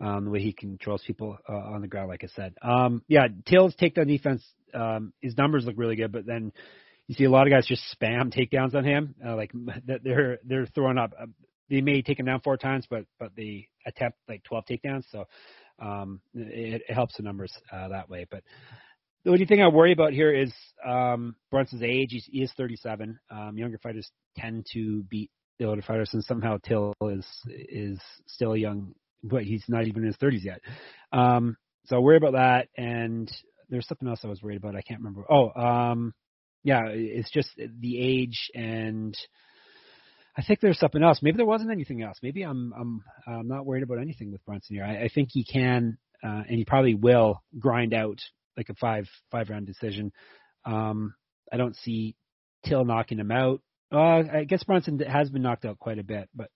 [0.00, 2.54] Um, the way he controls people uh, on the ground, like I said.
[2.60, 4.42] Um, yeah, Till's takedown defense.
[4.74, 6.50] Um, his numbers look really good, but then
[7.08, 9.14] you see a lot of guys just spam takedowns on him.
[9.24, 9.52] Uh, like
[10.04, 11.12] they're they're throwing up.
[11.20, 11.26] Uh,
[11.70, 15.04] they may take him down four times, but but they attempt like 12 takedowns.
[15.10, 15.24] So
[15.78, 18.26] um, it, it helps the numbers uh, that way.
[18.30, 18.42] But
[19.24, 20.52] the only thing I worry about here is
[20.84, 22.08] um, Brunson's age.
[22.10, 23.18] He's, he is 37.
[23.30, 28.56] Um, younger fighters tend to beat the older fighters, and somehow Till is is still
[28.56, 30.60] young, but he's not even in his 30s yet.
[31.12, 31.56] Um,
[31.86, 32.68] so I worry about that.
[32.76, 33.30] And
[33.68, 34.76] there's something else I was worried about.
[34.76, 35.24] I can't remember.
[35.30, 36.12] Oh, um,
[36.62, 39.16] yeah, it's just the age and.
[40.34, 41.18] I think there's something else.
[41.20, 42.16] Maybe there wasn't anything else.
[42.22, 44.84] Maybe I'm I'm I'm not worried about anything with Brunson here.
[44.86, 48.18] I, I think he can, uh, and he probably will grind out
[48.56, 50.10] like a five five round decision.
[50.64, 51.14] Um,
[51.52, 52.16] I don't see
[52.64, 53.60] Till knocking him out.
[53.90, 56.48] Uh, I guess Brunson has been knocked out quite a bit, but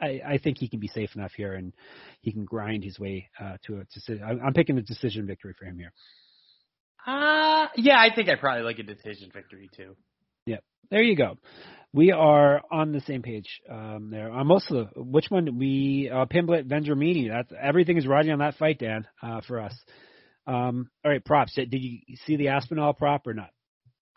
[0.00, 1.72] I, I think he can be safe enough here, and
[2.20, 4.24] he can grind his way uh, to a decision.
[4.24, 5.92] I'm I'm picking a decision victory for him here.
[7.06, 9.96] Uh yeah, I think I probably like a decision victory too.
[10.46, 10.62] Yep.
[10.90, 11.38] There you go.
[11.92, 14.30] We are on the same page um, there.
[14.30, 17.28] On most of the, which one we uh, Pimblett Vendramini.
[17.28, 19.74] That's everything is riding on that fight, Dan, uh, for us.
[20.46, 21.54] Um, all right, props.
[21.54, 23.48] Did you see the Aspinall prop or not?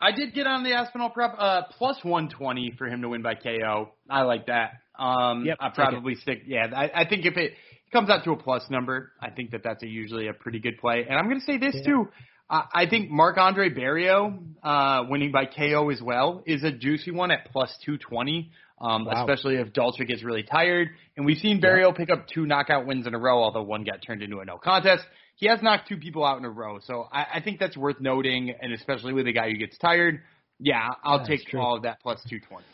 [0.00, 3.34] I did get on the Aspinall prop uh plus 120 for him to win by
[3.34, 3.92] KO.
[4.08, 4.72] I like that.
[4.98, 5.90] Um Yep, I'll take it.
[5.90, 7.52] probably stick yeah, I, I think if it
[7.92, 10.78] comes out to a plus number, I think that that's a usually a pretty good
[10.78, 11.04] play.
[11.08, 11.84] And I'm going to say this Yeah.
[11.92, 12.08] too.
[12.50, 17.12] I, I think Marc Andre Barriault uh, winning by KO as well is a juicy
[17.12, 18.50] one at plus 220.
[18.82, 19.26] Um, Wow.
[19.26, 20.88] especially if Dalcha gets really tired.
[21.14, 24.00] And we've seen Barriault pick up two knockout wins in a row, although one got
[24.00, 25.04] turned into a no contest.
[25.36, 28.00] He has knocked two people out in a row, so I, I think that's worth
[28.00, 30.20] noting, and especially with a guy who gets tired.
[30.58, 31.60] Yeah, I'll That's take true.
[31.60, 32.64] all of that plus 220.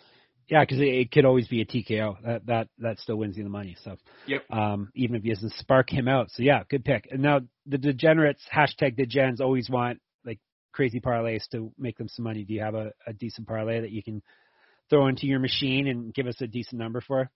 [0.48, 2.22] Yeah, because it, it could always be a TKO.
[2.24, 3.76] That that that still wins you the money.
[3.82, 3.96] So
[4.26, 4.44] Yep.
[4.50, 6.30] um, even if he doesn't spark him out.
[6.30, 7.08] So yeah, good pick.
[7.10, 10.38] And now the degenerates hashtag degens always want like
[10.72, 12.44] crazy parlays to make them some money.
[12.44, 14.22] Do you have a, a decent parlay that you can
[14.88, 17.30] throw into your machine and give us a decent number for?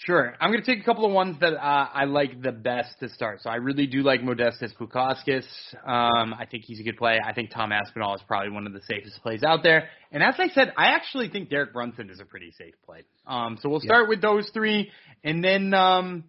[0.00, 0.34] Sure.
[0.40, 3.08] I'm going to take a couple of ones that uh, I like the best to
[3.08, 3.42] start.
[3.42, 5.44] So I really do like Modestas Bukauskas.
[5.84, 7.18] Um, I think he's a good play.
[7.24, 9.88] I think Tom Aspinall is probably one of the safest plays out there.
[10.12, 13.02] And as I said, I actually think Derek Brunson is a pretty safe play.
[13.26, 13.88] Um, so we'll Yeah.
[13.88, 14.90] start with those three,
[15.24, 16.24] and then um,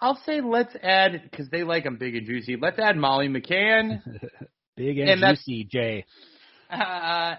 [0.00, 2.56] I'll say let's add because they like them big and juicy.
[2.56, 4.00] Let's add Molly McCann.
[4.76, 6.04] Big and, And juicy, Jay.
[6.70, 7.34] Uh,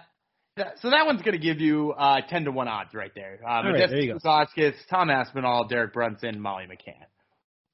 [0.59, 3.39] that- so that one's going to give you uh, ten to one odds right there.
[3.43, 4.13] Uh, All right, there you
[4.89, 7.03] Tom Aspinall, Derek Brunson, Molly McCann.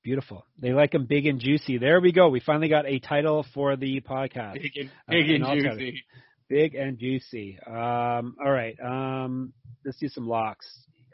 [0.03, 0.45] Beautiful.
[0.59, 1.77] They like them big and juicy.
[1.79, 2.29] There we go.
[2.29, 4.61] We finally got a title for the podcast.
[4.61, 6.03] Big and, Uh, big and and juicy.
[6.47, 7.57] Big and juicy.
[7.65, 8.77] Um, all right.
[8.79, 9.51] Um,
[9.83, 10.67] let's do some locks.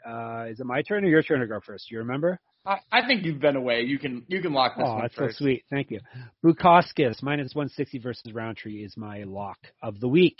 [0.06, 1.88] Uh, is it my turn or your turn to go first?
[1.88, 2.38] Do You remember?
[2.66, 3.80] I, I think you've been away.
[3.82, 5.38] You can you can lock this Oh, one that's first.
[5.38, 5.64] so sweet.
[5.70, 6.00] Thank you.
[6.44, 10.36] Bukauskas minus 160 versus Rountree is my lock of the week.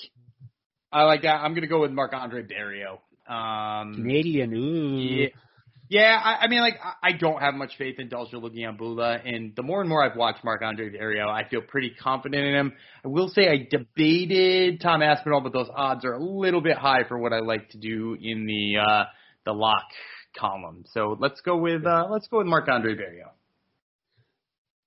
[0.92, 1.36] I like that.
[1.36, 3.00] I'm gonna go with Marc Andre Barriault.
[3.28, 4.52] Um, Canadian.
[4.54, 4.98] Ooh.
[4.98, 5.28] yeah,
[5.88, 6.20] yeah.
[6.22, 9.62] I, I mean, like I, I don't have much faith in Dalcha Lungiambula, and the
[9.62, 12.72] more and more I've watched Marc Andre Barriault, I feel pretty confident in him.
[13.04, 17.04] I will say I debated Tom Aspinall, but those odds are a little bit high
[17.08, 19.04] for what I like to do in the uh,
[19.46, 19.86] the lock
[20.36, 20.84] column.
[20.92, 23.32] So let's go with uh, let's go with Marc Andre Barriault.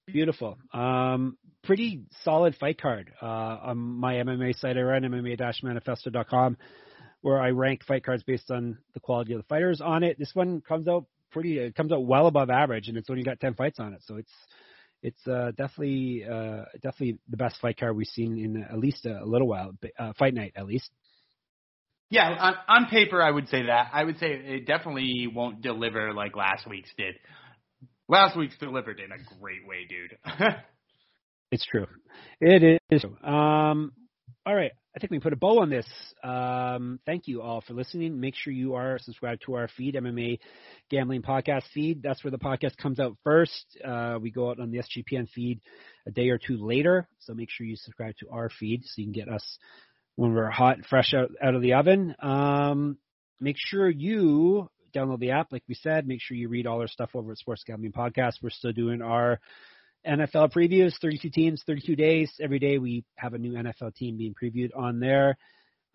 [0.07, 0.59] Beautiful.
[0.71, 3.11] Um, pretty solid fight card.
[3.21, 6.57] Uh, on my MMA site I run, MMA-manifesto.com,
[7.21, 10.17] where I rank fight cards based on the quality of the fighters on it.
[10.19, 13.39] This one comes out pretty, it comes out well above average, and it's only got
[13.39, 14.01] 10 fights on it.
[14.05, 14.31] So it's,
[15.01, 19.25] it's uh, definitely, uh, definitely the best fight card we've seen in at least a,
[19.25, 20.89] little while, uh, fight night at least.
[22.09, 23.89] Yeah, on, on paper, I would say that.
[23.91, 27.15] I would say it definitely won't deliver like last week's did.
[28.07, 30.17] Last week's delivered in a great way, dude.
[31.51, 31.87] It's true.
[32.41, 33.01] It is.
[33.01, 33.17] true.
[33.27, 33.93] Um,
[34.45, 34.71] all right.
[34.95, 35.87] I think we put a bow on this.
[36.23, 38.19] Um, thank you all for listening.
[38.19, 40.39] Make sure you are subscribed to our feed, MMA
[40.89, 42.01] Gambling Podcast feed.
[42.01, 43.65] That's where the podcast comes out first.
[43.83, 45.59] Uh, we go out on the SGPN feed
[46.07, 47.09] a day or two later.
[47.19, 49.57] So make sure you subscribe to our feed so you can get us
[50.15, 52.15] when we're hot and fresh out, out of the oven.
[52.21, 52.97] Um,
[53.41, 56.07] make sure you download the app, like we said.
[56.07, 58.35] Make sure you read all our stuff over at Sports Gambling Podcast.
[58.41, 59.41] We're still doing our
[60.07, 62.31] NFL previews, 32 teams, 32 days.
[62.41, 65.37] Every day we have a new NFL team being previewed on there.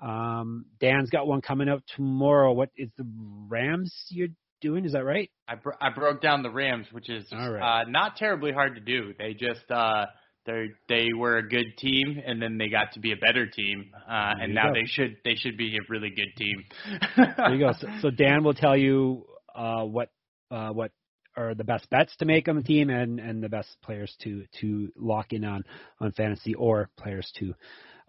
[0.00, 2.52] Um, Dan's got one coming up tomorrow.
[2.52, 3.06] What is the
[3.48, 4.28] Rams you're
[4.60, 4.84] doing?
[4.84, 5.30] Is that right?
[5.46, 7.82] I bro- I broke down the Rams, which is right.
[7.82, 9.12] uh, not terribly hard to do.
[9.18, 10.06] They just uh,
[10.46, 13.90] they they were a good team, and then they got to be a better team,
[14.08, 14.74] uh, and now go.
[14.74, 16.64] they should they should be a really good team.
[17.36, 17.72] There you go.
[17.78, 20.08] So, so Dan will tell you uh, what
[20.50, 20.92] uh, what
[21.48, 24.44] are the best bets to make on the team and and the best players to
[24.60, 25.64] to lock in on
[26.00, 27.54] on fantasy or players to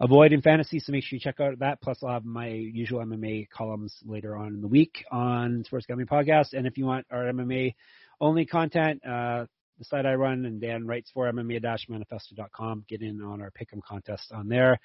[0.00, 0.80] avoid in fantasy.
[0.80, 1.80] So make sure you check out that.
[1.80, 6.08] Plus, I'll have my usual MMA columns later on in the week on Sports Gambling
[6.08, 6.52] Podcast.
[6.52, 7.74] And if you want our MMA
[8.20, 9.46] only content, uh,
[9.78, 12.84] the site I run and Dan writes for MMA-manifesto.com.
[12.88, 14.78] Get in on our Pick'em contest on there.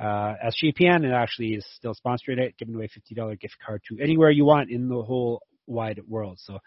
[0.00, 4.30] Uh, SGPN, it actually is still sponsoring it, giving away $50 gift card to anywhere
[4.30, 6.38] you want in the whole wide world.
[6.40, 6.58] So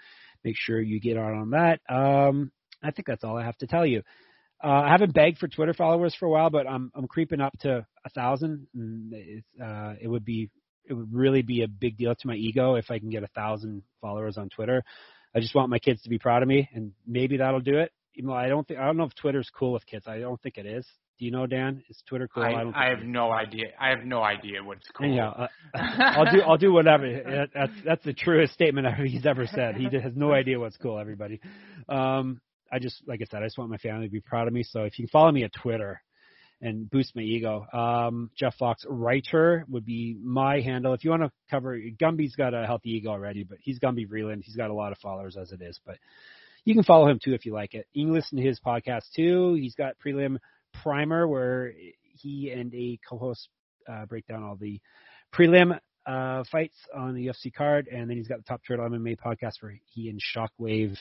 [0.45, 1.81] make sure you get on on that.
[1.89, 2.51] Um,
[2.81, 4.03] I think that's all I have to tell you.
[4.63, 7.57] Uh, I haven't begged for Twitter followers for a while, but I'm I'm creeping up
[7.61, 8.67] to a thousand.
[9.61, 10.49] uh, it would be
[10.85, 13.27] it would really be a big deal to my ego if I can get a
[13.27, 14.83] thousand followers on Twitter.
[15.35, 17.91] I just want my kids to be proud of me, and maybe that'll do it.
[18.13, 20.05] Even though I don't think I don't know if Twitter's cool with kids.
[20.07, 20.87] I don't think it is.
[21.17, 21.81] Do you know, Dan?
[21.89, 22.43] Is Twitter cool?
[22.43, 22.75] I, don't.
[22.75, 23.67] I have no idea.
[23.79, 25.07] I have no idea what's cool.
[25.07, 27.47] Anyhow, uh, I'll do I'll do whatever.
[27.53, 29.75] That's that's the truest statement he's ever said.
[29.75, 30.99] He has no idea what's cool.
[30.99, 31.39] Everybody.
[31.87, 34.53] Um, I just like I said, I just want my family to be proud of
[34.53, 34.63] me.
[34.63, 36.01] So if you can follow me at Twitter
[36.61, 40.93] and boost my ego, um, Jeff Fox writer would be my handle.
[40.93, 44.43] If you want to cover, Gumby's got a healthy ego already, but he's Gumby Vreeland.
[44.43, 45.97] He's got a lot of followers as it is, but
[46.65, 47.87] you can follow him too if you like it.
[47.93, 49.53] You can listen to his podcast too.
[49.53, 50.37] He's got prelim
[50.83, 51.73] primer where
[52.21, 53.49] he and a co-host
[53.89, 54.79] uh, break down all the
[55.33, 59.17] prelim uh, fights on the UFC card, and then he's got the Top Turtle MMA
[59.17, 60.95] podcast where he and Shockwave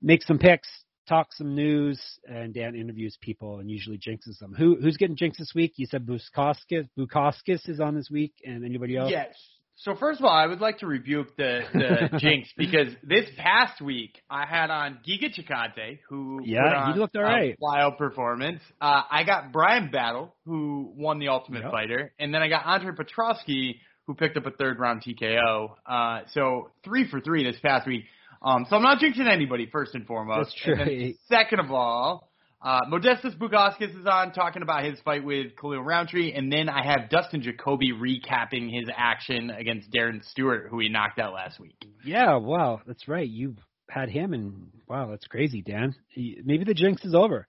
[0.00, 0.68] make some picks,
[1.08, 4.54] talk some news, and Dan interviews people and usually jinxes them.
[4.56, 5.74] Who who's getting jinxed this week?
[5.76, 6.88] You said Bukauskas.
[6.98, 9.10] Bukauskas is on this week, and anybody else?
[9.10, 9.34] Yes.
[9.76, 13.80] So first of all, I would like to rebuke the, the jinx because this past
[13.80, 17.56] week I had on Giga Chikadze, who Yeah, put on he looked all a right.
[17.58, 18.60] wild performance.
[18.80, 21.70] Uh, I got Bryan Battle, who won the Ultimate Yep.
[21.72, 23.76] Fighter, and then I got Andre Petroski,
[24.06, 25.70] who picked up a third round TKO.
[25.86, 28.04] Uh, so three for three this past week.
[28.44, 30.54] Um, so I'm not jinxing anybody first and foremost.
[30.66, 31.14] That's true.
[31.28, 32.28] Second of all,
[32.62, 36.84] uh, Modestas Bukauskas is on talking about his fight with Khalil Rountree, and then I
[36.84, 41.74] have Dustin Jacoby recapping his action against Darren Stewart, who he knocked out last week.
[42.04, 43.28] Yeah, wow, that's right.
[43.28, 43.56] You
[43.88, 45.94] had him, and wow, that's crazy, Dan.
[46.16, 47.46] Maybe the jinx is over.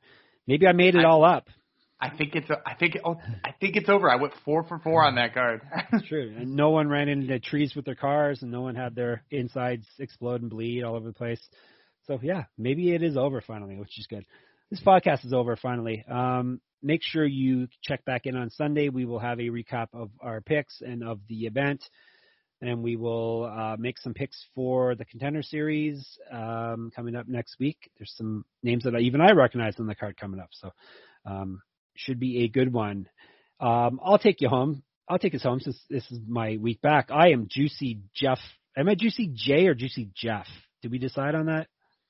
[0.48, 1.48] Maybe I made it I- all up.
[2.02, 3.15] I think it's I think oh,
[3.45, 4.10] I think it's over.
[4.10, 5.61] I went four for four on that card.
[5.94, 6.35] It's true.
[6.38, 9.85] And no one ran into trees with their cars, and no one had their insides
[9.99, 11.40] explode and bleed all over the place.
[12.07, 14.26] So yeah, maybe it is over finally, which is good.
[14.74, 16.04] This podcast is over finally.
[16.10, 18.90] Um, make sure you check back in on Sunday.
[18.90, 21.84] We will have a recap of our picks and of the event,
[22.60, 27.58] and we will uh, make some picks for the contender series um, coming up next
[27.60, 27.78] week.
[28.00, 30.72] There's some names that I, even I recognize on the card coming up, so
[31.24, 31.62] um,
[31.95, 33.08] should be a good one.
[33.60, 34.82] Um, I'll take you home.
[35.08, 37.12] I'll take us home since this is my week back.
[37.12, 38.40] I am Juicy Jeff.
[38.76, 40.48] Am I Juicy J or Juicy Jeff?
[40.82, 41.68] Did we decide on that?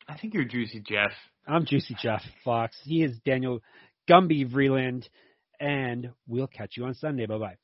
[0.08, 1.12] I think you're juicy, Jeff.
[1.46, 2.78] I'm Juicy Jeff Fox.
[2.84, 3.60] He is Daniel
[4.10, 5.10] Gumby Vreeland,
[5.60, 7.26] and we'll catch you on Sunday.
[7.26, 7.63] Bye bye.